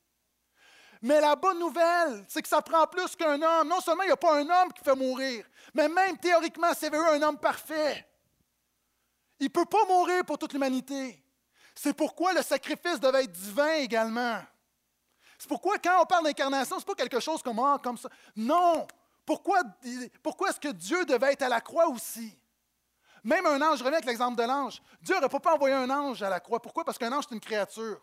Mais 1.03 1.21
la 1.21 1.35
bonne 1.35 1.59
nouvelle, 1.59 2.25
c'est 2.29 2.43
que 2.43 2.49
ça 2.49 2.63
prend 2.63 2.87
plus 2.87 3.17
qu'un 3.17 3.41
homme. 3.43 3.69
Non 3.69 3.81
seulement 3.81 4.05
il 4.05 4.07
n'y 4.07 4.13
a 4.13 4.17
pas 4.17 4.39
un 4.39 4.49
homme 4.49 4.73
qui 4.73 4.85
fait 4.85 4.95
mourir, 4.95 5.45
mais 5.75 5.89
même 5.89 6.17
théoriquement, 6.19 6.69
eu 6.71 6.97
un 6.97 7.23
homme 7.23 7.39
parfait, 7.39 8.07
il 9.41 9.45
ne 9.45 9.49
peut 9.49 9.65
pas 9.65 9.85
mourir 9.87 10.25
pour 10.25 10.39
toute 10.39 10.53
l'humanité. 10.53 11.23
C'est 11.75 11.95
pourquoi 11.95 12.33
le 12.33 12.43
sacrifice 12.43 13.01
devait 13.01 13.25
être 13.25 13.33
divin 13.33 13.75
également. 13.75 14.41
C'est 15.39 15.49
pourquoi 15.49 15.79
quand 15.79 16.03
on 16.03 16.07
parle 16.07 16.25
d'incarnation, 16.25 16.77
ce 16.77 16.83
n'est 16.83 16.87
pas 16.87 16.95
quelque 16.95 17.21
chose 17.21 17.43
comme, 17.43 17.59
ah, 17.59 17.79
comme 17.83 17.99
ça. 17.99 18.09
Non, 18.37 18.87
pourquoi, 19.27 19.61
est-ce 19.85 20.61
que 20.61 20.73
Dieu 20.73 21.05
devait 21.05 21.33
être 21.33 21.43
à 21.43 21.49
la 21.49 21.61
croix 21.61 21.89
aussi? 21.89 22.39
Même 23.25 23.47
un 23.47 23.61
ange, 23.63 23.79
je 23.79 23.85
reviens 23.85 23.99
avec 23.99 24.05
l'exemple 24.05 24.37
de 24.37 24.47
l'ange. 24.47 24.83
Dieu 25.01 25.19
n'aurait 25.19 25.41
pas 25.41 25.55
envoyé 25.55 25.75
un 25.75 25.89
ange 25.89 26.23
à 26.23 26.29
la 26.29 26.41
croix. 26.41 26.61
Pourquoi? 26.61 26.85
Parce 26.85 26.99
qu'un 26.99 27.11
ange, 27.11 27.25
c'est 27.29 27.35
une 27.35 27.41
créature. 27.41 28.01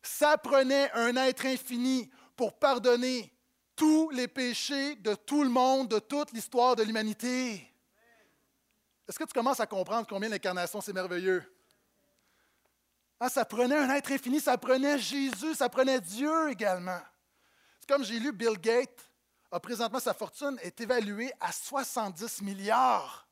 Ça 0.00 0.38
prenait 0.38 0.90
un 0.92 1.16
être 1.16 1.44
infini 1.46 2.08
pour 2.36 2.58
pardonner 2.58 3.32
tous 3.74 4.10
les 4.10 4.28
péchés 4.28 4.94
de 4.96 5.14
tout 5.14 5.42
le 5.42 5.50
monde, 5.50 5.88
de 5.88 5.98
toute 5.98 6.32
l'histoire 6.32 6.76
de 6.76 6.84
l'humanité. 6.84 7.67
Est-ce 9.08 9.18
que 9.18 9.24
tu 9.24 9.32
commences 9.32 9.60
à 9.60 9.66
comprendre 9.66 10.06
combien 10.06 10.28
l'incarnation, 10.28 10.80
c'est 10.80 10.92
merveilleux? 10.92 11.42
Ah, 13.18 13.28
ça 13.28 13.44
prenait 13.44 13.76
un 13.76 13.90
être 13.90 14.12
infini, 14.12 14.38
ça 14.38 14.56
prenait 14.58 14.98
Jésus, 14.98 15.54
ça 15.54 15.68
prenait 15.68 16.00
Dieu 16.00 16.50
également. 16.50 17.00
C'est 17.80 17.88
comme 17.88 18.04
j'ai 18.04 18.20
lu 18.20 18.32
Bill 18.32 18.58
Gates 18.58 19.08
a 19.50 19.60
présentement 19.60 19.98
sa 19.98 20.12
fortune 20.12 20.58
est 20.62 20.78
évaluée 20.80 21.32
à 21.40 21.52
70 21.52 22.42
milliards. 22.42 23.26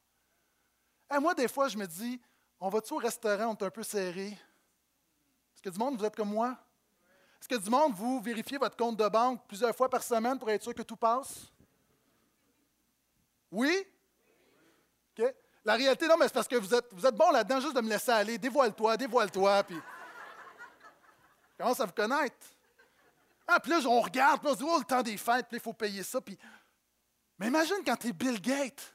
Et 1.14 1.18
moi, 1.18 1.34
des 1.34 1.48
fois, 1.48 1.68
je 1.68 1.76
me 1.76 1.86
dis, 1.86 2.20
on 2.58 2.68
va-tu 2.68 2.94
au 2.94 2.96
restaurant, 2.96 3.48
on 3.48 3.54
est 3.54 3.66
un 3.66 3.70
peu 3.70 3.82
serré? 3.82 4.28
Est-ce 4.28 5.62
que 5.62 5.68
du 5.68 5.78
monde, 5.78 5.98
vous 5.98 6.04
êtes 6.04 6.16
comme 6.16 6.30
moi? 6.30 6.56
Est-ce 7.40 7.48
que 7.48 7.62
du 7.62 7.70
monde, 7.70 7.92
vous 7.94 8.20
vérifiez 8.20 8.58
votre 8.58 8.76
compte 8.76 8.96
de 8.96 9.08
banque 9.08 9.46
plusieurs 9.46 9.76
fois 9.76 9.90
par 9.90 10.02
semaine 10.02 10.38
pour 10.38 10.50
être 10.50 10.62
sûr 10.62 10.74
que 10.74 10.82
tout 10.82 10.96
passe? 10.96 11.52
Oui? 13.50 13.85
La 15.66 15.74
réalité, 15.74 16.06
non, 16.06 16.16
mais 16.16 16.28
c'est 16.28 16.34
parce 16.34 16.46
que 16.46 16.54
vous 16.54 16.72
êtes, 16.72 17.16
bon 17.16 17.32
là-dedans 17.32 17.58
juste 17.58 17.74
de 17.74 17.80
me 17.80 17.88
laisser 17.88 18.12
aller. 18.12 18.38
Dévoile-toi, 18.38 18.96
dévoile-toi, 18.96 19.64
puis 19.64 19.76
commence 21.58 21.80
à 21.80 21.86
vous 21.86 21.92
connaître. 21.92 22.36
Ah, 23.48 23.58
puis 23.58 23.72
là, 23.72 23.80
on 23.88 24.00
regarde, 24.00 24.40
puis 24.40 24.48
on 24.48 24.52
se 24.52 24.58
dit, 24.58 24.64
oh, 24.64 24.78
le 24.78 24.84
temps 24.84 25.02
des 25.02 25.16
fêtes, 25.16 25.48
puis 25.48 25.56
il 25.56 25.60
faut 25.60 25.72
payer 25.72 26.04
ça. 26.04 26.20
Puis... 26.20 26.38
Mais 27.36 27.48
imagine 27.48 27.78
quand 27.84 27.96
tu 27.96 28.08
es 28.08 28.12
Bill 28.12 28.40
Gates. 28.40 28.94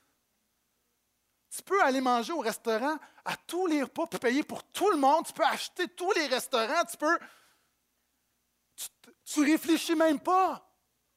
Tu 1.53 1.61
peux 1.61 1.83
aller 1.83 1.99
manger 1.99 2.31
au 2.31 2.39
restaurant 2.39 2.97
à 3.25 3.35
tous 3.35 3.67
les 3.67 3.83
repas, 3.83 4.07
puis 4.07 4.19
payer 4.19 4.43
pour 4.43 4.63
tout 4.63 4.89
le 4.91 4.97
monde. 4.97 5.25
Tu 5.25 5.33
peux 5.33 5.43
acheter 5.43 5.89
tous 5.89 6.13
les 6.13 6.27
restaurants. 6.27 6.85
Tu 6.89 6.95
peux. 6.95 7.19
Tu, 9.25 9.41
ne 9.41 9.45
réfléchis 9.45 9.95
même 9.95 10.21
pas. 10.21 10.65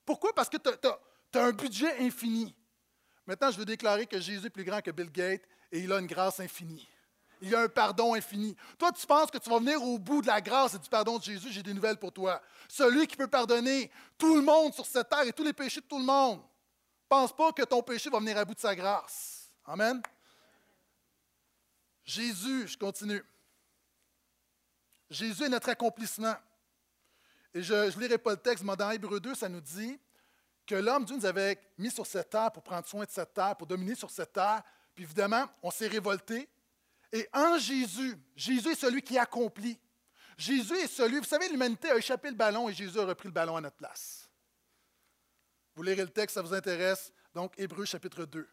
Pourquoi? 0.05 0.35
Parce 0.35 0.49
que 0.49 0.57
tu 0.57 0.69
as, 0.69 1.45
un 1.45 1.53
budget 1.53 1.97
infini. 2.01 2.57
Maintenant, 3.27 3.51
je 3.51 3.59
veux 3.59 3.65
déclarer 3.65 4.07
que 4.07 4.21
Jésus 4.21 4.47
est 4.47 4.51
plus 4.51 4.65
grand 4.65 4.81
que 4.81 4.91
Bill 4.91 5.11
Gates 5.11 5.43
et 5.73 5.81
il 5.81 5.93
a 5.93 5.99
une 5.99 6.07
grâce 6.07 6.41
infinie. 6.41 6.87
Il 7.41 7.55
a 7.55 7.61
un 7.61 7.69
pardon 7.69 8.15
infini. 8.15 8.57
Toi, 8.79 8.93
tu 8.93 9.07
penses 9.07 9.31
que 9.31 9.39
tu 9.39 9.51
vas 9.51 9.59
venir 9.59 9.83
au 9.83 9.99
bout 9.99 10.23
de 10.23 10.27
la 10.27 10.41
grâce 10.41 10.75
et 10.75 10.79
du 10.79 10.89
pardon 10.89 11.19
de 11.19 11.25
Jésus? 11.25 11.49
J'ai 11.51 11.63
des 11.63 11.75
nouvelles 11.75 11.99
pour 11.99 12.13
toi. 12.13 12.41
Celui 12.69 13.07
qui 13.07 13.17
peut 13.17 13.27
pardonner 13.27 13.91
tout 14.17 14.35
le 14.35 14.43
monde 14.43 14.73
sur 14.73 14.87
cette 14.87 15.09
terre 15.09 15.23
et 15.23 15.33
tous 15.33 15.45
les 15.45 15.53
péchés 15.53 15.81
de 15.81 15.87
tout 15.87 15.99
le 15.99 16.05
monde. 16.05 16.41
Pense 17.09 17.35
pas 17.35 17.53
que 17.53 17.63
ton 17.63 17.83
péché 17.83 18.09
va 18.09 18.19
venir 18.19 18.37
à 18.39 18.45
bout 18.45 18.55
de 18.55 18.61
sa 18.61 18.75
grâce. 18.75 19.51
Amen. 19.67 20.01
Jésus, 22.05 22.69
je 22.69 22.79
continue. 22.79 23.23
Jésus 25.11 25.45
est 25.45 25.49
notre 25.49 25.69
accomplissement. 25.69 26.35
Et 27.53 27.63
je 27.63 27.75
ne 27.75 28.01
lirai 28.01 28.19
pas 28.19 28.33
le 28.33 28.37
texte, 28.37 28.65
mais 28.65 28.77
dans 28.77 28.91
Hébreu 28.91 29.21
2, 29.21 29.35
ça 29.35 29.49
nous 29.49 29.61
dit 29.61 29.99
que 30.67 30.75
l'homme 30.75 31.05
Dieu 31.05 31.17
nous 31.17 31.27
avait 31.27 31.59
mis 31.79 31.91
sur 31.91 32.07
cette 32.07 32.31
terre 32.31 32.51
pour 32.51 32.63
prendre 32.63 32.87
soin 32.87 33.05
de 33.05 33.11
cette 33.11 33.35
terre, 33.35 33.57
pour 33.57 33.67
dominer 33.67 33.95
sur 33.95 34.11
cette 34.11 34.33
terre. 34.33 34.63
Puis 34.95 35.05
évidemment, 35.05 35.47
on 35.63 35.71
s'est 35.71 35.87
révolté. 35.87 36.49
Et 37.13 37.29
en 37.33 37.59
Jésus, 37.59 38.17
Jésus 38.35 38.71
est 38.71 38.75
celui 38.75 39.03
qui 39.03 39.19
accomplit. 39.19 39.79
Jésus 40.37 40.75
est 40.75 40.89
celui, 40.89 41.19
vous 41.19 41.25
savez, 41.25 41.49
l'humanité 41.49 41.91
a 41.91 41.97
échappé 41.97 42.29
le 42.29 42.35
ballon 42.35 42.69
et 42.69 42.75
Jésus 42.75 42.99
a 42.99 43.05
repris 43.05 43.29
le 43.29 43.35
ballon 43.35 43.57
à 43.57 43.61
notre 43.61 43.77
place. 43.77 44.29
Vous 45.77 45.83
lirez 45.83 46.03
le 46.03 46.09
texte, 46.09 46.35
ça 46.35 46.43
vous 46.43 46.55
intéresse. 46.55 47.13
Donc, 47.35 47.53
Hébreu 47.59 47.85
chapitre 47.85 48.25
2. 48.25 48.49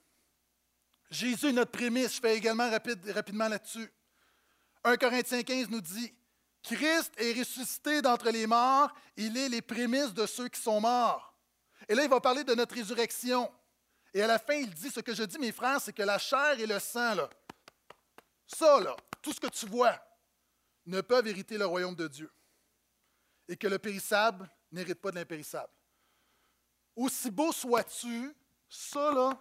Jésus 1.10 1.48
est 1.48 1.54
notre 1.54 1.72
prémisse. 1.72 2.16
Je 2.16 2.22
fais 2.22 2.38
également 2.38 2.70
rapidement 2.70 3.48
là-dessus. 3.48 3.92
1 4.84 4.98
Corinthiens 4.98 5.44
15 5.44 5.70
nous 5.70 5.82
dit 5.82 6.14
Christ 6.64 7.12
est 7.18 7.38
ressuscité 7.40 8.02
d'entre 8.02 8.30
les 8.30 8.46
morts, 8.46 8.94
il 9.18 9.36
est 9.38 9.50
les 9.50 9.62
prémices 9.62 10.14
de 10.14 10.26
ceux 10.26 10.48
qui 10.48 10.62
sont 10.62 10.80
morts. 10.80 11.31
Et 11.88 11.96
là, 11.96 12.04
il 12.04 12.10
va 12.10 12.20
parler 12.20 12.44
de 12.44 12.54
notre 12.54 12.76
résurrection. 12.76 13.52
Et 14.14 14.22
à 14.22 14.28
la 14.28 14.40
fin, 14.40 14.54
il 14.54 14.74
dit 14.74 14.90
Ce 14.90 15.00
que 15.00 15.14
je 15.14 15.24
dis, 15.24 15.40
mes 15.40 15.52
frères, 15.52 15.82
c'est 15.82 15.94
que 15.94 16.04
la 16.04 16.18
chair 16.18 16.60
et 16.60 16.66
le 16.66 16.80
sang, 16.80 17.16
là, 17.16 17.30
ça, 18.46 18.80
là, 18.80 18.96
tout 19.22 19.34
ce 19.34 19.40
que 19.40 19.48
tu 19.48 19.66
vois, 19.66 20.00
ne 20.86 21.02
peuvent 21.02 21.28
hériter 21.28 21.58
le 21.58 21.66
royaume 21.66 21.96
de 21.96 22.08
Dieu. 22.08 22.32
Et 23.48 23.56
que 23.56 23.68
le 23.68 23.80
périssable 23.80 24.50
n'hérite 24.72 25.00
pas 25.00 25.12
de 25.12 25.16
l'impérissable. 25.16 25.72
Aussi 26.96 27.32
beau 27.32 27.52
sois-tu, 27.52 28.36
ça, 28.70 29.12
là, 29.12 29.40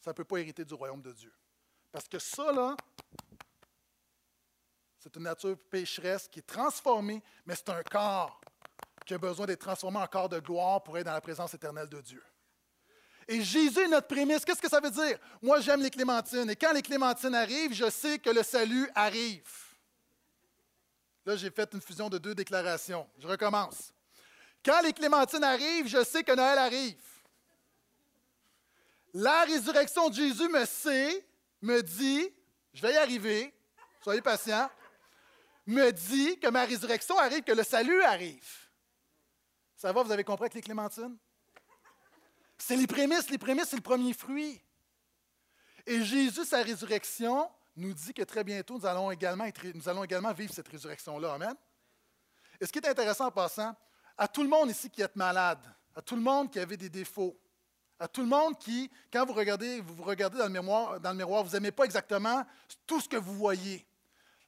ça 0.00 0.10
ne 0.10 0.14
peut 0.14 0.24
pas 0.24 0.38
hériter 0.38 0.64
du 0.64 0.74
royaume 0.74 1.02
de 1.02 1.12
Dieu. 1.12 1.32
Parce 1.90 2.08
que 2.08 2.18
ça, 2.18 2.52
là, 2.52 2.76
c'est 4.98 5.14
une 5.16 5.24
nature 5.24 5.58
pécheresse 5.70 6.28
qui 6.28 6.38
est 6.38 6.46
transformée, 6.46 7.22
mais 7.44 7.54
c'est 7.54 7.70
un 7.70 7.82
corps 7.82 8.40
qui 9.04 9.14
a 9.14 9.18
besoin 9.18 9.46
d'être 9.46 9.60
transformé 9.60 9.98
en 9.98 10.06
corps 10.06 10.28
de 10.28 10.38
gloire 10.38 10.82
pour 10.82 10.96
être 10.98 11.06
dans 11.06 11.12
la 11.12 11.20
présence 11.20 11.52
éternelle 11.54 11.88
de 11.88 12.00
Dieu. 12.00 12.22
Et 13.28 13.42
Jésus 13.42 13.80
est 13.80 13.88
notre 13.88 14.08
prémisse. 14.08 14.44
Qu'est-ce 14.44 14.60
que 14.60 14.68
ça 14.68 14.80
veut 14.80 14.90
dire? 14.90 15.18
Moi, 15.40 15.60
j'aime 15.60 15.82
les 15.82 15.90
clémentines. 15.90 16.50
Et 16.50 16.56
quand 16.56 16.72
les 16.72 16.82
clémentines 16.82 17.34
arrivent, 17.34 17.72
je 17.72 17.88
sais 17.88 18.18
que 18.18 18.30
le 18.30 18.42
salut 18.42 18.88
arrive. 18.94 19.48
Là, 21.24 21.36
j'ai 21.36 21.50
fait 21.50 21.72
une 21.72 21.80
fusion 21.80 22.08
de 22.08 22.18
deux 22.18 22.34
déclarations. 22.34 23.08
Je 23.18 23.28
recommence. 23.28 23.92
Quand 24.64 24.80
les 24.82 24.92
clémentines 24.92 25.44
arrivent, 25.44 25.86
je 25.86 26.02
sais 26.04 26.22
que 26.22 26.32
Noël 26.32 26.58
arrive. 26.58 27.00
La 29.14 29.42
résurrection 29.44 30.08
de 30.08 30.14
Jésus 30.14 30.48
me 30.48 30.64
sait, 30.64 31.24
me 31.60 31.80
dit, 31.82 32.28
je 32.72 32.82
vais 32.82 32.94
y 32.94 32.96
arriver, 32.96 33.54
soyez 34.02 34.22
patients, 34.22 34.70
me 35.66 35.90
dit 35.90 36.38
que 36.38 36.48
ma 36.48 36.64
résurrection 36.64 37.18
arrive, 37.18 37.42
que 37.42 37.52
le 37.52 37.62
salut 37.62 38.02
arrive. 38.02 38.61
Ça 39.82 39.92
va, 39.92 40.04
vous 40.04 40.12
avez 40.12 40.22
compris 40.22 40.44
avec 40.44 40.54
les 40.54 40.60
clémentines? 40.60 41.16
C'est 42.56 42.76
les 42.76 42.86
prémices. 42.86 43.28
Les 43.30 43.36
prémices, 43.36 43.66
c'est 43.70 43.74
le 43.74 43.82
premier 43.82 44.12
fruit. 44.12 44.62
Et 45.84 46.04
Jésus, 46.04 46.44
sa 46.44 46.62
résurrection, 46.62 47.50
nous 47.74 47.92
dit 47.92 48.14
que 48.14 48.22
très 48.22 48.44
bientôt, 48.44 48.78
nous 48.78 48.86
allons 48.86 49.10
également, 49.10 49.44
vivre 50.34 50.54
cette 50.54 50.68
résurrection-là. 50.68 51.34
Amen. 51.34 51.56
Et 52.60 52.66
ce 52.66 52.70
qui 52.70 52.78
est 52.78 52.86
intéressant 52.86 53.26
en 53.26 53.32
passant, 53.32 53.74
à 54.16 54.28
tout 54.28 54.44
le 54.44 54.48
monde 54.48 54.70
ici 54.70 54.88
qui 54.88 55.02
est 55.02 55.16
malade, 55.16 55.58
à 55.96 56.00
tout 56.00 56.14
le 56.14 56.22
monde 56.22 56.48
qui 56.48 56.60
avait 56.60 56.76
des 56.76 56.88
défauts, 56.88 57.36
à 57.98 58.06
tout 58.06 58.20
le 58.20 58.28
monde 58.28 58.56
qui, 58.60 58.88
quand 59.12 59.26
vous 59.26 59.32
regardez, 59.32 59.80
vous, 59.80 59.96
vous 59.96 60.04
regardez 60.04 60.38
dans 60.38 60.46
le, 60.46 60.52
miroir, 60.52 61.00
dans 61.00 61.10
le 61.10 61.16
miroir, 61.16 61.42
vous 61.42 61.54
n'aimez 61.54 61.72
pas 61.72 61.86
exactement 61.86 62.46
tout 62.86 63.00
ce 63.00 63.08
que 63.08 63.16
vous 63.16 63.34
voyez. 63.34 63.84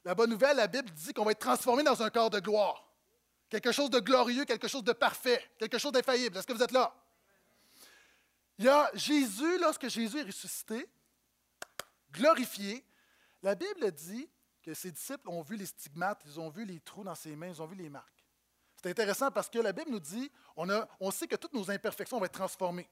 La 0.05 0.15
bonne 0.15 0.29
nouvelle, 0.29 0.55
la 0.55 0.67
Bible 0.67 0.89
dit 0.91 1.11
qu'on 1.11 1.25
va 1.25 1.31
être 1.31 1.39
transformé 1.39 1.83
dans 1.83 2.01
un 2.01 2.09
corps 2.09 2.29
de 2.29 2.39
gloire. 2.39 2.84
Quelque 3.55 3.71
chose 3.71 3.89
de 3.89 4.01
glorieux, 4.01 4.43
quelque 4.43 4.67
chose 4.67 4.83
de 4.83 4.91
parfait, 4.91 5.41
quelque 5.57 5.77
chose 5.77 5.93
d'infaillible. 5.93 6.35
Est-ce 6.37 6.45
que 6.45 6.51
vous 6.51 6.61
êtes 6.61 6.73
là? 6.73 6.93
Il 8.57 8.65
y 8.65 8.67
a 8.67 8.91
Jésus, 8.93 9.57
lorsque 9.59 9.87
Jésus 9.87 10.19
est 10.19 10.23
ressuscité, 10.23 10.85
glorifié, 12.11 12.83
la 13.41 13.55
Bible 13.55 13.89
dit 13.93 14.29
que 14.61 14.73
ses 14.73 14.91
disciples 14.91 15.29
ont 15.29 15.41
vu 15.41 15.55
les 15.55 15.67
stigmates, 15.67 16.21
ils 16.25 16.37
ont 16.37 16.49
vu 16.49 16.65
les 16.65 16.81
trous 16.81 17.05
dans 17.05 17.15
ses 17.15 17.33
mains, 17.33 17.47
ils 17.47 17.61
ont 17.61 17.65
vu 17.65 17.75
les 17.75 17.87
marques. 17.87 18.25
C'est 18.75 18.89
intéressant 18.89 19.31
parce 19.31 19.49
que 19.49 19.59
la 19.59 19.71
Bible 19.71 19.89
nous 19.89 20.01
dit, 20.01 20.29
on, 20.57 21.11
sait 21.11 21.27
que 21.27 21.37
toutes 21.37 21.53
nos 21.53 21.71
imperfections 21.71 22.19
vont 22.19 22.25
être 22.25 22.33
transformées. 22.33 22.89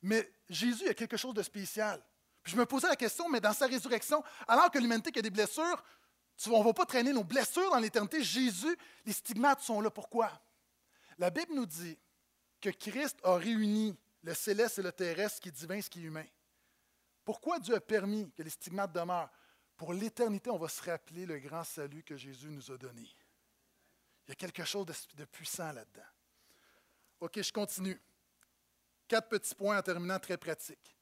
Mais 0.00 0.32
Jésus 0.48 0.88
a 0.88 0.94
quelque 0.94 1.18
chose 1.18 1.34
de 1.34 1.42
spécial. 1.42 2.02
Puis 2.42 2.54
je 2.54 2.56
me 2.56 2.64
posais 2.64 2.88
la 2.88 2.96
question, 2.96 3.28
mais 3.28 3.40
dans 3.40 3.52
sa 3.52 3.66
résurrection, 3.66 4.24
alors 4.48 4.70
que 4.70 4.78
l'humanité 4.78 5.12
a 5.18 5.20
des 5.20 5.28
blessures, 5.28 5.84
on 6.46 6.58
ne 6.58 6.64
va 6.64 6.72
pas 6.72 6.86
traîner 6.86 7.12
nos 7.12 7.24
blessures 7.24 7.70
dans 7.70 7.78
l'éternité. 7.78 8.22
Jésus, 8.22 8.76
les 9.04 9.12
stigmates 9.12 9.60
sont 9.60 9.80
là. 9.80 9.90
Pourquoi? 9.90 10.30
La 11.18 11.30
Bible 11.30 11.54
nous 11.54 11.66
dit 11.66 11.98
que 12.60 12.70
Christ 12.70 13.18
a 13.22 13.36
réuni 13.36 13.96
le 14.22 14.34
céleste 14.34 14.78
et 14.78 14.82
le 14.82 14.92
terrestre, 14.92 15.36
ce 15.36 15.40
qui 15.40 15.48
est 15.48 15.52
divin, 15.52 15.80
ce 15.80 15.90
qui 15.90 16.00
est 16.00 16.04
humain. 16.04 16.26
Pourquoi 17.24 17.58
Dieu 17.58 17.74
a 17.74 17.80
permis 17.80 18.30
que 18.32 18.42
les 18.42 18.50
stigmates 18.50 18.92
demeurent? 18.92 19.30
Pour 19.76 19.92
l'éternité, 19.92 20.50
on 20.50 20.58
va 20.58 20.68
se 20.68 20.82
rappeler 20.82 21.26
le 21.26 21.38
grand 21.38 21.64
salut 21.64 22.02
que 22.02 22.16
Jésus 22.16 22.48
nous 22.48 22.70
a 22.70 22.78
donné. 22.78 23.08
Il 24.26 24.30
y 24.30 24.32
a 24.32 24.34
quelque 24.36 24.64
chose 24.64 24.86
de, 24.86 25.24
puissant 25.24 25.72
là-dedans. 25.72 26.06
OK, 27.20 27.42
je 27.42 27.52
continue. 27.52 28.00
Quatre 29.08 29.28
petits 29.28 29.54
points 29.54 29.78
en 29.78 29.82
terminant 29.82 30.18
très 30.18 30.36
pratiques. 30.36 30.96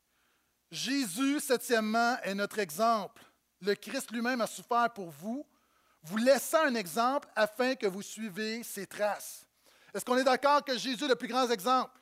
Jésus, 0.70 1.40
septièmement, 1.40 2.18
est 2.22 2.34
notre 2.34 2.58
exemple. 2.58 3.22
Le 3.62 3.74
Christ 3.76 4.10
lui-même 4.10 4.40
a 4.40 4.46
souffert 4.46 4.92
pour 4.92 5.10
vous, 5.10 5.46
vous 6.02 6.16
laissant 6.16 6.64
un 6.64 6.74
exemple 6.74 7.28
afin 7.36 7.76
que 7.76 7.86
vous 7.86 8.02
suivez 8.02 8.62
ses 8.64 8.86
traces. 8.86 9.46
Est-ce 9.94 10.04
qu'on 10.04 10.16
est 10.16 10.24
d'accord 10.24 10.64
que 10.64 10.76
Jésus 10.76 11.04
est 11.04 11.08
le 11.08 11.14
plus 11.14 11.28
grand 11.28 11.48
exemple? 11.48 12.00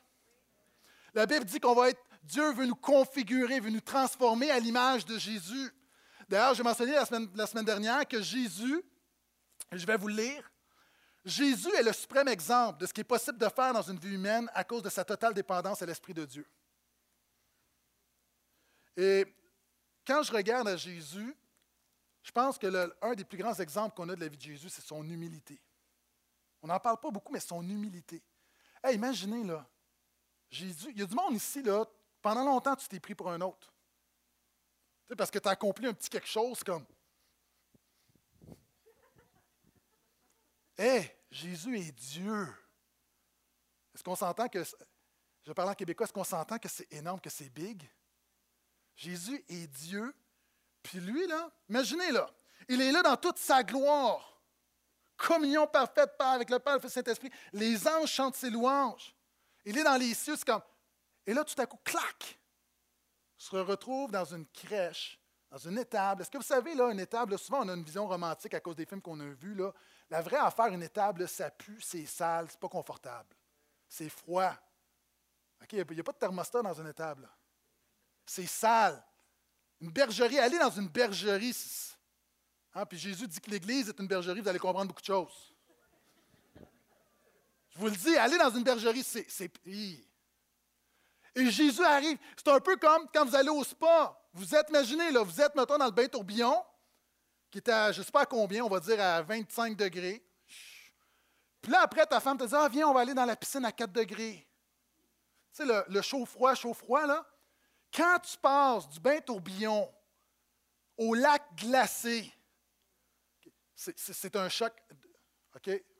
La 1.13 1.27
Bible 1.27 1.45
dit 1.45 1.59
qu'on 1.59 1.75
va 1.75 1.89
être, 1.89 2.01
Dieu 2.23 2.51
veut 2.53 2.65
nous 2.65 2.75
configurer, 2.75 3.59
veut 3.59 3.69
nous 3.69 3.81
transformer 3.81 4.49
à 4.49 4.59
l'image 4.59 5.05
de 5.05 5.19
Jésus. 5.19 5.71
D'ailleurs, 6.27 6.55
j'ai 6.55 6.63
mentionné 6.63 6.93
la 6.93 7.05
semaine, 7.05 7.65
dernière 7.65 8.07
que 8.07 8.21
Jésus, 8.21 8.81
je 9.71 9.85
vais 9.85 9.97
vous 9.97 10.07
le 10.07 10.15
lire, 10.15 10.51
Jésus 11.23 11.69
est 11.75 11.83
le 11.83 11.93
suprême 11.93 12.27
exemple 12.27 12.79
de 12.79 12.87
ce 12.87 12.93
qui 12.93 13.01
est 13.01 13.05
possible 13.05 13.37
de 13.37 13.49
faire 13.49 13.73
dans 13.73 13.83
une 13.83 13.99
vie 13.99 14.15
humaine 14.15 14.49
à 14.55 14.63
cause 14.63 14.81
de 14.81 14.89
sa 14.89 15.03
totale 15.03 15.35
dépendance 15.35 15.81
à 15.81 15.85
l'Esprit 15.85 16.15
de 16.15 16.25
Dieu. 16.25 16.47
Et 18.97 19.25
quand 20.07 20.23
je 20.23 20.31
regarde 20.31 20.67
à 20.67 20.77
Jésus, 20.77 21.35
je 22.23 22.31
pense 22.31 22.57
que 22.57 22.67
l'un 22.67 23.15
des 23.15 23.25
plus 23.25 23.37
grands 23.37 23.55
exemples 23.55 23.95
qu'on 23.95 24.09
a 24.09 24.15
de 24.15 24.21
la 24.21 24.27
vie 24.27 24.37
de 24.37 24.41
Jésus, 24.41 24.69
c'est 24.69 24.83
son 24.83 25.03
humilité. 25.03 25.59
On 26.61 26.67
n'en 26.67 26.79
parle 26.79 26.99
pas 26.99 27.09
beaucoup, 27.09 27.31
mais 27.31 27.39
son 27.39 27.67
humilité. 27.67 28.21
imaginez, 28.91 29.43
là, 29.43 29.67
Jésus, 30.49 30.91
il 30.91 30.99
y 30.99 31.01
a 31.01 31.05
du 31.05 31.15
monde 31.15 31.33
ici, 31.33 31.63
là, 31.63 31.85
pendant 32.21 32.45
longtemps, 32.45 32.75
tu 32.75 32.87
t'es 32.87 32.99
pris 32.99 33.15
pour 33.15 33.31
un 33.31 33.41
autre. 33.41 33.73
Parce 35.17 35.31
que 35.31 35.39
tu 35.39 35.47
as 35.47 35.51
accompli 35.51 35.87
un 35.87 35.93
petit 35.93 36.09
quelque 36.09 36.27
chose 36.27 36.63
comme. 36.63 36.85
Hé, 40.77 41.11
Jésus 41.29 41.77
est 41.77 41.91
Dieu. 41.91 42.47
Est-ce 43.93 44.03
qu'on 44.03 44.15
s'entend 44.15 44.47
que. 44.47 44.63
Je 45.43 45.51
parle 45.53 45.69
en 45.69 45.73
québécois, 45.73 46.05
est-ce 46.05 46.13
qu'on 46.13 46.23
s'entend 46.23 46.59
que 46.59 46.69
c'est 46.69 46.91
énorme, 46.93 47.19
que 47.19 47.29
c'est 47.29 47.49
big? 47.49 47.89
Jésus 48.95 49.43
est 49.49 49.67
Dieu. 49.67 50.13
Puis 50.83 50.99
lui, 50.99 51.27
là, 51.27 51.49
imaginez, 51.69 52.11
là, 52.11 52.29
il 52.67 52.81
est 52.81 52.91
là 52.91 53.03
dans 53.03 53.17
toute 53.17 53.37
sa 53.37 53.63
gloire. 53.63 54.41
Communion 55.17 55.67
parfaite 55.67 56.15
avec 56.19 56.49
le 56.49 56.59
Père 56.59 56.79
le 56.81 56.89
Saint-Esprit. 56.89 57.29
Les 57.53 57.87
anges 57.87 58.09
chantent 58.09 58.35
ses 58.35 58.49
louanges. 58.49 59.15
Il 59.65 59.77
est 59.77 59.83
dans 59.83 59.97
les 59.97 60.13
cieux, 60.13 60.35
c'est 60.35 60.45
comme. 60.45 60.61
Et 61.25 61.33
là, 61.33 61.43
tout 61.43 61.59
à 61.61 61.65
coup, 61.65 61.79
clac! 61.83 62.39
se 63.41 63.55
retrouve 63.55 64.11
dans 64.11 64.25
une 64.25 64.45
crèche, 64.47 65.19
dans 65.49 65.57
une 65.57 65.79
étable. 65.79 66.21
Est-ce 66.21 66.29
que 66.29 66.37
vous 66.37 66.43
savez, 66.43 66.75
là, 66.75 66.91
une 66.91 66.99
étable, 66.99 67.37
souvent 67.39 67.65
on 67.65 67.69
a 67.69 67.73
une 67.73 67.83
vision 67.83 68.07
romantique 68.07 68.53
à 68.53 68.59
cause 68.59 68.75
des 68.75 68.85
films 68.85 69.01
qu'on 69.01 69.19
a 69.19 69.25
vus. 69.25 69.55
Là. 69.55 69.71
La 70.09 70.21
vraie 70.21 70.37
affaire, 70.37 70.67
une 70.67 70.83
étable, 70.83 71.27
ça 71.27 71.49
pue, 71.49 71.81
c'est 71.81 72.05
sale, 72.05 72.47
c'est 72.49 72.59
pas 72.59 72.69
confortable. 72.69 73.35
C'est 73.87 74.09
froid. 74.09 74.53
Il 75.71 75.75
n'y 75.75 75.99
a, 75.99 76.03
pas 76.03 76.11
de 76.11 76.17
thermostat 76.17 76.61
dans 76.61 76.73
une 76.73 76.87
étable. 76.87 77.27
C'est 78.25 78.45
sale. 78.45 79.03
Une 79.81 79.89
bergerie, 79.89 80.37
allez 80.37 80.59
dans 80.59 80.69
une 80.69 80.87
bergerie. 80.87 81.57
Hein, 82.73 82.85
puis 82.85 82.99
Jésus 82.99 83.27
dit 83.27 83.41
que 83.41 83.49
l'Église 83.49 83.89
est 83.89 83.99
une 83.99 84.07
bergerie, 84.07 84.39
vous 84.39 84.47
allez 84.47 84.59
comprendre 84.59 84.87
beaucoup 84.87 85.01
de 85.01 85.05
choses. 85.05 85.53
Je 87.69 87.79
vous 87.79 87.87
le 87.87 87.95
dis, 87.95 88.15
allez 88.15 88.37
dans 88.37 88.51
une 88.51 88.63
bergerie, 88.63 89.03
c'est. 89.03 89.27
Et 89.65 91.49
Jésus 91.49 91.83
arrive. 91.83 92.17
C'est 92.37 92.49
un 92.49 92.59
peu 92.59 92.75
comme 92.75 93.07
quand 93.13 93.25
vous 93.25 93.35
allez 93.35 93.49
au 93.49 93.63
spa. 93.63 94.17
Vous 94.33 94.53
êtes, 94.53 94.69
imaginez, 94.69 95.11
là, 95.11 95.23
vous 95.23 95.41
êtes, 95.41 95.55
mettons, 95.55 95.77
dans 95.77 95.85
le 95.85 95.91
bain 95.91 96.07
tourbillon, 96.07 96.63
qui 97.49 97.57
est 97.57 97.69
à, 97.69 97.91
je 97.91 97.99
ne 97.99 98.05
sais 98.05 98.11
pas 98.11 98.25
combien, 98.25 98.63
on 98.63 98.69
va 98.69 98.79
dire 98.79 99.01
à 99.01 99.21
25 99.21 99.75
degrés. 99.75 100.23
Puis 101.61 101.71
là, 101.71 101.81
après, 101.81 102.05
ta 102.05 102.19
femme 102.19 102.37
te 102.37 102.43
dit 102.43 102.55
Ah, 102.55 102.67
viens, 102.69 102.87
on 102.87 102.93
va 102.93 103.01
aller 103.01 103.13
dans 103.13 103.25
la 103.25 103.35
piscine 103.35 103.65
à 103.65 103.71
4 103.71 103.91
degrés. 103.91 104.47
Tu 105.53 105.65
sais, 105.65 105.83
le 105.87 106.01
chaud-froid, 106.01 106.53
chaud-froid, 106.53 107.07
là. 107.07 107.25
Quand 107.93 108.19
tu 108.19 108.37
passes 108.37 108.87
du 108.89 108.99
bain 108.99 109.19
tourbillon 109.19 109.93
au 110.97 111.13
lac 111.13 111.43
glacé, 111.55 112.31
c'est- 113.75 114.35
un 114.35 114.49
choc. 114.49 114.73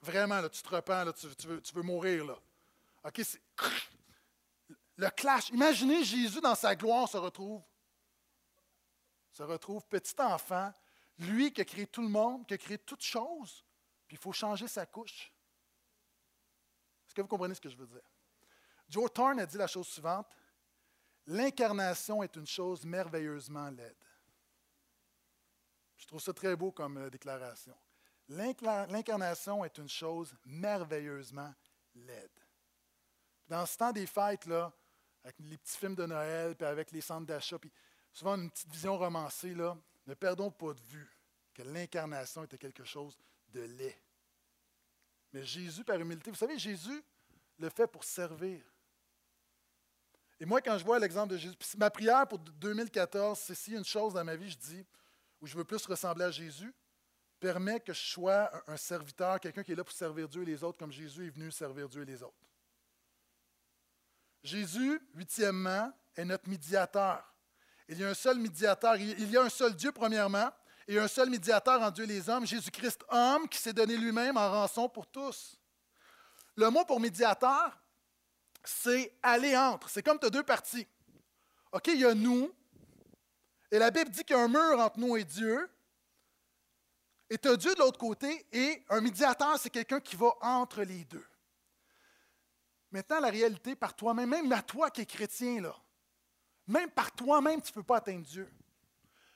Vraiment, 0.02 0.40
là, 0.40 0.50
tu 0.50 0.62
te 0.62 0.70
repens, 0.70 1.12
tu, 1.14 1.48
veux, 1.48 1.82
mourir. 1.82 2.26
Là. 2.26 2.38
OK? 3.04 3.22
Le 4.96 5.10
clash. 5.10 5.50
Imaginez 5.50 6.04
Jésus 6.04 6.40
dans 6.40 6.56
sa 6.56 6.76
gloire 6.76 7.10
se 7.10 7.18
retrouve. 7.18 7.62
Se 9.32 9.44
retrouve 9.44 9.86
petit 9.88 10.16
enfant, 10.20 10.72
lui 11.18 11.52
qui 11.52 11.62
a 11.62 11.66
créé 11.66 11.88
tout 11.88 12.02
le 12.02 12.10
monde, 12.10 12.46
qui 12.46 12.54
a 12.54 12.58
créé 12.58 12.78
toutes 12.78 13.02
choses, 13.04 13.66
puis 14.08 14.16
il 14.16 14.20
faut 14.20 14.34
changer 14.34 14.68
sa 14.68 14.86
couche. 14.86 15.34
Est-ce 17.08 17.16
que 17.16 17.22
vous 17.22 17.28
comprenez 17.28 17.56
ce 17.56 17.62
que 17.62 17.70
je 17.70 17.78
veux 17.78 17.88
dire? 17.88 18.02
Joe 18.90 19.12
Thorne 19.12 19.40
a 19.40 19.46
dit 19.46 19.58
la 19.58 19.68
chose 19.68 19.88
suivante 19.88 20.28
L'incarnation 21.28 22.24
est 22.24 22.36
une 22.36 22.48
chose 22.48 22.86
merveilleusement 22.86 23.70
laide. 23.70 23.96
Je 25.98 26.08
trouve 26.08 26.22
ça 26.22 26.34
très 26.34 26.56
beau 26.56 26.72
comme 26.72 26.98
euh, 26.98 27.10
déclaration. 27.10 27.76
L'incarnation 28.28 29.64
est 29.64 29.78
une 29.78 29.90
chose 29.90 30.36
merveilleusement 30.46 31.54
laide. 31.96 32.32
Dans 33.48 33.66
ce 33.66 33.78
temps 33.78 33.92
des 33.92 34.08
fêtes, 34.08 34.46
là, 34.46 34.72
avec 35.24 35.36
les 35.40 35.58
petits 35.58 35.78
films 35.78 35.96
de 35.96 36.06
Noël, 36.06 36.56
puis 36.56 36.66
avec 36.66 36.92
les 36.92 37.02
centres 37.02 37.28
d'achat, 37.28 37.58
souvent 38.12 38.36
une 38.36 38.50
petite 38.50 38.72
vision 38.72 38.98
romancée, 38.98 39.54
là, 39.54 39.78
ne 40.08 40.14
perdons 40.14 40.50
pas 40.50 40.74
de 40.74 40.82
vue 40.82 41.10
que 41.54 41.62
l'incarnation 41.62 42.44
était 42.44 42.58
quelque 42.58 42.84
chose 42.84 43.18
de 43.50 43.62
laid. 43.62 44.02
Mais 45.34 45.44
Jésus, 45.44 45.84
par 45.84 46.00
humilité, 46.00 46.32
vous 46.32 46.38
savez, 46.38 46.58
Jésus 46.58 47.04
le 47.60 47.70
fait 47.70 47.88
pour 47.88 48.04
servir. 48.04 48.64
Et 50.42 50.46
moi, 50.46 50.60
quand 50.60 50.76
je 50.76 50.84
vois 50.84 50.98
l'exemple 50.98 51.34
de 51.34 51.38
Jésus, 51.38 51.56
ma 51.78 51.92
prière 51.92 52.28
pour 52.28 52.40
2014, 52.40 53.40
c'est 53.40 53.74
a 53.74 53.78
une 53.78 53.86
chose 53.86 54.16
dans 54.16 54.24
ma 54.24 54.36
vie, 54.36 54.50
je 54.50 54.58
dis, 54.58 54.84
où 55.40 55.46
je 55.46 55.56
veux 55.56 55.64
plus 55.64 55.86
ressembler 55.86 56.26
à 56.26 56.32
Jésus, 56.32 56.74
permet 57.40 57.80
que 57.80 57.94
je 57.94 58.00
sois 58.00 58.50
un, 58.66 58.76
serviteur, 58.76 59.40
quelqu'un 59.40 59.62
qui 59.62 59.72
est 59.72 59.76
là 59.76 59.84
pour 59.84 59.94
servir 59.94 60.28
Dieu 60.28 60.42
et 60.42 60.46
les 60.46 60.64
autres, 60.64 60.80
comme 60.80 60.92
Jésus 60.92 61.28
est 61.28 61.30
venu 61.30 61.52
servir 61.52 61.88
Dieu 61.88 62.02
et 62.02 62.06
les 62.06 62.24
autres. 62.24 62.42
Jésus, 64.44 65.00
huitièmement, 65.14 65.94
est 66.16 66.26
notre 66.26 66.50
médiateur. 66.50 67.24
Il 67.88 68.00
y 68.00 68.04
a 68.04 68.10
un 68.10 68.16
seul 68.16 68.40
médiateur, 68.40 68.96
il 68.96 69.30
y 69.30 69.38
a 69.38 69.44
un 69.44 69.50
seul 69.50 69.76
Dieu, 69.76 69.92
premièrement, 69.92 70.50
et 70.88 70.98
un 70.98 71.08
seul 71.08 71.30
médiateur 71.30 71.80
en 71.84 71.92
Dieu 71.92 72.06
et 72.06 72.08
les 72.08 72.30
hommes, 72.32 72.48
Jésus-Christ, 72.48 73.04
homme, 73.10 73.48
qui 73.48 73.60
s'est 73.60 73.74
donné 73.74 73.96
lui-même 73.96 74.38
en 74.38 74.50
rançon 74.50 74.90
pour 74.90 75.06
tous. 75.06 75.60
Le 76.56 76.72
mot 76.72 76.84
pour 76.84 77.00
médiateur, 77.00 77.81
c'est 78.64 79.18
aller 79.24 79.56
entre. 79.58 79.90
C'est 79.90 80.04
comme 80.04 80.20
tu 80.20 80.26
as 80.26 80.30
deux 80.30 80.44
parties. 80.44 80.88
OK, 81.72 81.88
il 81.88 82.02
y 82.02 82.06
a 82.06 82.14
nous, 82.14 82.54
et 83.72 83.80
la 83.80 83.92
Bible 83.92 84.10
dit 84.10 84.24
qu'il 84.24 84.36
y 84.36 84.40
a 84.40 84.44
un 84.44 84.48
mur 84.48 84.80
entre 84.80 85.00
nous 85.00 85.16
et 85.16 85.24
Dieu, 85.24 85.70
et 87.30 87.38
tu 87.38 87.48
as 87.48 87.56
Dieu 87.56 87.74
de 87.74 87.80
l'autre 87.80 87.98
côté, 87.98 88.46
et 88.52 88.84
un 88.90 89.00
médiateur, 89.00 89.58
c'est 89.58 89.70
quelqu'un 89.70 90.02
qui 90.02 90.18
va 90.18 90.34
entre 90.42 90.84
les 90.84 91.06
deux. 91.06 91.26
Maintenant, 92.92 93.22
la 93.22 93.30
réalité, 93.30 93.74
par 93.74 93.96
toi-même, 93.96 94.30
même 94.30 94.52
à 94.52 94.62
toi 94.62 94.92
qui 94.92 95.02
es 95.02 95.06
chrétien, 95.06 95.62
là, 95.62 95.74
même 96.68 96.92
par 96.92 97.14
toi-même, 97.14 97.62
tu 97.62 97.72
ne 97.72 97.76
peux 97.76 97.84
pas 97.84 97.98
atteindre 97.98 98.26
Dieu. 98.26 98.52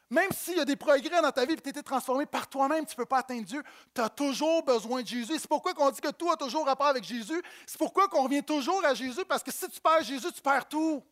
Même 0.10 0.32
s'il 0.32 0.58
y 0.58 0.60
a 0.60 0.66
des 0.66 0.76
progrès 0.76 1.22
dans 1.22 1.32
ta 1.32 1.45
vie 1.45 1.53
et 1.53 1.62
tu 1.62 1.70
été 1.70 1.82
transformé 1.82 2.28
par 2.28 2.47
toi-même, 2.47 2.86
tu 2.86 2.91
ne 2.91 2.97
peux 2.97 3.06
pas 3.06 3.20
atteindre 3.20 3.45
Dieu. 3.45 3.64
Tu 3.93 4.01
as 4.01 4.10
toujours 4.10 4.64
besoin 4.64 5.01
de 5.01 5.08
Jésus. 5.08 5.39
C'est 5.39 5.47
pourquoi 5.47 5.74
on 5.78 5.89
dit 5.89 5.99
que 5.99 6.12
tout 6.12 6.30
a 6.30 6.38
toujours 6.38 6.66
rapport 6.66 6.88
avec 6.88 7.03
Jésus. 7.03 7.41
C'est 7.66 7.78
pourquoi 7.78 8.08
on 8.14 8.24
revient 8.24 8.43
toujours 8.43 8.86
à 8.86 8.93
Jésus, 8.93 9.26
parce 9.26 9.41
que 9.41 9.51
si 9.51 9.68
tu 9.68 9.82
perds 9.82 10.03
Jésus, 10.03 10.32
tu 10.32 10.41
perds 10.41 10.70
tout. 10.70 11.03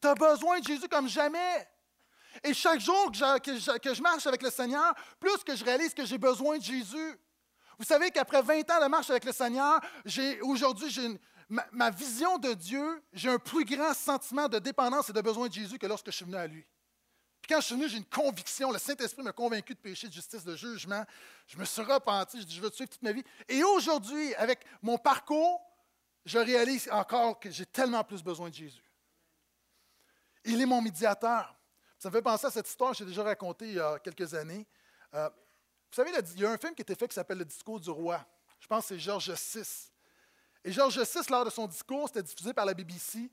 Tu 0.00 0.06
as 0.06 0.14
besoin 0.14 0.60
de 0.60 0.64
Jésus 0.64 0.88
comme 0.88 1.08
jamais. 1.08 1.68
Et 2.44 2.54
chaque 2.54 2.78
jour 2.78 3.10
que 3.10 3.94
je, 3.94 4.02
marche 4.02 4.26
avec 4.26 4.42
le 4.42 4.50
Seigneur, 4.50 4.94
plus 5.18 5.38
que 5.38 5.56
je 5.56 5.64
réalise 5.64 5.92
que 5.92 6.04
j'ai 6.04 6.18
besoin 6.18 6.58
de 6.58 6.62
Jésus. 6.62 7.18
Vous 7.78 7.84
savez 7.84 8.10
qu'après 8.12 8.40
20 8.40 8.70
ans 8.70 8.82
de 8.82 8.88
marche 8.88 9.10
avec 9.10 9.24
le 9.24 9.32
Seigneur, 9.32 9.80
aujourd'hui, 10.42 11.18
ma 11.48 11.90
vision 11.90 12.38
de 12.38 12.52
Dieu, 12.52 13.02
j'ai 13.12 13.30
un 13.30 13.38
plus 13.38 13.64
grand 13.64 13.94
sentiment 13.94 14.48
de 14.48 14.60
dépendance 14.60 15.10
et 15.10 15.12
de 15.12 15.20
besoin 15.20 15.48
de 15.48 15.52
Jésus 15.52 15.78
que 15.78 15.86
lorsque 15.86 16.06
je 16.06 16.16
suis 16.16 16.24
venu 16.24 16.36
à 16.36 16.46
lui. 16.46 16.64
Puis 17.46 17.54
quand 17.54 17.60
je 17.60 17.66
suis 17.66 17.74
venu, 17.76 17.88
j'ai 17.88 17.98
une 17.98 18.04
conviction. 18.04 18.72
Le 18.72 18.78
Saint-Esprit 18.80 19.22
m'a 19.22 19.30
convaincu 19.30 19.72
de 19.72 19.78
péché, 19.78 20.08
de 20.08 20.12
justice, 20.12 20.42
de 20.42 20.56
jugement. 20.56 21.04
Je 21.46 21.56
me 21.56 21.64
suis 21.64 21.82
repenti. 21.82 22.40
Je 22.40 22.44
dis, 22.44 22.56
je 22.56 22.60
veux 22.60 22.70
te 22.70 22.74
suivre 22.74 22.90
toute 22.90 23.02
ma 23.02 23.12
vie. 23.12 23.22
Et 23.48 23.62
aujourd'hui, 23.62 24.34
avec 24.34 24.66
mon 24.82 24.98
parcours, 24.98 25.60
je 26.24 26.40
réalise 26.40 26.88
encore 26.90 27.38
que 27.38 27.48
j'ai 27.48 27.64
tellement 27.64 28.02
plus 28.02 28.20
besoin 28.20 28.48
de 28.48 28.54
Jésus. 28.54 28.82
Il 30.44 30.60
est 30.60 30.66
mon 30.66 30.82
médiateur. 30.82 31.54
Ça 32.00 32.08
me 32.10 32.14
fait 32.16 32.22
penser 32.22 32.46
à 32.46 32.50
cette 32.50 32.68
histoire 32.68 32.90
que 32.90 32.98
j'ai 32.98 33.04
déjà 33.04 33.22
racontée 33.22 33.68
il 33.68 33.74
y 33.74 33.80
a 33.80 34.00
quelques 34.00 34.34
années. 34.34 34.66
Euh, 35.14 35.28
vous 35.28 35.94
savez, 35.94 36.10
il 36.34 36.40
y 36.40 36.44
a 36.44 36.50
un 36.50 36.58
film 36.58 36.74
qui 36.74 36.80
a 36.80 36.82
été 36.82 36.96
fait 36.96 37.06
qui 37.06 37.14
s'appelle 37.14 37.38
Le 37.38 37.44
discours 37.44 37.78
du 37.78 37.90
roi. 37.90 38.26
Je 38.58 38.66
pense 38.66 38.88
que 38.88 38.88
c'est 38.88 38.98
Georges 38.98 39.30
VI. 39.30 39.92
Et 40.64 40.72
Georges 40.72 40.98
VI, 40.98 41.30
lors 41.30 41.44
de 41.44 41.50
son 41.50 41.68
discours, 41.68 42.08
c'était 42.08 42.24
diffusé 42.24 42.52
par 42.52 42.64
la 42.64 42.74
BBC. 42.74 43.30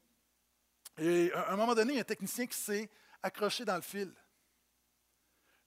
Et 0.99 1.31
à 1.33 1.53
un 1.53 1.55
moment 1.55 1.73
donné, 1.73 1.93
il 1.93 1.95
y 1.95 1.99
a 1.99 2.01
un 2.01 2.05
technicien 2.05 2.45
qui 2.45 2.59
s'est 2.59 2.87
accroché 3.23 3.65
dans 3.65 3.75
le 3.75 3.81
fil. 3.81 4.13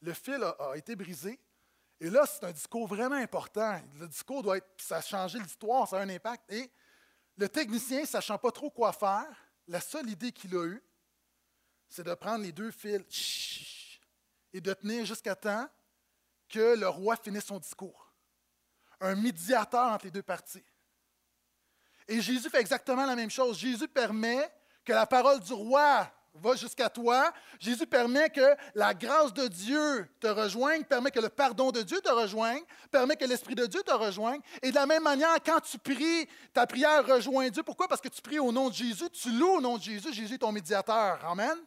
Le 0.03 0.13
fil 0.13 0.43
a, 0.43 0.77
été 0.77 0.95
brisé. 0.95 1.41
Et 1.99 2.11
là, 2.11 2.27
c'est 2.27 2.45
un 2.45 2.53
discours 2.53 2.87
vraiment 2.87 3.17
important. 3.17 3.81
Le 3.95 4.07
discours 4.07 4.43
doit 4.43 4.59
être. 4.59 4.69
Ça 4.77 4.99
a 4.99 5.03
changé 5.03 5.39
l'histoire, 5.39 5.89
ça 5.89 5.99
a 5.99 6.03
un 6.03 6.09
impact. 6.11 6.53
Et 6.53 6.71
le 7.39 7.49
technicien, 7.49 8.05
sachant 8.05 8.39
pas 8.39 8.53
trop 8.53 8.71
quoi 8.71 8.93
faire, 8.93 9.27
la 9.67 9.81
seule 9.81 10.09
idée 10.11 10.31
qu'il 10.31 10.55
a 10.55 10.67
eue, 10.67 10.83
c'est 11.89 12.05
de 12.05 12.15
prendre 12.15 12.45
les 12.45 12.53
deux 12.53 12.71
fils 12.71 13.99
et 14.53 14.61
de 14.61 14.73
tenir 14.75 15.05
jusqu'à 15.07 15.35
temps 15.35 15.69
que 16.49 16.77
le 16.77 16.89
roi 16.89 17.17
finisse 17.17 17.47
son 17.47 17.59
discours. 17.59 18.13
Un 19.01 19.15
médiateur 19.15 19.93
entre 19.93 20.05
les 20.05 20.11
deux 20.11 20.23
parties. 20.23 20.65
Et 22.09 22.21
Jésus 22.21 22.51
fait 22.51 22.61
exactement 22.61 23.05
la 23.05 23.17
même 23.17 23.31
chose. 23.31 23.59
Jésus 23.59 23.89
permet 23.89 24.51
que 24.85 24.93
la 24.93 25.07
parole 25.07 25.41
du 25.41 25.53
roi 25.53 26.11
va 26.41 26.57
jusqu'à 26.57 26.89
toi. 26.89 27.33
Jésus 27.59 27.87
permet 27.87 28.31
que 28.31 28.57
la 28.75 28.95
grâce 28.95 29.33
de 29.33 29.49
Dieu 29.49 30.09
te 30.21 30.27
rejoigne, 30.27 30.85
permet 30.85 31.11
que 31.11 31.21
le 31.21 31.29
pardon 31.29 31.71
de 31.71 31.83
Dieu 31.83 32.01
te 32.01 32.11
rejoigne, 32.11 32.63
permet 32.91 33.17
que 33.17 33.25
l'Esprit 33.25 33.55
de 33.55 33.67
Dieu 33.67 33.83
te 33.83 33.93
rejoigne. 33.93 34.41
Et 34.63 34.71
de 34.71 34.75
la 34.75 34.87
même 34.87 35.03
manière, 35.03 35.37
quand 35.45 35.61
tu 35.61 35.79
pries, 35.79 36.29
ta 36.53 36.67
prière 36.67 37.07
rejoint 37.07 37.49
Dieu. 37.49 37.63
Pourquoi? 37.63 37.89
Parce 37.89 38.01
que 38.01 38.09
tu 38.09 38.23
pries 38.23 38.39
au 38.39 38.53
nom 38.53 38.69
de 38.69 38.75
Jésus, 38.75 39.11
tu 39.11 39.31
loues 39.33 39.57
au 39.57 39.61
nom 39.61 39.77
de 39.77 39.83
Jésus. 39.83 40.13
Jésus 40.13 40.35
est 40.35 40.39
ton 40.39 40.53
médiateur. 40.53 41.25
Amen. 41.25 41.59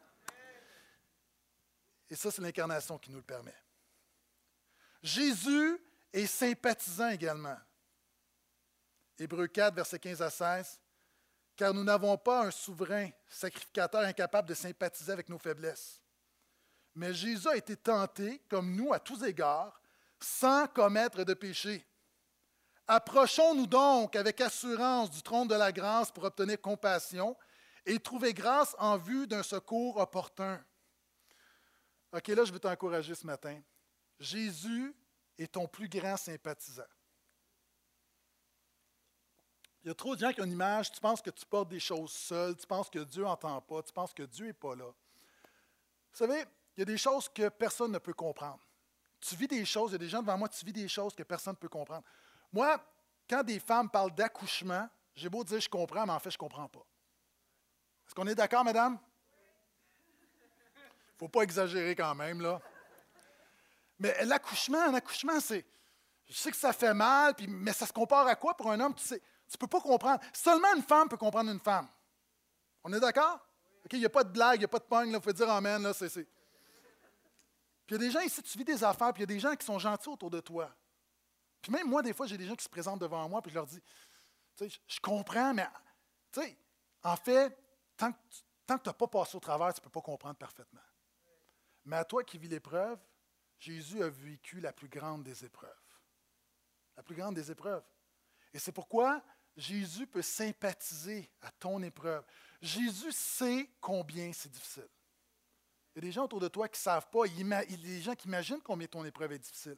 Et 2.09 2.15
ça, 2.15 2.31
c'est 2.31 2.41
l'incarnation 2.41 2.97
qui 2.97 3.11
nous 3.11 3.17
le 3.17 3.23
permet. 3.23 3.55
Jésus 5.01 5.79
est 6.11 6.25
sympathisant 6.25 7.09
également. 7.09 7.57
Hébreux 9.17 9.47
4, 9.47 9.75
versets 9.75 9.99
15 9.99 10.21
à 10.21 10.29
16. 10.29 10.79
Car 11.59 11.73
nous 11.73 11.83
n'avons 11.83 12.17
pas 12.17 12.45
un 12.45 12.51
souverain 12.51 13.09
sacrificateur 13.27 13.99
incapable 14.03 14.47
de 14.47 14.53
sympathiser 14.53 15.11
avec 15.11 15.27
nos 15.27 15.37
faiblesses. 15.37 16.01
Mais 16.95 17.13
Jésus 17.13 17.49
a 17.49 17.57
été 17.57 17.75
tenté, 17.75 18.41
comme 18.49 18.73
nous, 18.73 18.93
à 18.93 18.99
tous 19.01 19.21
égards, 19.25 19.81
sans 20.21 20.67
commettre 20.67 21.25
de 21.25 21.33
péché. 21.33 21.85
Approchons-nous 22.87 23.67
donc 23.67 24.15
avec 24.15 24.39
assurance 24.39 25.11
du 25.11 25.21
trône 25.21 25.49
de 25.49 25.55
la 25.55 25.73
grâce 25.73 26.13
pour 26.13 26.23
obtenir 26.23 26.61
compassion 26.61 27.35
et 27.85 27.99
trouver 27.99 28.33
grâce 28.33 28.73
en 28.79 28.97
vue 28.97 29.27
d'un 29.27 29.43
secours 29.43 29.97
opportun. 29.97 30.63
OK, 32.13 32.27
là, 32.29 32.45
je 32.45 32.53
veux 32.53 32.59
t'encourager 32.59 33.15
ce 33.15 33.25
matin. 33.25 33.59
Jésus 34.17 34.95
est 35.37 35.51
ton 35.51 35.67
plus 35.67 35.89
grand 35.89 36.15
sympathisant. 36.15 36.87
Il 39.83 39.87
y 39.87 39.91
a 39.91 39.93
trop 39.93 40.15
de 40.15 40.19
gens 40.19 40.31
qui 40.33 40.41
ont 40.41 40.45
une 40.45 40.51
image, 40.51 40.91
tu 40.91 40.99
penses 40.99 41.21
que 41.21 41.29
tu 41.29 41.45
portes 41.45 41.69
des 41.69 41.79
choses 41.79 42.11
seul, 42.11 42.55
tu 42.55 42.67
penses 42.67 42.89
que 42.89 42.99
Dieu 42.99 43.23
n'entend 43.23 43.61
pas, 43.61 43.81
tu 43.81 43.93
penses 43.93 44.13
que 44.13 44.23
Dieu 44.23 44.47
n'est 44.47 44.53
pas 44.53 44.75
là. 44.75 44.85
Vous 44.85 46.17
savez, 46.17 46.43
il 46.75 46.79
y 46.79 46.81
a 46.81 46.85
des 46.85 46.97
choses 46.97 47.29
que 47.29 47.49
personne 47.49 47.91
ne 47.91 47.97
peut 47.97 48.13
comprendre. 48.13 48.59
Tu 49.21 49.35
vis 49.35 49.47
des 49.47 49.65
choses, 49.65 49.91
il 49.91 49.93
y 49.93 49.95
a 49.95 49.99
des 49.99 50.09
gens 50.09 50.21
devant 50.21 50.37
moi, 50.37 50.49
tu 50.49 50.65
vis 50.65 50.73
des 50.73 50.87
choses 50.87 51.15
que 51.15 51.23
personne 51.23 51.53
ne 51.53 51.57
peut 51.57 51.69
comprendre. 51.69 52.03
Moi, 52.51 52.81
quand 53.29 53.43
des 53.43 53.59
femmes 53.59 53.89
parlent 53.89 54.13
d'accouchement, 54.13 54.89
j'ai 55.15 55.29
beau 55.29 55.43
dire 55.43 55.59
je 55.59 55.69
comprends, 55.69 56.05
mais 56.05 56.13
en 56.13 56.19
fait, 56.19 56.31
je 56.31 56.35
ne 56.35 56.39
comprends 56.39 56.67
pas. 56.67 56.85
Est-ce 58.05 58.15
qu'on 58.15 58.27
est 58.27 58.35
d'accord, 58.35 58.63
madame? 58.63 58.99
faut 61.19 61.27
pas 61.27 61.41
exagérer 61.41 61.95
quand 61.95 62.15
même, 62.15 62.41
là. 62.41 62.61
Mais 63.99 64.23
l'accouchement, 64.23 64.81
un 64.81 64.93
accouchement, 64.93 65.39
c'est. 65.41 65.65
Je 66.29 66.33
sais 66.33 66.51
que 66.51 66.57
ça 66.57 66.71
fait 66.71 66.93
mal, 66.93 67.35
puis, 67.35 67.47
mais 67.47 67.73
ça 67.73 67.85
se 67.85 67.91
compare 67.91 68.25
à 68.27 68.35
quoi 68.35 68.55
pour 68.55 68.71
un 68.71 68.79
homme? 68.79 68.93
Tu 68.93 69.03
sais, 69.03 69.21
tu 69.49 69.57
peux 69.57 69.67
pas 69.67 69.81
comprendre. 69.81 70.21
Seulement 70.33 70.73
une 70.75 70.83
femme 70.83 71.09
peut 71.09 71.17
comprendre 71.17 71.51
une 71.51 71.59
femme. 71.59 71.87
On 72.83 72.93
est 72.93 72.99
d'accord? 72.99 73.39
Il 73.91 73.99
n'y 73.99 74.05
a 74.05 74.09
pas 74.09 74.23
de 74.23 74.29
blague, 74.29 74.57
il 74.57 74.59
n'y 74.59 74.65
a 74.65 74.69
pas 74.69 74.79
de 74.79 74.83
pogne, 74.83 75.09
il 75.11 75.21
faut 75.21 75.31
dire 75.31 75.49
Amen. 75.49 75.81
Là, 75.81 75.93
c'est, 75.93 76.09
c'est. 76.09 76.25
Puis 77.85 77.95
il 77.95 78.01
y 78.01 78.05
a 78.05 78.07
des 78.07 78.11
gens 78.11 78.19
ici, 78.19 78.43
tu 78.43 78.57
vis 78.57 78.65
des 78.65 78.83
affaires, 78.83 79.11
puis 79.13 79.23
il 79.23 79.29
y 79.29 79.31
a 79.31 79.33
des 79.35 79.39
gens 79.39 79.55
qui 79.55 79.65
sont 79.65 79.79
gentils 79.79 80.09
autour 80.09 80.29
de 80.29 80.39
toi. 80.39 80.71
Puis 81.61 81.71
même 81.71 81.87
moi, 81.87 82.03
des 82.03 82.13
fois, 82.13 82.27
j'ai 82.27 82.37
des 82.37 82.45
gens 82.45 82.55
qui 82.55 82.63
se 82.63 82.69
présentent 82.69 83.01
devant 83.01 83.27
moi, 83.27 83.41
puis 83.41 83.49
je 83.49 83.55
leur 83.55 83.65
dis, 83.65 83.81
tu 84.55 84.69
sais, 84.69 84.79
je 84.87 84.99
comprends, 84.99 85.53
mais, 85.53 85.67
tu 86.31 86.41
sais, 86.41 86.55
en 87.03 87.15
fait, 87.15 87.57
tant 87.97 88.11
que 88.11 88.17
tu 88.67 88.89
n'as 88.89 88.93
pas 88.93 89.07
passé 89.07 89.35
au 89.35 89.39
travers, 89.39 89.73
tu 89.73 89.79
ne 89.79 89.83
peux 89.85 89.89
pas 89.89 90.01
comprendre 90.01 90.35
parfaitement. 90.35 90.81
Mais 91.85 91.95
à 91.95 92.05
toi 92.05 92.23
qui 92.23 92.37
vis 92.37 92.47
l'épreuve, 92.47 92.99
Jésus 93.57 94.03
a 94.03 94.09
vécu 94.09 94.59
la 94.59 94.71
plus 94.71 94.87
grande 94.87 95.23
des 95.23 95.43
épreuves. 95.43 95.73
La 96.95 97.03
plus 97.03 97.15
grande 97.15 97.35
des 97.35 97.49
épreuves. 97.49 97.83
Et 98.53 98.59
c'est 98.59 98.71
pourquoi 98.71 99.23
Jésus 99.59 100.07
peut 100.07 100.21
sympathiser 100.21 101.29
à 101.41 101.51
ton 101.51 101.81
épreuve. 101.83 102.23
Jésus 102.61 103.11
sait 103.11 103.69
combien 103.81 104.31
c'est 104.33 104.49
difficile. 104.49 104.87
Il 105.93 105.95
y 105.95 105.99
a 105.99 106.01
des 106.01 106.11
gens 106.11 106.23
autour 106.23 106.39
de 106.39 106.47
toi 106.47 106.67
qui 106.69 106.79
ne 106.79 106.83
savent 106.83 107.09
pas, 107.09 107.25
il 107.25 107.47
y 107.47 107.53
a 107.53 107.65
des 107.65 108.01
gens 108.01 108.15
qui 108.15 108.27
imaginent 108.27 108.61
combien 108.61 108.87
ton 108.87 109.03
épreuve 109.03 109.33
est 109.33 109.39
difficile. 109.39 109.77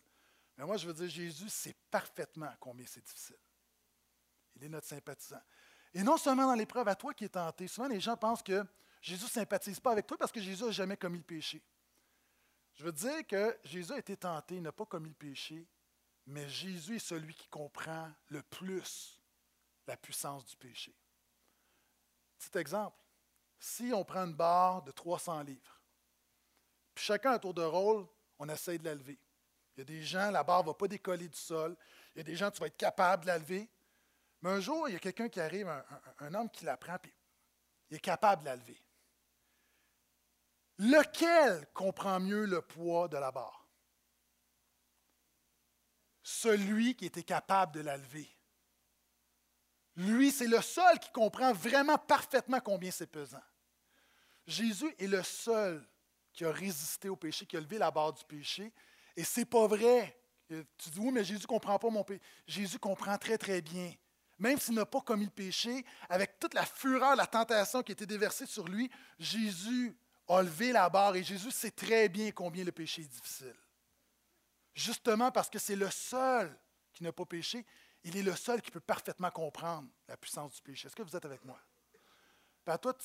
Mais 0.57 0.65
moi, 0.65 0.77
je 0.77 0.86
veux 0.86 0.93
dire, 0.93 1.09
Jésus 1.09 1.49
sait 1.49 1.75
parfaitement 1.89 2.53
combien 2.59 2.86
c'est 2.88 3.03
difficile. 3.03 3.38
Il 4.55 4.63
est 4.65 4.69
notre 4.69 4.88
sympathisant. 4.88 5.41
Et 5.93 6.03
non 6.03 6.17
seulement 6.17 6.45
dans 6.45 6.55
l'épreuve, 6.55 6.88
à 6.88 6.95
toi 6.95 7.13
qui 7.13 7.25
es 7.25 7.29
tenté. 7.29 7.67
Souvent, 7.67 7.88
les 7.88 7.99
gens 7.99 8.15
pensent 8.15 8.43
que 8.43 8.63
Jésus 9.01 9.23
ne 9.23 9.29
sympathise 9.29 9.79
pas 9.79 9.91
avec 9.91 10.05
toi 10.05 10.17
parce 10.17 10.32
que 10.32 10.41
Jésus 10.41 10.63
n'a 10.63 10.71
jamais 10.71 10.97
commis 10.97 11.17
le 11.17 11.23
péché. 11.23 11.61
Je 12.75 12.84
veux 12.84 12.91
dire 12.91 13.25
que 13.27 13.57
Jésus 13.63 13.93
a 13.93 13.97
été 13.97 14.15
tenté, 14.15 14.55
il 14.55 14.61
n'a 14.61 14.71
pas 14.71 14.86
commis 14.86 15.09
le 15.09 15.15
péché, 15.15 15.67
mais 16.27 16.47
Jésus 16.47 16.97
est 16.97 16.99
celui 16.99 17.34
qui 17.34 17.47
comprend 17.47 18.11
le 18.27 18.43
plus 18.43 19.20
la 19.88 19.97
puissance 19.97 20.45
du 20.45 20.55
péché. 20.55 20.95
Petit 22.38 22.57
exemple, 22.57 22.97
si 23.59 23.91
on 23.93 24.03
prend 24.03 24.25
une 24.25 24.34
barre 24.34 24.82
de 24.82 24.91
300 24.91 25.43
livres, 25.43 25.82
puis 26.93 27.05
chacun 27.05 27.32
à 27.32 27.39
tour 27.39 27.53
de 27.53 27.63
rôle, 27.63 28.07
on 28.39 28.49
essaye 28.49 28.79
de 28.79 28.86
la 28.86 28.95
lever. 28.95 29.19
Il 29.75 29.79
y 29.79 29.82
a 29.82 29.86
des 29.86 30.03
gens, 30.03 30.32
la 30.32 30.43
barre 30.43 30.63
ne 30.63 30.67
va 30.67 30.73
pas 30.73 30.88
décoller 30.88 31.27
du 31.27 31.38
sol. 31.38 31.75
Il 32.13 32.19
y 32.19 32.21
a 32.21 32.23
des 32.23 32.36
gens, 32.36 32.51
tu 32.51 32.59
vas 32.59 32.67
être 32.67 32.77
capable 32.77 33.23
de 33.23 33.27
la 33.27 33.38
lever. 33.38 33.69
Mais 34.41 34.49
un 34.49 34.59
jour, 34.59 34.89
il 34.89 34.93
y 34.93 34.95
a 34.95 34.99
quelqu'un 34.99 35.29
qui 35.29 35.39
arrive, 35.39 35.67
un, 36.19 36.34
homme 36.34 36.49
qui 36.49 36.65
la 36.65 36.75
prend, 36.75 36.97
puis 36.97 37.13
il 37.89 37.97
est 37.97 37.99
capable 37.99 38.41
de 38.41 38.47
la 38.47 38.55
lever. 38.55 38.82
Lequel 40.79 41.67
comprend 41.73 42.19
mieux 42.19 42.45
le 42.45 42.61
poids 42.61 43.07
de 43.07 43.17
la 43.17 43.32
barre? 43.32 43.67
Celui 46.23 46.95
qui 46.95 47.05
était 47.05 47.23
capable 47.23 47.73
de 47.73 47.82
la 47.82 47.97
lever. 47.97 48.29
Lui, 49.96 50.32
c'est 50.32 50.48
le 50.48 50.62
seul 50.62 51.00
qui 51.00 51.12
comprend 51.12 51.54
vraiment 51.54 51.98
parfaitement 51.98 52.60
combien 52.60 52.92
c'est 52.92 53.08
pesant. 53.08 53.44
Jésus 54.48 54.94
est 54.98 55.08
le 55.08 55.22
seul 55.24 55.86
qui 56.34 56.46
a 56.46 56.52
résisté 56.52 57.10
au 57.10 57.16
péché, 57.16 57.46
qui 57.46 57.58
a 57.58 57.60
levé 57.60 57.78
la 57.78 57.92
barre 57.92 58.14
du 58.14 58.24
péché. 58.24 58.72
Et 59.16 59.24
c'est 59.24 59.46
pas 59.46 59.68
vrai. 59.68 60.18
Tu 60.48 60.89
dis, 60.89 61.00
oui, 61.00 61.12
mais 61.12 61.24
Jésus 61.24 61.42
ne 61.42 61.48
comprend 61.48 61.78
pas 61.78 61.89
mon 61.89 62.04
péché. 62.04 62.22
Jésus 62.48 62.80
comprend 62.80 63.18
très, 63.18 63.38
très 63.38 63.62
bien. 63.62 63.94
Même 64.39 64.60
s'il 64.60 64.74
n'a 64.74 64.86
pas 64.86 65.02
commis 65.02 65.26
le 65.26 65.32
péché, 65.32 65.86
avec 66.10 66.39
toute 66.39 66.54
la 66.54 66.66
fureur, 66.66 67.16
la 67.16 67.28
tentation 67.28 67.84
qui 67.84 67.92
était 67.92 68.08
déversée 68.08 68.48
sur 68.48 68.68
lui, 68.68 68.89
Jésus 69.20 69.96
a 70.28 70.42
levé 70.42 70.72
la 70.72 70.89
barre 70.89 71.16
et 71.16 71.24
Jésus 71.24 71.52
sait 71.52 71.72
très 71.72 72.10
bien 72.10 72.32
combien 72.32 72.64
le 72.64 72.72
péché 72.72 73.04
est 73.04 73.08
difficile. 73.08 73.56
Justement 74.74 75.32
parce 75.32 75.50
que 75.50 75.60
c'est 75.60 75.76
le 75.76 75.92
seul 75.92 76.58
qui 76.94 77.04
n'a 77.04 77.12
pas 77.12 77.26
péché, 77.26 77.66
il 78.04 78.18
est 78.18 78.24
le 78.24 78.36
seul 78.36 78.62
qui 78.62 78.72
peut 78.72 78.80
parfaitement 78.80 79.30
comprendre 79.30 79.89
la 80.08 80.18
puissance 80.18 80.56
du 80.56 80.62
péché. 80.62 80.88
Est-ce 80.88 80.95
que 80.95 81.04
vous 81.04 81.16
êtes 81.16 81.26
avec 81.26 81.43
moi? 81.45 81.60
Puis 82.64 82.74
à 82.74 82.78
toi, 82.78 82.95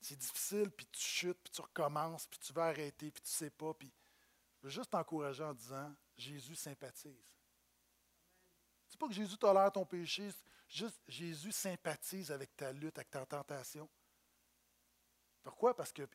c'est 0.00 0.16
difficile, 0.16 0.70
puis 0.70 0.86
tu 0.86 1.00
chutes, 1.00 1.38
puis 1.42 1.52
tu 1.52 1.60
recommences, 1.60 2.26
puis 2.26 2.38
tu 2.38 2.52
veux 2.52 2.62
arrêter, 2.62 3.10
puis 3.10 3.22
tu 3.22 3.30
ne 3.30 3.36
sais 3.36 3.50
pas. 3.50 3.72
Je 3.80 3.86
veux 4.62 4.70
juste 4.70 4.90
t'encourager 4.90 5.42
en 5.42 5.54
disant 5.54 5.94
Jésus 6.16 6.54
sympathise. 6.54 7.36
C'est 8.88 8.98
pas 8.98 9.08
que 9.08 9.14
Jésus 9.14 9.36
tolère 9.36 9.72
ton 9.72 9.84
péché, 9.84 10.30
juste 10.68 11.00
Jésus 11.08 11.52
sympathise 11.52 12.30
avec 12.30 12.54
ta 12.56 12.72
lutte, 12.72 12.96
avec 12.96 13.10
ta 13.10 13.26
tentation. 13.26 13.88
Pourquoi? 15.42 15.74
Parce 15.76 15.92
qu'il 15.92 16.06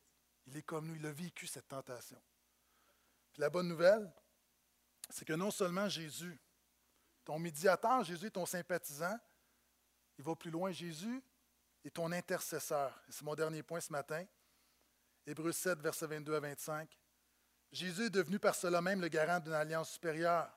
est 0.54 0.62
comme 0.62 0.86
nous, 0.86 0.96
il 0.96 1.06
a 1.06 1.12
vécu 1.12 1.46
cette 1.46 1.68
tentation. 1.68 2.20
Puis 3.32 3.40
la 3.40 3.50
bonne 3.50 3.68
nouvelle, 3.68 4.12
c'est 5.08 5.24
que 5.24 5.34
non 5.34 5.50
seulement 5.50 5.88
Jésus 5.88 6.40
ton 7.30 7.38
médiateur, 7.38 8.02
Jésus 8.02 8.26
est 8.26 8.30
ton 8.30 8.44
sympathisant. 8.44 9.16
Il 10.18 10.24
va 10.24 10.34
plus 10.34 10.50
loin. 10.50 10.72
Jésus 10.72 11.22
est 11.84 11.94
ton 11.94 12.10
intercesseur. 12.10 13.00
C'est 13.08 13.22
mon 13.22 13.36
dernier 13.36 13.62
point 13.62 13.78
ce 13.78 13.92
matin. 13.92 14.24
Hébreux 15.24 15.52
7, 15.52 15.78
versets 15.78 16.08
22 16.08 16.34
à 16.34 16.40
25. 16.40 16.90
Jésus 17.70 18.06
est 18.06 18.10
devenu 18.10 18.40
par 18.40 18.56
cela 18.56 18.82
même 18.82 19.00
le 19.00 19.06
garant 19.06 19.38
d'une 19.38 19.52
alliance 19.52 19.92
supérieure. 19.92 20.50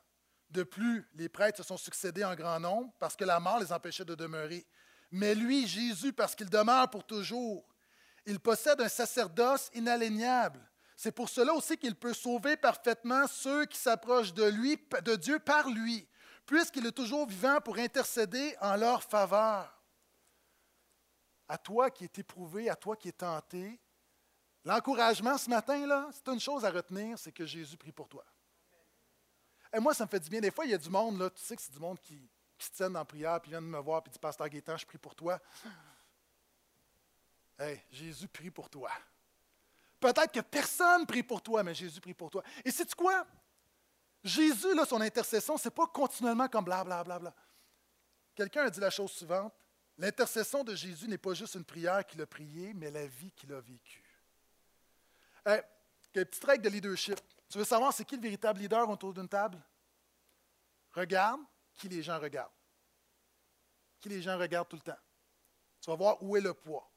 De 0.50 0.64
plus, 0.64 1.08
les 1.14 1.30
prêtres 1.30 1.58
se 1.58 1.64
sont 1.64 1.78
succédés 1.78 2.24
en 2.24 2.34
grand 2.34 2.60
nombre 2.60 2.92
parce 2.98 3.16
que 3.16 3.24
la 3.24 3.40
mort 3.40 3.60
les 3.60 3.72
empêchait 3.72 4.04
de 4.04 4.16
demeurer. 4.16 4.66
Mais 5.12 5.36
lui, 5.36 5.68
Jésus, 5.68 6.12
parce 6.12 6.34
qu'il 6.34 6.50
demeure 6.50 6.90
pour 6.90 7.06
toujours, 7.06 7.70
il 8.26 8.40
possède 8.40 8.82
un 8.82 8.90
sacerdoce 8.90 9.70
inaliénable. 9.76 10.60
C'est 10.96 11.12
pour 11.12 11.30
cela 11.30 11.54
aussi 11.54 11.78
qu'il 11.78 11.94
peut 11.94 12.16
sauver 12.16 12.58
parfaitement 12.58 13.28
ceux 13.28 13.68
qui 13.68 13.78
s'approchent 13.78 14.34
de 14.34 14.46
lui, 14.46 14.84
de 15.04 15.16
Dieu 15.16 15.38
par 15.38 15.70
lui, 15.70 16.08
puisqu'il 16.46 16.86
est 16.86 16.92
toujours 16.92 17.28
vivant 17.28 17.60
pour 17.62 17.78
intercéder 17.78 18.56
en 18.62 18.76
leur 18.76 19.04
faveur. 19.04 19.72
À 21.48 21.58
toi 21.58 21.90
qui 21.90 22.06
es 22.06 22.12
éprouvé, 22.18 22.70
à 22.70 22.76
toi 22.76 22.96
qui 22.96 23.10
es 23.10 23.14
tenté, 23.14 23.80
l'encouragement 24.64 25.38
ce 25.38 25.50
matin, 25.50 25.86
là, 25.86 26.10
c'est 26.12 26.32
une 26.32 26.40
chose 26.40 26.66
à 26.66 26.72
retenir, 26.72 27.18
c'est 27.20 27.32
que 27.32 27.46
Jésus 27.46 27.78
prie 27.78 27.92
pour 27.92 28.08
toi. 28.08 28.26
Et 29.74 29.80
moi, 29.80 29.94
ça 29.94 30.06
me 30.06 30.10
fait 30.10 30.20
du 30.20 30.30
bien. 30.30 30.40
Des 30.40 30.52
fois, 30.52 30.66
il 30.66 30.72
y 30.72 30.74
a 30.74 30.78
du 30.78 30.90
monde, 30.90 31.32
tu 31.36 31.42
sais 31.42 31.56
que 31.56 31.62
c'est 31.62 31.74
du 31.74 31.80
monde 31.80 32.00
qui, 32.00 32.30
se 32.60 32.72
tienne 32.72 32.96
en 32.96 33.04
prière, 33.04 33.42
puis 33.42 33.50
vient 33.50 33.62
de 33.62 33.68
me 33.68 33.80
voir, 33.80 34.02
puis 34.02 34.12
dit 34.12 34.20
Pasteur 34.20 34.48
Gaétan, 34.48 34.78
je 34.78 34.86
prie 34.86 34.98
pour 34.98 35.16
toi. 35.16 35.38
Hey, 37.60 37.82
Jésus 37.92 38.28
prie 38.28 38.50
pour 38.50 38.70
toi. 38.70 38.90
Peut-être 40.00 40.32
que 40.32 40.40
personne 40.40 41.06
prie 41.06 41.24
pour 41.24 41.42
toi, 41.42 41.62
mais 41.62 41.74
Jésus 41.74 42.00
prie 42.00 42.14
pour 42.14 42.30
toi. 42.30 42.44
Et 42.64 42.72
sais-tu 42.72 42.96
quoi? 42.96 43.26
Jésus, 44.24 44.74
là, 44.74 44.86
son 44.86 45.02
intercession, 45.02 45.58
ce 45.58 45.68
n'est 45.68 45.76
pas 45.76 45.88
continuellement 45.88 46.48
comme 46.48 46.66
blablabla. 46.66 47.04
Bla, 47.04 47.20
bla, 47.20 47.32
bla. 47.32 47.44
Quelqu'un 48.36 48.66
a 48.66 48.70
dit 48.70 48.80
la 48.80 48.90
chose 48.90 49.12
suivante 49.12 49.54
l'intercession 49.98 50.64
de 50.64 50.76
Jésus 50.76 51.08
n'est 51.08 51.18
pas 51.18 51.34
juste 51.34 51.56
une 51.56 51.66
prière 51.66 52.06
qu'il 52.06 52.22
a 52.22 52.26
priée, 52.26 52.74
mais 52.74 52.92
la 52.92 53.08
vie 53.08 53.32
qu'il 53.32 53.54
a 53.54 53.62
vécue. 53.62 54.04
Hey, 55.46 55.62
une 56.16 56.26
petite 56.26 56.44
règle 56.44 56.64
de 56.64 56.70
leadership. 56.70 57.20
Tu 57.50 57.58
veux 57.58 57.66
savoir 57.66 57.94
c'est 57.94 58.06
qui 58.06 58.16
le 58.16 58.22
véritable 58.22 58.60
leader 58.60 58.90
autour 58.90 59.14
d'une 59.14 59.28
table? 59.28 59.62
Regarde 60.94 61.42
qui 61.74 61.90
les 61.90 62.04
gens 62.04 62.20
regardent. 62.20 62.52
Qui 64.00 64.10
les 64.10 64.22
gens 64.22 64.38
regardent 64.38 64.70
tout 64.70 64.76
le 64.76 64.82
temps. 64.82 65.00
Tu 65.82 65.90
vas 65.90 65.96
voir 65.96 66.22
où 66.22 66.38
est 66.38 66.42
le 66.42 66.54
poids. 66.54 66.90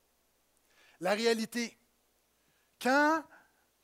La 1.01 1.13
réalité, 1.13 1.77
quand 2.81 3.25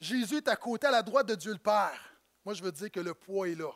Jésus 0.01 0.37
est 0.37 0.49
à 0.49 0.57
côté, 0.57 0.87
à 0.87 0.91
la 0.91 1.03
droite 1.03 1.27
de 1.27 1.35
Dieu 1.35 1.53
le 1.53 1.59
Père, 1.59 2.12
moi, 2.45 2.55
je 2.55 2.63
veux 2.63 2.73
dire 2.73 2.91
que 2.91 3.01
le 3.01 3.15
poids 3.15 3.49
est 3.49 3.55
là. 3.55 3.71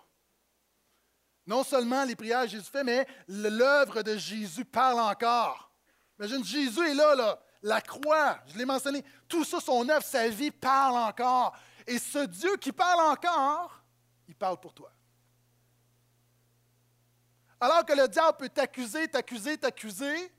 Non 1.47 1.63
seulement 1.63 2.05
les 2.05 2.17
prières 2.17 2.43
que 2.43 2.49
Jésus 2.49 2.71
fait, 2.71 2.83
mais 2.83 3.07
l'œuvre 3.29 4.03
de 4.03 4.17
Jésus 4.17 4.65
parle 4.65 4.99
encore. 4.99 5.73
Imagine, 6.19 6.45
Jésus 6.45 6.81
est 6.89 6.95
là, 6.95 7.15
là. 7.15 7.41
La 7.63 7.81
croix, 7.81 8.39
je 8.49 8.59
l'ai 8.59 8.65
mentionné. 8.65 9.05
Tout 9.29 9.45
ça, 9.45 9.61
son 9.61 9.89
œuvre, 9.89 10.05
sa 10.05 10.29
vie 10.29 10.51
parle 10.51 10.97
encore. 10.97 11.57
Et 11.87 11.99
ce 11.99 12.27
Dieu 12.27 12.57
qui 12.57 12.73
parle 12.73 13.01
encore, 13.13 13.83
il 14.29 14.35
parle 14.35 14.59
pour 14.59 14.75
toi. 14.75 14.93
Alors 17.61 17.85
que 17.85 17.93
le 17.93 18.09
diable 18.09 18.37
peut 18.37 18.49
t'accuser, 18.49 19.09
t'accuser, 19.09 19.57
t'accuser, 19.57 20.33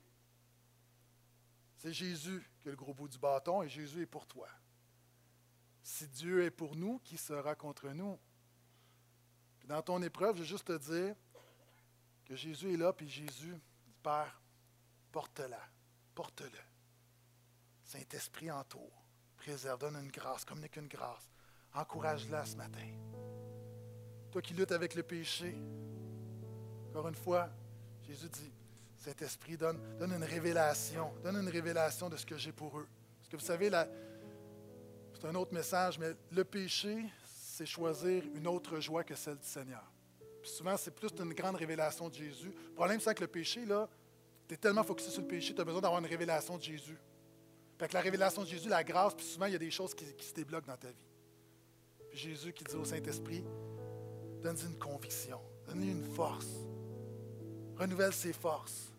c'est 1.78 1.92
Jésus 1.92 2.48
qui 2.60 2.68
a 2.68 2.70
le 2.70 2.76
gros 2.76 2.94
bout 2.94 3.08
du 3.08 3.18
bâton 3.18 3.62
et 3.62 3.68
Jésus 3.68 4.02
est 4.02 4.06
pour 4.06 4.26
toi. 4.26 4.48
Si 5.88 6.06
Dieu 6.06 6.44
est 6.44 6.50
pour 6.50 6.76
nous, 6.76 6.98
qui 6.98 7.16
sera 7.16 7.54
contre 7.54 7.88
nous? 7.88 8.18
Puis 9.58 9.66
dans 9.66 9.80
ton 9.80 10.02
épreuve, 10.02 10.36
je 10.36 10.40
veux 10.40 10.46
juste 10.46 10.66
te 10.66 10.76
dire 10.76 11.16
que 12.26 12.36
Jésus 12.36 12.74
est 12.74 12.76
là, 12.76 12.92
puis 12.92 13.08
Jésus 13.08 13.54
dit, 13.86 13.94
Père, 14.02 14.38
porte-la, 15.10 15.62
porte-le. 16.14 16.60
Saint-Esprit 17.84 18.50
entoure, 18.50 19.02
préserve, 19.38 19.80
donne 19.80 19.96
une 19.96 20.10
grâce, 20.10 20.44
communique 20.44 20.76
une 20.76 20.88
grâce. 20.88 21.30
Encourage-la 21.72 22.44
ce 22.44 22.56
matin. 22.56 22.90
Toi 24.30 24.42
qui 24.42 24.52
luttes 24.52 24.72
avec 24.72 24.94
le 24.94 25.02
péché, 25.02 25.56
encore 26.90 27.08
une 27.08 27.14
fois, 27.14 27.48
Jésus 28.02 28.28
dit, 28.28 28.52
Saint-Esprit, 28.94 29.56
donne, 29.56 29.80
donne 29.96 30.12
une 30.12 30.24
révélation, 30.24 31.14
donne 31.22 31.36
une 31.36 31.48
révélation 31.48 32.10
de 32.10 32.18
ce 32.18 32.26
que 32.26 32.36
j'ai 32.36 32.52
pour 32.52 32.78
eux. 32.78 32.86
Parce 33.16 33.28
que 33.30 33.36
vous 33.38 33.46
savez, 33.46 33.70
la, 33.70 33.88
c'est 35.18 35.26
un 35.26 35.34
autre 35.34 35.52
message, 35.52 35.98
mais 35.98 36.12
le 36.30 36.44
péché, 36.44 37.04
c'est 37.24 37.66
choisir 37.66 38.22
une 38.34 38.46
autre 38.46 38.78
joie 38.78 39.02
que 39.02 39.16
celle 39.16 39.38
du 39.38 39.46
Seigneur. 39.46 39.82
Puis 40.40 40.50
souvent, 40.50 40.76
c'est 40.76 40.94
plus 40.94 41.10
une 41.18 41.34
grande 41.34 41.56
révélation 41.56 42.08
de 42.08 42.14
Jésus. 42.14 42.54
Le 42.68 42.74
problème, 42.74 43.00
c'est 43.00 43.14
que 43.14 43.22
le 43.22 43.26
péché, 43.26 43.64
là, 43.64 43.88
tu 44.46 44.54
es 44.54 44.56
tellement 44.56 44.84
focusé 44.84 45.10
sur 45.10 45.22
le 45.22 45.26
péché, 45.26 45.54
tu 45.54 45.60
as 45.60 45.64
besoin 45.64 45.80
d'avoir 45.80 46.00
une 46.00 46.06
révélation 46.06 46.56
de 46.56 46.62
Jésus. 46.62 46.96
Puis 46.96 47.84
avec 47.84 47.92
la 47.92 48.00
révélation 48.00 48.42
de 48.42 48.46
Jésus, 48.46 48.68
la 48.68 48.84
grâce, 48.84 49.14
puis 49.14 49.26
souvent, 49.26 49.46
il 49.46 49.52
y 49.52 49.56
a 49.56 49.58
des 49.58 49.70
choses 49.70 49.92
qui, 49.92 50.04
se 50.24 50.34
débloquent 50.34 50.68
dans 50.68 50.76
ta 50.76 50.88
vie. 50.88 50.94
Puis 52.10 52.18
Jésus 52.18 52.52
qui 52.52 52.62
dit 52.62 52.76
au 52.76 52.84
Saint-Esprit, 52.84 53.44
donne-lui 54.40 54.66
une 54.66 54.78
conviction, 54.78 55.40
donne-lui 55.66 55.90
une 55.90 56.14
force, 56.14 56.46
renouvelle 57.76 58.12
ses 58.12 58.32
forces, 58.32 58.92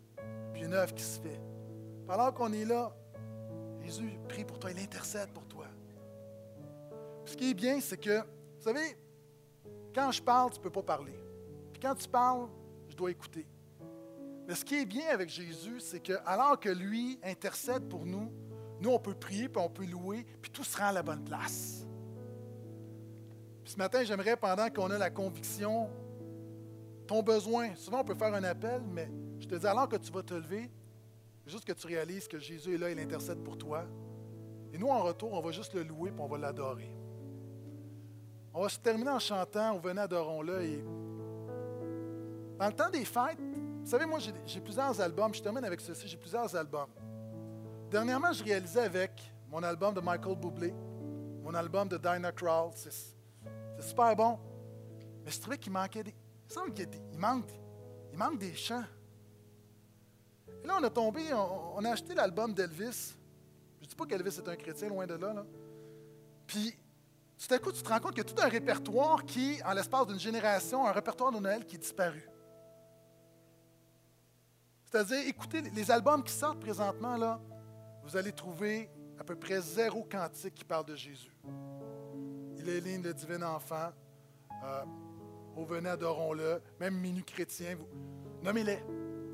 puis 0.53 0.63
une 0.63 0.73
œuvre 0.73 0.93
qui 0.93 1.03
se 1.03 1.19
fait. 1.19 1.39
Pendant 2.05 2.31
qu'on 2.33 2.51
est 2.51 2.65
là, 2.65 2.93
Jésus 3.83 4.19
prie 4.27 4.43
pour 4.43 4.59
toi, 4.59 4.71
il 4.71 4.79
intercède 4.79 5.29
pour 5.31 5.47
toi. 5.47 5.48
Ce 7.29 7.37
qui 7.37 7.51
est 7.51 7.53
bien, 7.53 7.79
c'est 7.79 7.97
que, 7.97 8.21
vous 8.21 8.63
savez, 8.63 8.97
quand 9.93 10.11
je 10.11 10.19
parle, 10.19 10.49
tu 10.49 10.57
ne 10.57 10.63
peux 10.63 10.71
pas 10.71 10.81
parler. 10.81 11.13
Puis 11.71 11.79
quand 11.79 11.93
tu 11.93 12.07
parles, 12.07 12.47
je 12.89 12.95
dois 12.95 13.11
écouter. 13.11 13.45
Mais 14.47 14.55
ce 14.55 14.65
qui 14.65 14.81
est 14.81 14.85
bien 14.85 15.09
avec 15.09 15.29
Jésus, 15.29 15.79
c'est 15.79 15.99
que 15.99 16.13
alors 16.25 16.59
que 16.59 16.69
lui 16.69 17.19
intercède 17.23 17.87
pour 17.87 18.03
nous, 18.03 18.31
nous, 18.81 18.89
on 18.89 18.97
peut 18.97 19.13
prier, 19.13 19.47
puis 19.47 19.61
on 19.63 19.69
peut 19.69 19.85
louer, 19.85 20.25
puis 20.41 20.49
tout 20.49 20.63
sera 20.63 20.85
à 20.85 20.91
la 20.91 21.03
bonne 21.03 21.23
place. 21.23 21.85
Puis 23.63 23.73
ce 23.73 23.77
matin, 23.77 24.03
j'aimerais, 24.03 24.35
pendant 24.35 24.67
qu'on 24.71 24.89
a 24.89 24.97
la 24.97 25.11
conviction, 25.11 25.87
ton 27.05 27.21
besoin, 27.21 27.75
souvent 27.75 28.01
on 28.01 28.05
peut 28.05 28.15
faire 28.15 28.33
un 28.33 28.43
appel, 28.43 28.81
mais 28.91 29.11
je 29.39 29.45
te 29.45 29.53
dis, 29.53 29.67
alors 29.67 29.87
que 29.87 29.97
tu 29.97 30.11
vas 30.11 30.23
te 30.23 30.33
lever, 30.33 30.71
juste 31.45 31.65
que 31.65 31.73
tu 31.73 31.85
réalises 31.85 32.27
que 32.27 32.39
Jésus 32.39 32.73
est 32.73 32.79
là, 32.79 32.89
il 32.89 32.99
intercède 32.99 33.43
pour 33.43 33.55
toi. 33.55 33.85
Et 34.73 34.79
nous, 34.79 34.87
en 34.87 35.03
retour, 35.03 35.31
on 35.33 35.41
va 35.41 35.51
juste 35.51 35.75
le 35.75 35.83
louer, 35.83 36.09
puis 36.09 36.21
on 36.21 36.27
va 36.27 36.39
l'adorer. 36.39 36.89
On 38.59 38.63
va 38.63 38.67
se 38.67 38.77
terminer 38.77 39.11
en 39.11 39.19
chantant, 39.19 39.71
on 39.71 39.79
venait 39.79 40.01
adorons-le. 40.01 40.61
Et 40.65 40.83
dans 42.57 42.67
le 42.67 42.73
temps 42.73 42.89
des 42.89 43.05
fêtes, 43.05 43.39
vous 43.39 43.85
savez, 43.85 44.05
moi, 44.05 44.19
j'ai- 44.19 44.59
plusieurs 44.59 44.99
albums. 44.99 45.33
Je 45.33 45.41
termine 45.41 45.63
avec 45.63 45.79
ceci, 45.79 46.09
j'ai 46.09 46.17
plusieurs 46.17 46.53
albums. 46.53 46.89
Dernièrement, 47.89 48.33
je 48.33 48.43
réalisais 48.43 48.81
avec 48.81 49.11
mon 49.47 49.63
album 49.63 49.93
de 49.93 50.01
Michael 50.01 50.35
Bublé, 50.35 50.73
mon 51.41 51.53
album 51.53 51.87
de 51.87 51.95
Dinah 51.95 52.33
Krall. 52.33 52.71
C'est 52.75 52.91
super 53.79 54.13
bon. 54.13 54.37
Mais 55.23 55.31
je 55.31 55.39
trouvais 55.39 55.57
qu'il 55.57 55.71
manquait 55.71 56.03
des. 56.03 56.13
Il 57.13 57.17
manque, 57.17 57.49
il 58.11 58.17
manque 58.17 58.39
des 58.39 58.53
chants. 58.55 58.83
Et 60.61 60.67
là, 60.67 60.75
on 60.81 60.83
a 60.83 60.89
tombé, 60.89 61.33
on, 61.33 61.77
on 61.77 61.85
a 61.85 61.91
acheté 61.91 62.13
l'album 62.13 62.53
d'Elvis. 62.53 63.15
Je 63.79 63.85
ne 63.85 63.89
dis 63.89 63.95
pas 63.95 64.05
qu'Elvis 64.05 64.37
est 64.37 64.49
un 64.49 64.55
chrétien, 64.57 64.89
loin 64.89 65.07
de 65.07 65.13
là. 65.13 65.33
là. 65.33 65.45
Puis, 66.45 66.77
tout 67.39 67.53
à 67.53 67.59
coup, 67.59 67.71
tu 67.71 67.81
te 67.81 67.87
rends 67.89 67.99
compte 67.99 68.11
qu'il 68.11 68.23
y 68.25 68.29
a 68.29 68.33
tout 68.33 68.41
un 68.41 68.49
répertoire 68.49 69.23
qui, 69.23 69.61
en 69.63 69.73
l'espace 69.73 70.07
d'une 70.07 70.19
génération, 70.19 70.85
un 70.85 70.91
répertoire 70.91 71.31
de 71.31 71.39
Noël 71.39 71.65
qui 71.65 71.77
est 71.77 71.79
disparu. 71.79 72.29
C'est-à-dire, 74.85 75.27
écoutez, 75.27 75.61
les 75.61 75.91
albums 75.91 76.23
qui 76.23 76.33
sortent 76.33 76.59
présentement, 76.59 77.15
là, 77.15 77.39
vous 78.03 78.17
allez 78.17 78.33
trouver 78.33 78.89
à 79.19 79.23
peu 79.23 79.35
près 79.35 79.61
zéro 79.61 80.03
cantique 80.03 80.55
qui 80.55 80.65
parle 80.65 80.85
de 80.85 80.95
Jésus. 80.95 81.33
Il 82.57 82.67
est 82.67 82.81
ligne 82.81 83.01
de 83.01 83.11
divin 83.11 83.41
enfant. 83.43 83.91
Euh, 84.63 84.83
Au 85.55 85.63
venez, 85.63 85.89
adorons-le. 85.89 86.61
Même 86.79 86.95
Minu 86.95 87.23
chrétien, 87.23 87.77
nommez-les. 88.41 88.83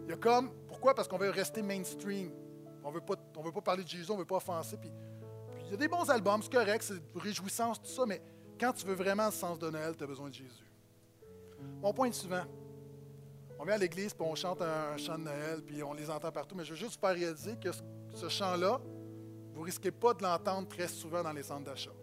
Il 0.04 0.10
y 0.12 0.14
a 0.14 0.18
comme, 0.18 0.52
pourquoi? 0.68 0.94
Parce 0.94 1.08
qu'on 1.08 1.18
veut 1.18 1.30
rester 1.32 1.62
mainstream. 1.62 2.32
On 2.84 2.90
ne 2.90 2.96
veut 2.96 3.52
pas 3.52 3.62
parler 3.62 3.84
de 3.84 3.90
Jésus, 3.90 4.12
on 4.12 4.16
ne 4.16 4.20
veut 4.20 4.26
pas 4.26 4.36
offenser. 4.36 4.78
Puis 4.78 4.92
il 5.66 5.72
y 5.72 5.74
a 5.74 5.78
des 5.78 5.88
bons 5.88 6.10
albums, 6.10 6.42
c'est 6.42 6.52
correct, 6.52 6.84
c'est 6.84 7.20
réjouissance, 7.20 7.82
tout 7.82 7.90
ça, 7.90 8.06
mais 8.06 8.22
quand 8.60 8.74
tu 8.74 8.86
veux 8.86 8.94
vraiment 8.94 9.26
le 9.26 9.32
sens 9.32 9.60
de 9.60 9.70
Noël, 9.70 9.96
tu 9.98 10.04
as 10.04 10.08
besoin 10.08 10.30
de 10.30 10.34
Jésus. 10.34 10.72
Mon 11.82 11.94
point 11.94 12.08
est 12.08 12.14
souvent, 12.14 12.44
on 13.60 13.64
vient 13.64 13.76
à 13.76 13.78
l'église, 13.78 14.14
puis 14.14 14.26
on 14.28 14.36
chante 14.36 14.62
un 14.62 14.98
chant 14.98 15.18
de 15.18 15.24
Noël, 15.24 15.62
puis 15.66 15.82
on 15.82 15.94
les 15.94 16.10
entend 16.10 16.32
partout, 16.32 16.56
mais 16.56 16.64
je 16.64 16.72
veux 16.72 16.80
juste 16.80 16.94
vous 16.94 17.08
faire 17.08 17.16
réaliser 17.16 17.58
que 17.58 17.72
ce, 17.72 17.82
ce 18.14 18.30
chant-là, 18.30 18.80
vous 19.54 19.62
ne 19.62 19.66
risquez 19.66 19.92
pas 19.92 20.14
de 20.14 20.22
l'entendre 20.22 20.68
très 20.68 20.88
souvent 20.88 21.24
dans 21.24 21.32
les 21.32 21.44
centres 21.44 21.64
d'achat. 21.64 21.94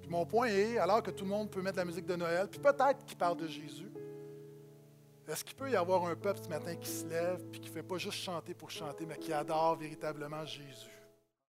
Puis 0.00 0.10
mon 0.10 0.26
point 0.26 0.48
est, 0.48 0.78
alors 0.78 1.02
que 1.02 1.10
tout 1.10 1.24
le 1.24 1.30
monde 1.30 1.50
peut 1.50 1.62
mettre 1.62 1.78
la 1.78 1.84
musique 1.84 2.06
de 2.06 2.16
Noël, 2.16 2.48
puis 2.48 2.60
peut-être 2.60 3.04
qu'il 3.04 3.16
parle 3.16 3.36
de 3.36 3.46
Jésus, 3.46 3.90
est-ce 5.26 5.42
qu'il 5.42 5.56
peut 5.56 5.70
y 5.70 5.76
avoir 5.76 6.04
un 6.06 6.14
peuple 6.14 6.40
ce 6.42 6.48
matin 6.48 6.74
qui 6.76 6.90
se 6.90 7.06
lève, 7.06 7.42
puis 7.50 7.60
qui 7.60 7.68
ne 7.70 7.74
fait 7.74 7.82
pas 7.82 7.96
juste 7.96 8.18
chanter 8.18 8.52
pour 8.52 8.70
chanter, 8.70 9.06
mais 9.06 9.16
qui 9.16 9.32
adore 9.32 9.76
véritablement 9.76 10.44
Jésus? 10.44 10.93